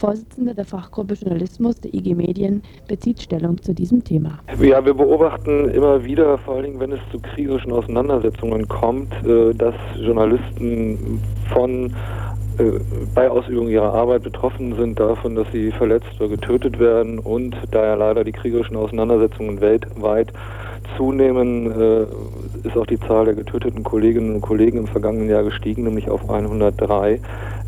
Vorsitzender 0.00 0.54
der 0.54 0.64
Fachgruppe 0.64 1.12
Journalismus 1.12 1.78
der 1.80 1.92
IG 1.92 2.14
Medien, 2.14 2.62
bezieht 2.88 3.20
Stellung 3.20 3.60
zu 3.60 3.74
diesem 3.74 4.02
Thema. 4.02 4.38
Ja, 4.58 4.82
wir 4.82 4.94
beobachten 4.94 5.68
immer 5.68 6.02
wieder, 6.02 6.38
vor 6.38 6.62
Dingen 6.62 6.80
wenn 6.80 6.92
es 6.92 7.00
zu 7.12 7.18
kriegerischen 7.18 7.70
Auseinandersetzungen 7.72 8.66
kommt, 8.66 9.12
äh, 9.26 9.52
dass 9.52 9.74
Journalisten 9.98 11.20
von 11.52 11.92
bei 13.14 13.30
Ausübung 13.30 13.68
ihrer 13.68 13.94
Arbeit 13.94 14.22
betroffen 14.22 14.74
sind 14.76 14.98
davon, 14.98 15.34
dass 15.34 15.46
sie 15.52 15.70
verletzt 15.72 16.08
oder 16.18 16.28
getötet 16.28 16.78
werden 16.78 17.18
und 17.18 17.56
da 17.70 17.84
ja 17.84 17.94
leider 17.94 18.24
die 18.24 18.32
kriegerischen 18.32 18.76
Auseinandersetzungen 18.76 19.60
weltweit 19.60 20.32
zunehmen, 20.96 21.70
äh, 21.70 22.02
ist 22.66 22.76
auch 22.76 22.86
die 22.86 23.00
Zahl 23.00 23.26
der 23.26 23.34
getöteten 23.34 23.82
Kolleginnen 23.82 24.34
und 24.36 24.40
Kollegen 24.40 24.78
im 24.78 24.86
vergangenen 24.86 25.28
Jahr 25.28 25.44
gestiegen, 25.44 25.84
nämlich 25.84 26.10
auf 26.10 26.28
103 26.28 27.20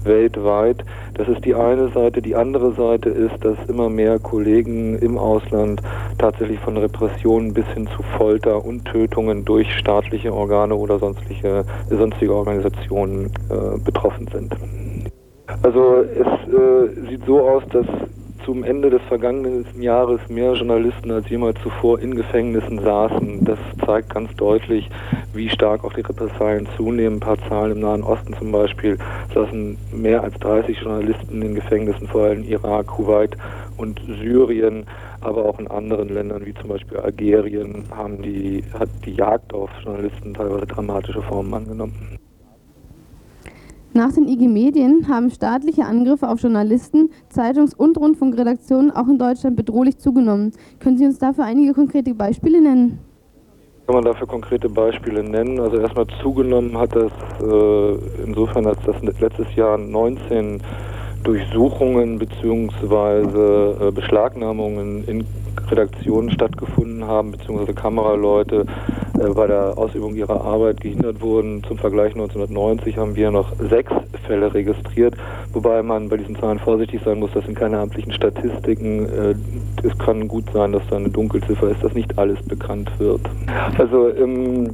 weltweit. 0.05 0.84
Das 1.14 1.28
ist 1.28 1.44
die 1.44 1.55
eine 1.55 1.88
Seite. 1.88 2.22
Die 2.22 2.34
andere 2.34 2.72
Seite 2.72 3.09
ist, 3.11 3.44
dass 3.44 3.57
immer 3.68 3.88
mehr 3.88 4.18
Kollegen 4.18 4.98
im 4.98 5.18
Ausland 5.18 5.82
tatsächlich 6.18 6.59
von 6.61 6.76
Repressionen 6.76 7.53
bis 7.55 7.66
hin 7.68 7.88
zu 7.96 8.03
Folter 8.16 8.64
und 8.64 8.84
Tötungen 8.84 9.44
durch 9.44 9.72
staatliche 9.74 10.32
Organe 10.32 10.74
oder 10.74 10.98
sonstige, 10.98 11.64
sonstige 11.90 12.34
Organisationen 12.34 13.30
äh, 13.48 13.78
betroffen 13.78 14.28
sind. 14.32 14.55
Also 15.62 16.03
es 16.03 16.26
äh, 16.26 17.09
sieht 17.11 17.24
so 17.26 17.40
aus, 17.40 17.62
dass 17.72 17.86
zum 18.45 18.64
Ende 18.64 18.90
des 18.90 19.03
vergangenen 19.03 19.64
Jahres 19.80 20.20
mehr 20.28 20.55
Journalisten 20.55 21.11
als 21.11 21.28
jemals 21.28 21.61
zuvor 21.62 21.99
in 22.01 22.14
Gefängnissen 22.14 22.80
saßen. 22.80 23.45
Das 23.45 23.59
zeigt 23.84 24.11
ganz 24.11 24.34
deutlich, 24.36 24.88
wie 25.32 25.49
stark 25.49 25.84
auch 25.84 25.93
die 25.93 26.01
Repressalien 26.01 26.68
zunehmen. 26.76 27.16
Ein 27.16 27.20
paar 27.20 27.49
Zahlen 27.49 27.72
im 27.72 27.80
Nahen 27.80 28.03
Osten 28.03 28.34
zum 28.38 28.53
Beispiel 28.53 28.99
saßen 29.34 29.76
mehr 29.93 30.22
als 30.22 30.34
30 30.40 30.80
Journalisten 30.80 31.43
in 31.43 31.55
Gefängnissen, 31.55 32.09
vor 32.09 32.24
allem 32.24 32.45
Irak, 32.45 32.86
Kuwait 32.86 33.36
und 33.76 34.01
Syrien, 34.20 34.86
aber 35.20 35.45
auch 35.45 35.59
in 35.59 35.68
anderen 35.68 36.09
Ländern 36.09 36.45
wie 36.45 36.55
zum 36.55 36.68
Beispiel 36.68 36.99
Algerien 36.99 37.84
haben 37.90 38.22
die, 38.22 38.64
hat 38.78 38.88
die 39.05 39.14
Jagd 39.14 39.53
auf 39.55 39.70
Journalisten 39.84 40.34
teilweise 40.34 40.66
dramatische 40.66 41.22
Formen 41.22 41.55
angenommen. 41.55 42.21
Nach 43.95 44.11
den 44.11 44.26
IG 44.26 44.49
Medien 44.49 45.07
haben 45.07 45.30
staatliche 45.30 45.84
Angriffe 45.84 46.26
auf 46.26 46.40
Journalisten, 46.40 47.11
Zeitungs- 47.28 47.74
und 47.74 47.99
Rundfunkredaktionen 47.99 48.90
auch 48.90 49.07
in 49.07 49.18
Deutschland 49.18 49.55
bedrohlich 49.55 49.99
zugenommen. 49.99 50.53
Können 50.80 50.97
Sie 50.97 51.05
uns 51.05 51.18
dafür 51.18 51.45
einige 51.45 51.74
konkrete 51.74 52.14
Beispiele 52.14 52.62
nennen? 52.62 53.01
Kann 53.86 53.97
man 53.97 54.05
dafür 54.05 54.26
konkrete 54.26 54.70
Beispiele 54.70 55.22
nennen? 55.22 55.61
Also 55.61 55.76
erstmal 55.76 56.07
zugenommen 56.22 56.78
hat 56.78 56.97
das 56.97 57.12
äh, 57.43 58.24
insofern, 58.24 58.66
als 58.66 58.78
das 58.86 58.97
letztes 59.20 59.55
Jahr 59.57 59.76
19 59.76 60.62
Durchsuchungen 61.24 62.18
bzw. 62.18 63.88
Äh, 63.88 63.90
Beschlagnahmungen 63.90 65.05
in 65.07 65.26
Redaktionen 65.70 66.30
stattgefunden 66.30 67.05
haben, 67.05 67.32
beziehungsweise 67.32 67.74
Kameraleute 67.74 68.64
bei 69.30 69.46
der 69.46 69.76
Ausübung 69.76 70.14
ihrer 70.14 70.44
Arbeit 70.44 70.80
gehindert 70.80 71.20
wurden. 71.20 71.62
Zum 71.64 71.78
Vergleich 71.78 72.12
1990 72.12 72.96
haben 72.96 73.16
wir 73.16 73.30
noch 73.30 73.52
sechs 73.70 73.92
Fälle 74.26 74.52
registriert, 74.52 75.14
wobei 75.52 75.82
man 75.82 76.08
bei 76.08 76.16
diesen 76.16 76.36
Zahlen 76.36 76.58
vorsichtig 76.58 77.00
sein 77.04 77.18
muss, 77.18 77.30
das 77.32 77.44
sind 77.44 77.56
keine 77.56 77.78
amtlichen 77.78 78.12
Statistiken. 78.12 79.06
Äh, 79.06 79.34
es 79.86 79.96
kann 79.98 80.28
gut 80.28 80.44
sein, 80.52 80.72
dass 80.72 80.82
da 80.88 80.96
eine 80.96 81.08
Dunkelziffer 81.08 81.70
ist, 81.70 81.82
dass 81.82 81.94
nicht 81.94 82.18
alles 82.18 82.40
bekannt 82.42 82.90
wird. 82.98 83.20
Also 83.78 84.08
im 84.08 84.70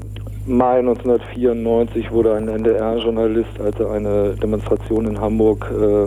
Mai 0.47 0.79
1994 0.79 2.11
wurde 2.11 2.35
ein 2.35 2.49
NDR-Journalist, 2.49 3.61
als 3.63 3.79
er 3.79 3.91
eine 3.91 4.35
Demonstration 4.35 5.07
in 5.07 5.21
Hamburg 5.21 5.71
äh, 5.71 6.07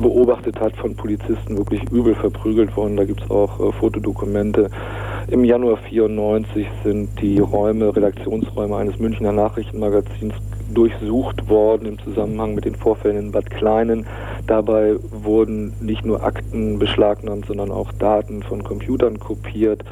beobachtet 0.00 0.60
hat, 0.60 0.76
von 0.76 0.94
Polizisten 0.94 1.56
wirklich 1.56 1.82
übel 1.90 2.14
verprügelt 2.14 2.76
worden. 2.76 2.96
Da 2.96 3.04
gibt 3.04 3.22
es 3.22 3.30
auch 3.30 3.58
äh, 3.60 3.72
Fotodokumente. 3.72 4.70
Im 5.30 5.44
Januar 5.44 5.76
94 5.76 6.66
sind 6.84 7.20
die 7.20 7.38
Räume, 7.38 7.94
Redaktionsräume 7.94 8.76
eines 8.76 8.98
Münchner 8.98 9.30
Nachrichtenmagazins 9.30 10.32
durchsucht 10.72 11.50
worden 11.50 11.86
im 11.86 11.98
Zusammenhang 11.98 12.54
mit 12.54 12.64
den 12.64 12.74
Vorfällen 12.74 13.18
in 13.18 13.32
Bad 13.32 13.50
Kleinen. 13.50 14.06
Dabei 14.46 14.96
wurden 15.10 15.74
nicht 15.82 16.06
nur 16.06 16.22
Akten 16.22 16.78
beschlagnahmt, 16.78 17.44
sondern 17.44 17.70
auch 17.70 17.92
Daten 17.92 18.42
von 18.42 18.64
Computern 18.64 19.18
kopiert 19.18 19.84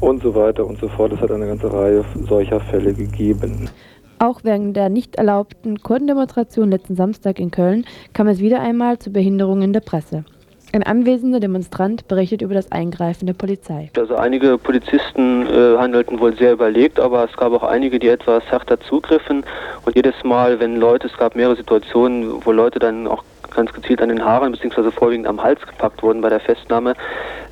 und 0.00 0.24
so 0.24 0.34
weiter 0.34 0.66
und 0.66 0.80
so 0.80 0.88
fort. 0.88 1.12
Es 1.12 1.20
hat 1.20 1.30
eine 1.30 1.46
ganze 1.46 1.72
Reihe 1.72 2.04
solcher 2.28 2.58
Fälle 2.58 2.94
gegeben. 2.94 3.70
Auch 4.18 4.42
wegen 4.42 4.72
der 4.72 4.88
nicht 4.88 5.14
erlaubten 5.14 5.84
Kurdendemonstration 5.84 6.72
letzten 6.72 6.96
Samstag 6.96 7.38
in 7.38 7.52
Köln 7.52 7.84
kam 8.12 8.26
es 8.26 8.40
wieder 8.40 8.60
einmal 8.60 8.98
zu 8.98 9.12
Behinderungen 9.12 9.72
der 9.72 9.80
Presse. 9.80 10.24
Ein 10.70 10.82
anwesender 10.82 11.40
Demonstrant 11.40 12.06
berichtet 12.08 12.42
über 12.42 12.52
das 12.52 12.70
Eingreifen 12.70 13.26
der 13.26 13.32
Polizei. 13.32 13.90
Also 13.96 14.16
einige 14.16 14.58
Polizisten 14.58 15.46
äh, 15.46 15.78
handelten 15.78 16.20
wohl 16.20 16.36
sehr 16.36 16.52
überlegt, 16.52 17.00
aber 17.00 17.24
es 17.24 17.34
gab 17.38 17.52
auch 17.52 17.62
einige, 17.62 17.98
die 17.98 18.08
etwas 18.08 18.44
härter 18.50 18.78
zugriffen. 18.80 19.44
Und 19.86 19.96
jedes 19.96 20.22
Mal, 20.24 20.60
wenn 20.60 20.76
Leute, 20.76 21.06
es 21.06 21.16
gab 21.16 21.36
mehrere 21.36 21.56
Situationen, 21.56 22.44
wo 22.44 22.52
Leute 22.52 22.78
dann 22.78 23.06
auch 23.06 23.24
ganz 23.50 23.72
gezielt 23.72 24.02
an 24.02 24.10
den 24.10 24.22
Haaren 24.22 24.52
bzw. 24.52 24.90
vorwiegend 24.90 25.26
am 25.26 25.42
Hals 25.42 25.60
gepackt 25.66 26.02
wurden 26.02 26.20
bei 26.20 26.28
der 26.28 26.40
Festnahme. 26.40 26.92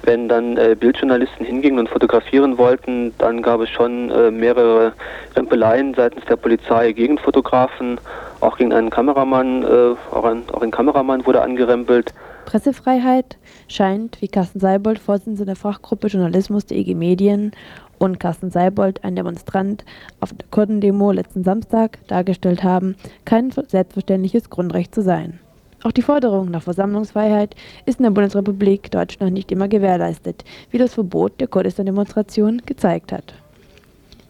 Wenn 0.02 0.28
dann 0.28 0.58
äh, 0.58 0.76
Bildjournalisten 0.78 1.46
hingingen 1.46 1.78
und 1.78 1.88
fotografieren 1.88 2.58
wollten, 2.58 3.14
dann 3.16 3.40
gab 3.40 3.60
es 3.62 3.70
schon 3.70 4.10
äh, 4.10 4.30
mehrere 4.30 4.92
Rempeleien 5.34 5.94
seitens 5.94 6.24
der 6.26 6.36
Polizei 6.36 6.92
gegen 6.92 7.16
Fotografen, 7.16 7.98
auch 8.40 8.58
gegen 8.58 8.74
einen 8.74 8.90
Kameramann, 8.90 9.62
äh, 9.62 10.14
auch, 10.14 10.24
ein, 10.24 10.42
auch 10.52 10.60
ein 10.60 10.70
Kameramann 10.70 11.24
wurde 11.24 11.40
angerempelt. 11.40 12.12
Pressefreiheit 12.46 13.36
scheint, 13.68 14.22
wie 14.22 14.28
Carsten 14.28 14.60
Seibold, 14.60 14.98
Vorsitzender 14.98 15.44
der 15.44 15.56
Fachgruppe 15.56 16.06
Journalismus 16.06 16.64
der 16.64 16.78
IG 16.78 16.94
Medien 16.94 17.50
und 17.98 18.18
Carsten 18.18 18.50
Seibold, 18.50 19.04
ein 19.04 19.16
Demonstrant 19.16 19.84
auf 20.20 20.32
der 20.32 20.46
Kurdendemo 20.50 21.12
letzten 21.12 21.44
Samstag 21.44 21.98
dargestellt 22.06 22.62
haben, 22.62 22.94
kein 23.26 23.50
selbstverständliches 23.50 24.48
Grundrecht 24.48 24.94
zu 24.94 25.02
sein. 25.02 25.40
Auch 25.82 25.92
die 25.92 26.02
Forderung 26.02 26.50
nach 26.50 26.62
Versammlungsfreiheit 26.62 27.54
ist 27.84 27.98
in 27.98 28.04
der 28.04 28.10
Bundesrepublik 28.10 28.90
Deutschland 28.90 29.34
nicht 29.34 29.52
immer 29.52 29.68
gewährleistet, 29.68 30.44
wie 30.70 30.78
das 30.78 30.94
Verbot 30.94 31.40
der 31.40 31.48
Kurdistan-Demonstration 31.48 32.62
gezeigt 32.64 33.12
hat. 33.12 33.34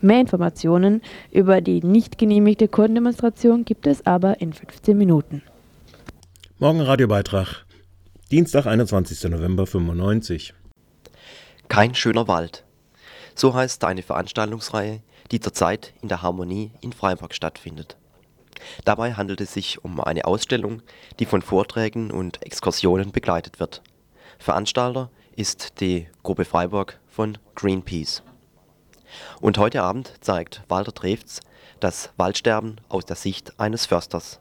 Mehr 0.01 0.21
Informationen 0.21 1.03
über 1.31 1.61
die 1.61 1.83
nicht 1.83 2.19
genehmigte 2.19 2.67
Kurdendemonstration 2.67 3.65
gibt 3.65 3.87
es 3.87 4.07
aber 4.07 4.41
in 4.41 4.53
15 4.53 4.97
Minuten. 4.97 5.43
Morgen 6.59 6.81
Radiobeitrag 6.81 7.66
Dienstag, 8.33 8.67
21. 8.67 9.31
November 9.31 9.69
95. 9.69 10.53
Kein 11.69 11.95
schöner 11.95 12.27
Wald. 12.27 12.65
So 13.37 13.55
heißt 13.55 13.85
eine 13.85 14.03
Veranstaltungsreihe, 14.03 15.01
die 15.31 15.39
zurzeit 15.39 15.95
in 16.03 16.09
der 16.09 16.23
Harmonie 16.23 16.73
in 16.81 16.93
Freiburg 16.93 17.35
stattfindet. 17.35 17.97
Dabei 18.85 19.15
handelt 19.15 19.41
es 19.41 19.55
sich 19.55 19.85
um 19.85 20.01
eine 20.01 20.25
Ausstellung, 20.25 20.83
die 21.21 21.25
von 21.25 21.41
Vorträgen 21.41 22.11
und 22.11 22.45
Exkursionen 22.45 23.13
begleitet 23.13 23.61
wird. 23.61 23.81
Veranstalter 24.41 25.09
ist 25.37 25.81
die 25.81 26.09
Gruppe 26.25 26.45
Freiburg 26.45 26.99
von 27.07 27.39
Greenpeace. 27.55 28.25
Und 29.41 29.57
heute 29.57 29.85
Abend 29.85 30.15
zeigt 30.21 30.65
Walter 30.67 30.93
Trefz 30.93 31.43
das 31.79 32.11
Waldsterben 32.17 32.81
aus 32.89 33.05
der 33.05 33.15
Sicht 33.15 33.61
eines 33.61 33.87
Försters. 33.87 34.41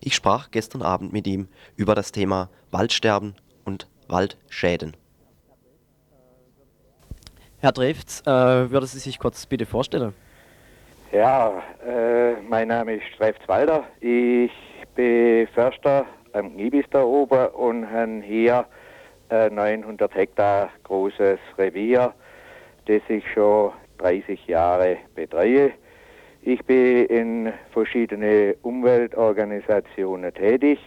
Ich 0.00 0.14
sprach 0.14 0.50
gestern 0.50 0.82
Abend 0.82 1.12
mit 1.12 1.26
ihm 1.26 1.48
über 1.76 1.94
das 1.94 2.12
Thema 2.12 2.48
Waldsterben 2.70 3.34
und 3.64 3.88
Waldschäden. 4.08 4.96
Herr 7.60 7.72
Trefz, 7.72 8.20
äh, 8.26 8.70
würden 8.70 8.86
Sie 8.86 8.98
sich 8.98 9.18
kurz 9.18 9.46
bitte 9.46 9.66
vorstellen? 9.66 10.14
Ja, 11.12 11.62
äh, 11.86 12.34
mein 12.48 12.68
Name 12.68 12.96
ist 12.96 13.04
Trefz 13.16 13.46
Walder. 13.48 13.84
Ich 14.00 14.52
bin 14.94 15.48
Förster 15.48 16.04
am 16.32 16.52
Gnibis 16.54 16.84
da 16.90 17.02
oben 17.02 17.46
und 17.48 17.90
habe 17.90 18.20
hier 18.22 18.66
ein 19.28 19.54
900 19.54 20.14
Hektar 20.14 20.70
großes 20.84 21.38
Revier, 21.58 22.12
das 22.86 23.02
ich 23.08 23.24
schon 23.32 23.72
30 23.98 24.46
Jahre 24.46 24.98
betreue. 25.14 25.72
Ich 26.48 26.64
bin 26.64 27.06
in 27.06 27.52
verschiedene 27.72 28.54
Umweltorganisationen 28.62 30.32
tätig. 30.32 30.78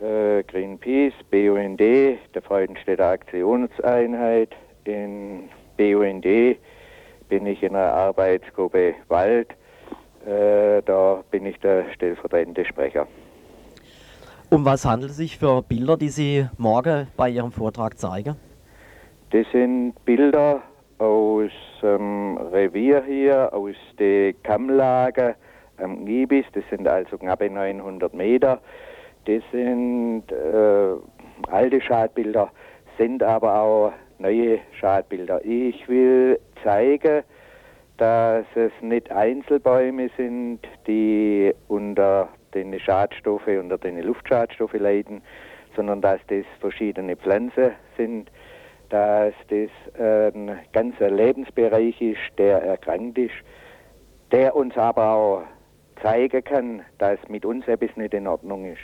Äh, 0.00 0.44
Greenpeace, 0.44 1.12
BUND, 1.28 1.80
der 1.80 2.42
Freudenstädter 2.46 3.06
Aktionseinheit. 3.06 4.50
In 4.84 5.48
BUND 5.76 6.24
bin 7.28 7.46
ich 7.46 7.64
in 7.64 7.74
einer 7.74 7.92
Arbeitsgruppe 7.94 8.94
Wald. 9.08 9.48
Äh, 10.24 10.82
da 10.82 11.24
bin 11.32 11.46
ich 11.46 11.58
der 11.58 11.92
stellvertretende 11.92 12.64
Sprecher. 12.64 13.08
Um 14.50 14.64
was 14.64 14.84
handelt 14.84 15.10
es 15.10 15.16
sich 15.16 15.36
für 15.36 15.62
Bilder, 15.62 15.96
die 15.96 16.10
Sie 16.10 16.46
morgen 16.58 17.08
bei 17.16 17.28
Ihrem 17.28 17.50
Vortrag 17.50 17.98
zeigen? 17.98 18.36
Das 19.32 19.46
sind 19.50 19.94
Bilder 20.04 20.62
aus 20.98 21.50
dem 21.82 22.36
Revier 22.36 23.02
hier, 23.04 23.52
aus 23.52 23.74
den 23.98 24.40
Kammlager 24.42 25.34
am 25.78 26.04
Gibis, 26.04 26.46
das 26.52 26.64
sind 26.70 26.86
also 26.86 27.18
knapp 27.18 27.40
900 27.40 28.14
Meter. 28.14 28.60
Das 29.26 29.42
sind 29.50 30.24
äh, 30.30 31.50
alte 31.50 31.80
Schadbilder, 31.80 32.50
sind 32.98 33.22
aber 33.22 33.60
auch 33.60 33.92
neue 34.18 34.58
Schadbilder. 34.78 35.44
Ich 35.44 35.88
will 35.88 36.38
zeigen, 36.62 37.22
dass 37.96 38.44
es 38.54 38.72
nicht 38.80 39.10
Einzelbäume 39.10 40.10
sind, 40.16 40.60
die 40.86 41.52
unter 41.68 42.28
den 42.54 42.78
Schadstoffen, 42.78 43.58
unter 43.58 43.78
den 43.78 43.98
Luftschadstoffen 44.00 44.80
leiden, 44.80 45.22
sondern 45.74 46.00
dass 46.00 46.20
das 46.28 46.44
verschiedene 46.60 47.16
Pflanzen 47.16 47.72
sind, 47.96 48.30
dass 48.90 49.34
das 49.48 49.70
ein 50.00 50.58
ganzer 50.72 51.10
Lebensbereich 51.10 52.00
ist, 52.00 52.38
der 52.38 52.62
erkrankt 52.62 53.18
ist, 53.18 53.34
der 54.30 54.54
uns 54.54 54.76
aber 54.76 55.12
auch 55.12 55.42
zeigen 56.02 56.42
kann, 56.44 56.82
dass 56.98 57.18
mit 57.28 57.44
uns 57.44 57.66
etwas 57.68 57.96
nicht 57.96 58.14
in 58.14 58.26
Ordnung 58.26 58.64
ist. 58.64 58.80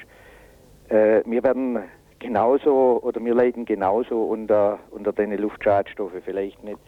Äh, 0.89 1.23
wir 1.25 1.43
werden 1.43 1.81
genauso 2.19 3.01
oder 3.03 3.25
wir 3.25 3.35
leiden 3.35 3.65
genauso 3.65 4.25
unter, 4.25 4.79
unter 4.91 5.13
den 5.13 5.33
Luftschadstoffen, 5.37 6.23
vielleicht 6.23 6.63
nicht 6.63 6.79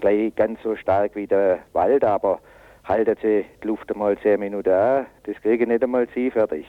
gleich 0.00 0.34
ganz 0.36 0.60
so 0.62 0.76
stark 0.76 1.14
wie 1.16 1.26
der 1.26 1.60
Wald, 1.72 2.04
aber 2.04 2.40
halten 2.84 3.16
Sie 3.20 3.44
die 3.62 3.66
Luft 3.66 3.92
einmal 3.92 4.16
zehn 4.18 4.40
Minuten 4.40 4.70
an, 4.70 5.06
das 5.24 5.36
kriegen 5.42 5.68
nicht 5.68 5.82
einmal 5.82 6.06
Sie 6.14 6.30
fertig. 6.30 6.66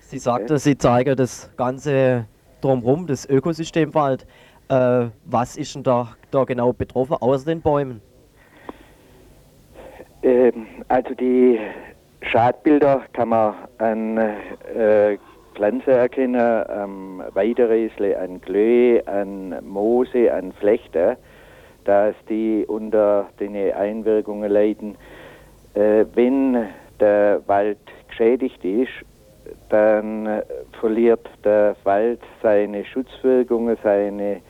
Sie 0.00 0.18
sagten, 0.18 0.58
Sie 0.58 0.76
zeigen 0.76 1.16
das 1.16 1.50
Ganze 1.56 2.26
drumherum, 2.60 3.06
das 3.06 3.28
Ökosystem 3.28 3.94
Wald. 3.94 4.26
Äh, 4.68 5.10
was 5.24 5.56
ist 5.56 5.76
denn 5.76 5.84
da, 5.84 6.16
da 6.30 6.44
genau 6.44 6.72
betroffen, 6.72 7.16
außer 7.20 7.46
den 7.46 7.60
Bäumen? 7.60 8.00
Ähm, 10.22 10.66
also 10.88 11.14
die 11.14 11.60
Schadbilder 12.22 13.02
kann 13.12 13.28
man 13.28 13.54
an 13.78 14.18
äh, 14.18 15.18
Pflanzen 15.54 15.90
erkennen, 15.90 16.64
am 16.68 17.22
Weideräsle, 17.32 18.18
an 18.18 18.40
Glöhe, 18.40 19.06
an 19.06 19.54
Moose, 19.64 20.32
an 20.32 20.52
Flechte, 20.52 21.16
dass 21.84 22.16
die 22.28 22.64
unter 22.66 23.28
den 23.38 23.54
Einwirkungen 23.72 24.50
leiden. 24.50 24.96
Äh, 25.74 26.06
wenn 26.14 26.66
der 26.98 27.40
Wald 27.46 27.78
geschädigt 28.08 28.64
ist, 28.64 28.90
dann 29.68 30.42
verliert 30.80 31.28
der 31.44 31.76
Wald 31.84 32.20
seine 32.42 32.84
Schutzwirkungen, 32.84 33.76
seine 33.84 34.40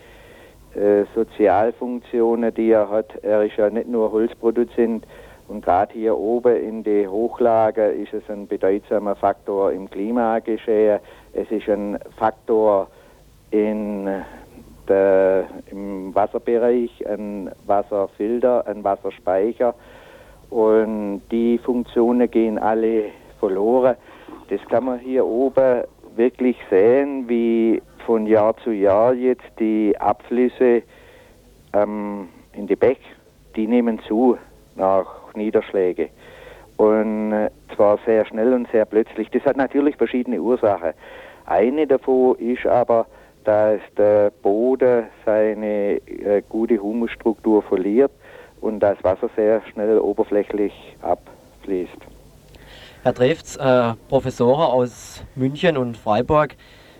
äh, 0.76 1.04
Sozialfunktionen, 1.14 2.52
die 2.52 2.70
er 2.70 2.90
hat. 2.90 3.16
Er 3.22 3.42
ist 3.42 3.56
ja 3.56 3.70
nicht 3.70 3.88
nur 3.88 4.12
Holzproduzent 4.12 5.06
und 5.48 5.64
gerade 5.64 5.92
hier 5.92 6.16
oben 6.16 6.56
in 6.56 6.82
den 6.82 7.10
Hochlagen 7.10 8.02
ist 8.02 8.12
es 8.12 8.28
ein 8.28 8.46
bedeutsamer 8.46 9.14
Faktor 9.14 9.72
im 9.72 9.88
Klimageschehen. 9.88 11.00
Es 11.32 11.50
ist 11.50 11.68
ein 11.68 11.98
Faktor 12.18 12.88
in 13.50 14.08
der, 14.88 15.44
im 15.70 16.14
Wasserbereich, 16.14 17.06
ein 17.08 17.50
Wasserfilter, 17.66 18.66
ein 18.66 18.82
Wasserspeicher 18.84 19.74
und 20.50 21.22
die 21.30 21.58
Funktionen 21.58 22.30
gehen 22.30 22.58
alle 22.58 23.04
verloren. 23.38 23.96
Das 24.48 24.60
kann 24.68 24.84
man 24.84 24.98
hier 24.98 25.24
oben 25.24 25.84
wirklich 26.16 26.56
sehen, 26.70 27.28
wie 27.28 27.82
von 28.04 28.26
Jahr 28.26 28.56
zu 28.58 28.70
Jahr 28.70 29.14
jetzt 29.14 29.46
die 29.58 29.94
Abflüsse 29.98 30.82
ähm, 31.72 32.28
in 32.52 32.66
die 32.66 32.76
Bäche, 32.76 33.00
die 33.56 33.66
nehmen 33.66 34.00
zu 34.00 34.38
nach 34.76 35.34
Niederschlägen. 35.34 36.08
Und 36.76 37.32
äh, 37.32 37.50
zwar 37.74 37.98
sehr 38.04 38.24
schnell 38.26 38.52
und 38.52 38.68
sehr 38.70 38.84
plötzlich. 38.84 39.30
Das 39.30 39.44
hat 39.44 39.56
natürlich 39.56 39.96
verschiedene 39.96 40.40
Ursachen. 40.40 40.92
Eine 41.46 41.86
davon 41.86 42.36
ist 42.36 42.66
aber, 42.66 43.06
dass 43.44 43.80
der 43.96 44.30
Boden 44.42 45.04
seine 45.24 45.96
äh, 46.06 46.42
gute 46.48 46.78
Humusstruktur 46.78 47.62
verliert 47.62 48.10
und 48.60 48.80
das 48.80 49.02
Wasser 49.04 49.30
sehr 49.36 49.62
schnell 49.72 49.98
oberflächlich 49.98 50.96
abfließt. 51.02 52.15
Herr 53.06 53.14
Trefts, 53.14 53.54
äh, 53.54 53.94
Professoren 54.08 54.62
aus 54.62 55.22
München 55.36 55.76
und 55.76 55.96
Freiburg, 55.96 56.56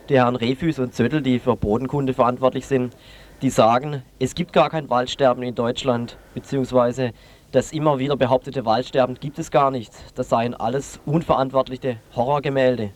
die 0.09 0.15
Herren 0.15 0.37
Refüs 0.37 0.79
und 0.79 0.95
Zöttl, 0.95 1.21
die 1.21 1.41
für 1.41 1.57
Bodenkunde 1.57 2.15
verantwortlich 2.15 2.69
sind, 2.69 2.97
die 3.43 3.51
sagen, 3.51 4.05
es 4.21 4.37
gibt 4.37 4.53
gar 4.53 4.71
kein 4.71 4.89
Waldsterben 4.89 5.43
in 5.43 5.57
Deutschland, 5.57 6.17
beziehungsweise 6.33 7.11
das 7.51 7.73
immer 7.73 7.99
wieder 7.99 8.17
behauptete 8.17 8.65
Waldsterben 8.65 9.17
gibt 9.19 9.41
es 9.41 9.51
gar 9.51 9.73
nicht. 9.73 9.93
Das 10.15 10.29
seien 10.29 10.55
alles 10.55 11.01
unverantwortliche 11.07 11.97
Horrorgemälde. 12.15 12.91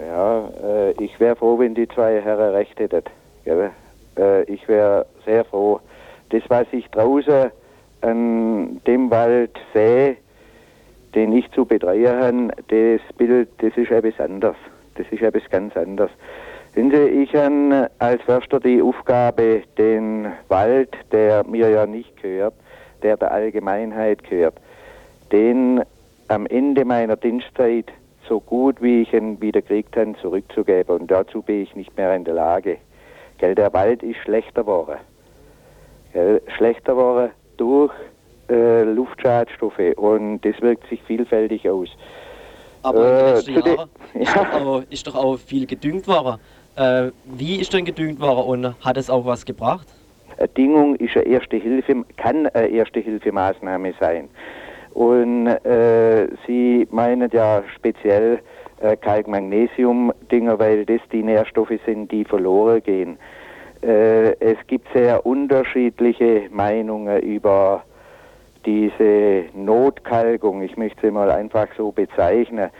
Ja, 0.00 0.48
äh, 0.64 0.92
ich 0.92 1.20
wäre 1.20 1.36
froh, 1.36 1.58
wenn 1.58 1.74
die 1.74 1.88
zwei 1.88 2.22
Herren 2.22 2.54
recht 2.54 2.80
hätten. 2.80 3.02
Äh, 3.44 4.42
ich 4.44 4.66
wäre 4.66 5.04
sehr 5.26 5.44
froh. 5.44 5.80
Das, 6.30 6.42
was 6.48 6.66
ich 6.72 6.88
draußen 6.88 7.50
an 8.00 8.80
dem 8.86 9.10
Wald 9.10 9.50
sehe, 9.74 10.16
den 11.16 11.32
ich 11.32 11.50
zu 11.52 11.64
betreuen 11.64 12.06
habe, 12.06 12.62
das 12.68 13.16
Bild, 13.16 13.48
das 13.58 13.76
ist 13.76 13.90
etwas 13.90 14.20
anders. 14.20 14.56
Das 14.94 15.06
ist 15.10 15.22
etwas 15.22 15.42
ganz 15.50 15.76
anderes. 15.76 16.10
Wenn 16.74 16.90
Sie, 16.90 16.96
ich 16.96 17.34
habe 17.34 17.90
als 17.98 18.22
Förster 18.22 18.60
die 18.60 18.82
Aufgabe, 18.82 19.62
den 19.78 20.26
Wald, 20.48 20.94
der 21.10 21.44
mir 21.44 21.70
ja 21.70 21.86
nicht 21.86 22.22
gehört, 22.22 22.54
der 23.02 23.16
der 23.16 23.32
Allgemeinheit 23.32 24.22
gehört, 24.28 24.54
den 25.32 25.82
am 26.28 26.46
Ende 26.46 26.84
meiner 26.84 27.16
Dienstzeit 27.16 27.86
so 28.28 28.40
gut 28.40 28.82
wie 28.82 29.02
ich 29.02 29.12
ihn 29.12 29.40
wieder 29.40 29.62
gekriegt 29.62 29.96
habe, 29.96 30.14
zurückzugeben. 30.20 31.00
Und 31.00 31.10
dazu 31.10 31.42
bin 31.42 31.62
ich 31.62 31.74
nicht 31.74 31.96
mehr 31.96 32.14
in 32.14 32.24
der 32.24 32.34
Lage. 32.34 32.78
Gell, 33.38 33.54
der 33.54 33.72
Wald 33.72 34.02
ist 34.02 34.18
schlechter 34.18 34.62
geworden. 34.62 34.96
Gell, 36.12 36.42
schlechter 36.56 36.92
geworden 36.92 37.30
durch 37.56 37.92
äh, 38.48 38.82
Luftschadstoffe 38.82 39.96
und 39.96 40.40
das 40.40 40.60
wirkt 40.60 40.88
sich 40.88 41.02
vielfältig 41.02 41.68
aus. 41.68 41.88
Aber 42.82 42.98
in 42.98 43.16
den 43.16 43.34
letzten 43.34 43.54
Jahren 43.54 43.90
ist, 44.14 44.36
doch 44.36 44.52
auch, 44.66 44.82
ist 44.90 45.06
doch 45.06 45.14
auch 45.14 45.36
viel 45.38 45.66
gedüngt 45.66 46.06
worden. 46.06 46.38
Äh, 46.76 47.10
wie 47.24 47.60
ist 47.60 47.72
denn 47.72 47.84
gedüngt 47.84 48.20
worden 48.20 48.64
und 48.64 48.84
hat 48.84 48.96
es 48.96 49.10
auch 49.10 49.24
was 49.24 49.44
gebracht? 49.44 49.86
Eine 50.38 50.48
Düngung 50.48 50.96
ist 50.96 51.16
eine 51.16 51.26
erste 51.26 51.56
Hilfe, 51.56 52.04
kann 52.16 52.46
eine 52.48 52.68
erste 52.68 53.00
Hilfemaßnahme 53.00 53.94
sein. 53.98 54.28
Und 54.92 55.46
äh, 55.46 56.28
Sie 56.46 56.86
meinen 56.90 57.30
ja 57.32 57.62
speziell 57.74 58.40
äh, 58.80 58.96
Kalk-Magnesium-Dinger, 58.96 60.58
weil 60.58 60.84
das 60.84 61.00
die 61.12 61.22
Nährstoffe 61.22 61.72
sind, 61.84 62.12
die 62.12 62.24
verloren 62.24 62.82
gehen. 62.82 63.18
Äh, 63.82 64.32
es 64.40 64.58
gibt 64.66 64.86
sehr 64.94 65.24
unterschiedliche 65.24 66.48
Meinungen 66.50 67.20
über 67.22 67.84
diese 68.66 69.44
Notkalkung, 69.54 70.62
ich 70.62 70.76
möchte 70.76 71.06
sie 71.06 71.10
mal 71.10 71.30
einfach 71.30 71.68
so 71.76 71.92
bezeichnen. 71.92 72.70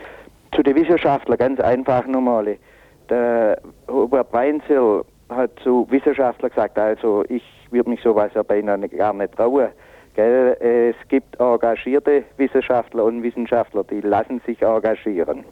Zu 0.53 0.61
den 0.61 0.75
Wissenschaftlern 0.75 1.37
ganz 1.37 1.59
einfach 1.59 2.05
nochmal. 2.05 2.57
Der 3.09 3.59
Hubert 3.89 4.31
Weinzel 4.33 5.03
hat 5.29 5.51
zu 5.63 5.87
Wissenschaftlern 5.89 6.49
gesagt, 6.49 6.77
also 6.77 7.23
ich 7.29 7.43
würde 7.71 7.89
mich 7.89 8.01
sowas 8.01 8.31
ja 8.35 8.43
beinahe 8.43 8.87
gar 8.89 9.13
nicht 9.13 9.35
trauen. 9.35 9.69
Gell? 10.13 10.57
Es 10.59 11.07
gibt 11.09 11.39
engagierte 11.39 12.23
Wissenschaftler 12.37 13.05
und 13.05 13.23
Wissenschaftler, 13.23 13.83
die 13.83 14.01
lassen 14.01 14.41
sich 14.45 14.61
engagieren. 14.61 15.45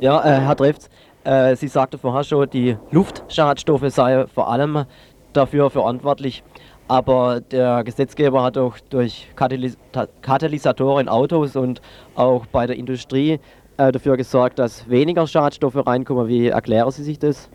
Ja, 0.00 0.20
äh, 0.24 0.40
Herr 0.40 0.56
Trefts, 0.56 0.90
äh, 1.24 1.54
Sie 1.54 1.68
sagte 1.68 1.98
vorher 1.98 2.24
schon, 2.24 2.48
die 2.50 2.76
Luftschadstoffe 2.90 3.88
seien 3.88 4.26
vor 4.28 4.50
allem 4.50 4.84
dafür 5.32 5.70
verantwortlich. 5.70 6.42
Aber 6.88 7.40
der 7.40 7.84
Gesetzgeber 7.84 8.42
hat 8.42 8.58
auch 8.58 8.76
durch 8.90 9.28
Katalys 9.36 9.78
Katalysatoren 10.20 11.06
in 11.06 11.08
Autos 11.08 11.56
und 11.56 11.80
auch 12.14 12.46
bei 12.46 12.66
der 12.66 12.76
Industrie 12.76 13.38
äh, 13.78 13.92
dafür 13.92 14.16
gesorgt, 14.16 14.58
dass 14.58 14.88
weniger 14.90 15.26
Schadstoffe 15.26 15.86
reinkommen. 15.86 16.28
Wie 16.28 16.48
erklären 16.48 16.90
Sie 16.90 17.02
sich 17.02 17.18
das? 17.18 17.48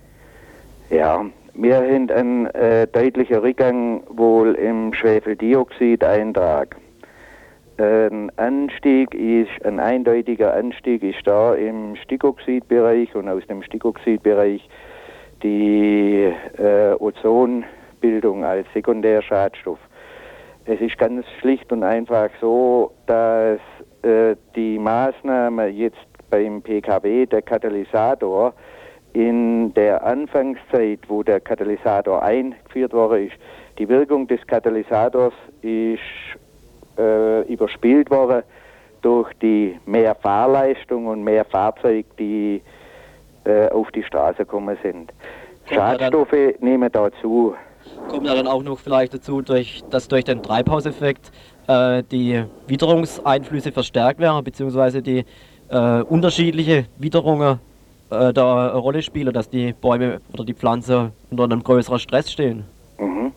Ja, 0.89 1.25
wir 1.53 1.75
haben 1.75 2.09
einen 2.09 2.45
äh, 2.47 2.87
deutlichen 2.87 3.37
Rückgang 3.37 4.03
wohl 4.09 4.55
im 4.55 4.93
Schwefeldioxideintrag. 4.93 6.75
Ein 7.79 8.31
Anstieg 8.37 9.13
ist, 9.13 9.63
ein 9.63 9.79
eindeutiger 9.79 10.55
Anstieg 10.55 11.03
ist 11.03 11.25
da 11.25 11.53
im 11.53 11.95
Stickoxidbereich 11.95 13.13
und 13.13 13.29
aus 13.29 13.45
dem 13.47 13.61
Stickoxidbereich 13.61 14.67
die 15.43 16.33
äh, 16.57 16.93
Ozonbildung 17.97 18.43
als 18.43 18.65
Sekundärschadstoff. 18.73 19.79
Es 20.65 20.79
ist 20.81 20.97
ganz 20.97 21.25
schlicht 21.39 21.71
und 21.71 21.83
einfach 21.83 22.29
so, 22.41 22.91
dass 23.05 23.59
äh, 24.03 24.35
die 24.55 24.77
Maßnahme 24.77 25.67
jetzt 25.67 25.97
beim 26.29 26.61
PKW, 26.61 27.25
der 27.25 27.41
Katalysator, 27.41 28.53
in 29.13 29.73
der 29.73 30.03
Anfangszeit, 30.03 30.99
wo 31.07 31.23
der 31.23 31.39
Katalysator 31.39 32.21
eingeführt 32.21 32.93
worden 32.93 33.27
ist, 33.27 33.35
die 33.77 33.87
Wirkung 33.87 34.27
des 34.27 34.45
Katalysators 34.45 35.33
ist 35.61 36.01
äh, 36.97 37.41
überspielt 37.43 38.09
worden 38.11 38.43
durch 39.01 39.31
die 39.41 39.79
mehr 39.85 40.15
Fahrleistung 40.15 41.07
und 41.07 41.23
mehr 41.23 41.45
Fahrzeuge, 41.45 42.05
die 42.19 42.61
äh, 43.45 43.69
auf 43.69 43.89
die 43.91 44.03
Straße 44.03 44.39
gekommen 44.39 44.77
sind. 44.83 45.13
Schadstoffe 45.69 46.59
nehmen 46.59 46.91
dazu. 46.91 47.55
Kommt 48.09 48.25
ja 48.25 48.35
dann 48.35 48.47
auch 48.47 48.63
noch 48.63 48.79
vielleicht 48.79 49.13
dazu, 49.13 49.41
durch, 49.41 49.83
dass 49.89 50.07
durch 50.07 50.23
den 50.23 50.41
Treibhauseffekt 50.41 51.31
äh, 51.67 52.03
die 52.03 52.43
Witterungseinflüsse 52.67 53.71
verstärkt 53.71 54.19
werden, 54.19 54.43
beziehungsweise 54.43 55.01
die 55.01 55.25
äh, 55.69 56.01
unterschiedliche 56.01 56.85
Witterungen 56.97 57.59
äh, 58.09 58.31
da 58.33 58.69
eine 58.69 58.77
Rolle 58.77 59.01
spielen, 59.01 59.33
dass 59.33 59.49
die 59.49 59.73
Bäume 59.73 60.21
oder 60.33 60.45
die 60.45 60.53
Pflanzen 60.53 61.11
unter 61.29 61.43
einem 61.43 61.63
größeren 61.63 61.99
Stress 61.99 62.31
stehen. 62.31 62.63
Mhm. 62.99 63.33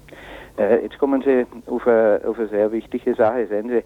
Äh, 0.56 0.82
jetzt 0.82 0.98
kommen 0.98 1.22
Sie 1.22 1.46
auf 1.66 1.86
eine, 1.86 2.20
auf 2.26 2.38
eine 2.38 2.48
sehr 2.48 2.70
wichtige 2.70 3.14
Sache. 3.14 3.46
Sehen 3.48 3.68
Sie, 3.68 3.82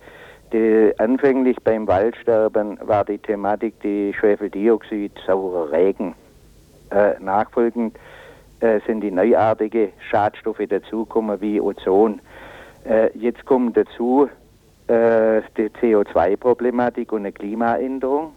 die, 0.52 0.92
anfänglich 0.98 1.56
beim 1.64 1.86
Waldsterben 1.86 2.78
war 2.82 3.04
die 3.04 3.18
Thematik 3.18 3.80
die 3.80 4.14
Schwefeldioxid, 4.18 5.12
saurer 5.26 5.72
Regen. 5.72 6.14
Äh, 6.90 7.14
nachfolgend 7.18 7.96
äh, 8.60 8.80
sind 8.86 9.00
die 9.00 9.10
neuartige 9.10 9.92
Schadstoffe 10.10 10.62
dazugekommen 10.68 11.40
wie 11.40 11.60
Ozon. 11.60 12.20
Äh, 12.84 13.16
jetzt 13.16 13.44
kommt 13.46 13.76
dazu 13.76 14.28
äh, 14.88 15.42
die 15.56 15.70
CO2-Problematik 15.80 17.12
und 17.12 17.20
eine 17.20 17.32
Klimaänderung. 17.32 18.32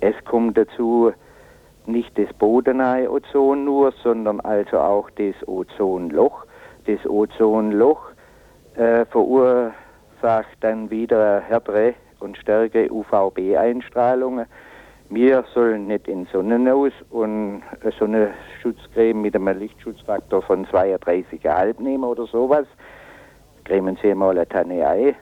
Es 0.00 0.14
kommt 0.24 0.56
dazu 0.58 1.12
nicht 1.86 2.16
das 2.18 2.32
bodennahe 2.34 3.10
Ozon 3.10 3.64
nur, 3.64 3.92
sondern 4.02 4.40
also 4.40 4.78
auch 4.78 5.10
das 5.10 5.34
Ozonloch. 5.48 6.44
Das 6.86 7.04
Ozonloch 7.06 8.10
äh, 8.76 9.04
verursacht 9.06 9.72
dann 10.60 10.90
wieder 10.90 11.40
härtere 11.40 11.94
und 12.20 12.36
stärkere 12.36 12.92
UVB-Einstrahlungen. 12.92 14.46
Wir 15.10 15.44
sollen 15.54 15.86
nicht 15.86 16.06
in 16.06 16.26
Sonnen 16.32 16.68
aus 16.68 16.92
und 17.10 17.62
eine 17.80 17.92
Sonnenschutzcreme 17.98 19.22
mit 19.22 19.34
einem 19.34 19.58
Lichtschutzfaktor 19.58 20.42
von 20.42 20.66
32,5 20.66 21.82
nehmen 21.82 22.04
oder 22.04 22.26
sowas. 22.26 22.66
Cremen 23.64 23.96
Sie 24.02 24.14
mal 24.14 24.30
eine 24.30 24.46
Tanne 24.46 24.86
ein. 24.86 25.14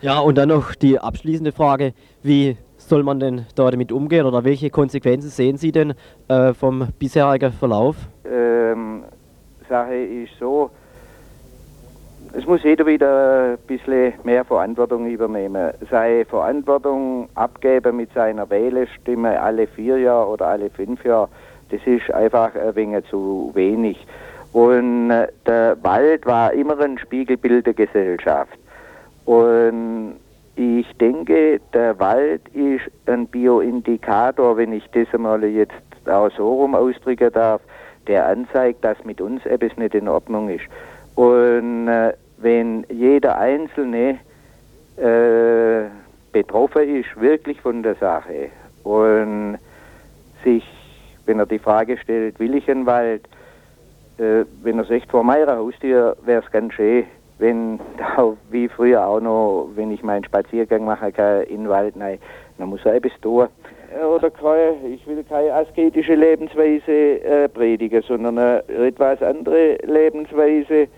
Ja, 0.00 0.18
und 0.18 0.36
dann 0.36 0.48
noch 0.48 0.74
die 0.74 0.98
abschließende 0.98 1.52
Frage, 1.52 1.92
wie 2.22 2.56
soll 2.76 3.04
man 3.04 3.20
denn 3.20 3.46
da 3.54 3.70
damit 3.70 3.92
umgehen 3.92 4.26
oder 4.26 4.42
welche 4.42 4.70
Konsequenzen 4.70 5.28
sehen 5.28 5.56
Sie 5.58 5.70
denn 5.70 5.94
äh, 6.28 6.52
vom 6.52 6.88
bisherigen 6.98 7.52
Verlauf? 7.52 7.96
Ähm, 8.24 9.04
Sache 9.68 9.94
ist 9.94 10.32
so, 10.40 10.70
es 12.32 12.46
muss 12.46 12.62
jeder 12.62 12.86
wieder 12.86 13.52
ein 13.52 13.58
bisschen 13.66 14.14
mehr 14.24 14.44
Verantwortung 14.44 15.06
übernehmen. 15.08 15.72
Seine 15.90 16.24
Verantwortung 16.24 17.28
abgeben 17.34 17.96
mit 17.96 18.12
seiner 18.12 18.48
Wählerstimme 18.48 19.40
alle 19.40 19.66
vier 19.66 19.98
Jahre 19.98 20.28
oder 20.28 20.46
alle 20.46 20.70
fünf 20.70 21.04
Jahre, 21.04 21.28
das 21.70 21.80
ist 21.86 22.12
einfach 22.12 22.54
ein 22.54 22.74
wenig 22.74 23.04
zu 23.06 23.50
wenig. 23.54 24.06
Und 24.52 25.10
äh, 25.10 25.28
der 25.46 25.76
Wald 25.82 26.26
war 26.26 26.52
immer 26.52 26.78
ein 26.80 26.98
Spiegelbild 26.98 27.66
der 27.66 27.74
Gesellschaft. 27.74 28.58
Und 29.24 30.16
ich 30.56 30.86
denke, 30.98 31.60
der 31.72 31.98
Wald 31.98 32.42
ist 32.48 32.90
ein 33.06 33.26
Bioindikator, 33.26 34.56
wenn 34.56 34.72
ich 34.72 34.84
das 34.92 35.06
einmal 35.12 35.44
jetzt 35.44 35.74
auch 36.06 36.30
so 36.36 36.48
rum 36.48 36.74
ausdrücken 36.74 37.32
darf, 37.32 37.60
der 38.06 38.26
anzeigt, 38.26 38.84
dass 38.84 39.04
mit 39.04 39.20
uns 39.20 39.44
etwas 39.46 39.76
nicht 39.76 39.94
in 39.94 40.08
Ordnung 40.08 40.48
ist. 40.48 40.64
Und 41.20 41.86
äh, 41.86 42.14
wenn 42.38 42.86
jeder 42.88 43.36
Einzelne 43.36 44.20
äh, 44.96 45.90
betroffen 46.32 46.96
ist, 46.96 47.20
wirklich 47.20 47.60
von 47.60 47.82
der 47.82 47.94
Sache 47.96 48.48
und 48.84 49.58
sich, 50.42 50.64
wenn 51.26 51.38
er 51.38 51.44
die 51.44 51.58
Frage 51.58 51.98
stellt, 51.98 52.40
will 52.40 52.54
ich 52.54 52.70
einen 52.70 52.86
Wald, 52.86 53.28
äh, 54.16 54.46
wenn 54.62 54.78
er 54.78 54.86
sagt, 54.86 55.10
vor 55.10 55.22
meiner 55.22 55.58
Haustür 55.58 56.16
wäre 56.24 56.42
es 56.42 56.50
ganz 56.50 56.72
schön, 56.72 57.04
wenn 57.38 57.78
wie 58.50 58.68
früher 58.68 59.06
auch 59.06 59.20
noch, 59.20 59.68
wenn 59.74 59.90
ich 59.90 60.02
meinen 60.02 60.24
Spaziergang 60.24 60.86
machen 60.86 61.12
kann 61.12 61.42
in 61.42 61.64
den 61.64 61.68
Wald, 61.68 61.96
nein, 61.96 62.18
dann 62.56 62.70
muss 62.70 62.86
er 62.86 62.94
etwas 62.94 63.12
tun. 63.20 63.48
Oder 64.16 64.30
keine, 64.30 64.76
ich 64.90 65.06
will 65.06 65.22
keine 65.24 65.52
asketische 65.52 66.14
Lebensweise 66.14 67.22
äh, 67.22 67.48
predigen, 67.50 68.00
sondern 68.08 68.38
eine 68.38 68.62
etwas 68.68 69.22
andere 69.22 69.76
Lebensweise, 69.84 70.88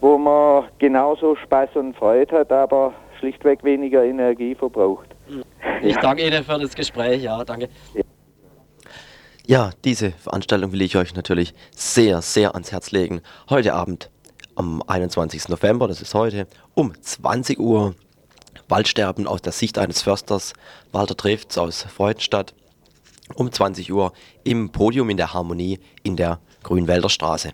wo 0.00 0.18
man 0.18 0.64
genauso 0.78 1.36
Spaß 1.36 1.70
und 1.74 1.96
Freude 1.96 2.38
hat, 2.38 2.52
aber 2.52 2.94
schlichtweg 3.18 3.64
weniger 3.64 4.04
Energie 4.04 4.54
verbraucht. 4.54 5.08
Ich 5.82 5.96
danke 5.98 6.26
Ihnen 6.26 6.42
für 6.42 6.58
das 6.58 6.74
Gespräch, 6.74 7.22
ja, 7.22 7.44
danke. 7.44 7.68
Ja, 9.46 9.70
diese 9.84 10.10
Veranstaltung 10.10 10.72
will 10.72 10.82
ich 10.82 10.96
euch 10.96 11.14
natürlich 11.14 11.54
sehr, 11.70 12.20
sehr 12.20 12.54
ans 12.54 12.72
Herz 12.72 12.90
legen. 12.90 13.20
Heute 13.48 13.74
Abend 13.74 14.10
am 14.56 14.82
21. 14.86 15.48
November, 15.48 15.86
das 15.86 16.02
ist 16.02 16.14
heute, 16.14 16.48
um 16.74 16.92
20 17.00 17.60
Uhr 17.60 17.94
Waldsterben 18.68 19.26
aus 19.26 19.40
der 19.40 19.52
Sicht 19.52 19.78
eines 19.78 20.02
Försters, 20.02 20.52
Walter 20.90 21.16
Trefts 21.16 21.56
aus 21.58 21.82
Freudenstadt, 21.82 22.54
um 23.36 23.50
20 23.50 23.92
Uhr 23.92 24.12
im 24.44 24.70
Podium 24.70 25.10
in 25.10 25.16
der 25.16 25.32
Harmonie 25.32 25.78
in 26.02 26.16
der 26.16 26.40
Grünwälder 26.62 27.08
Straße. 27.08 27.52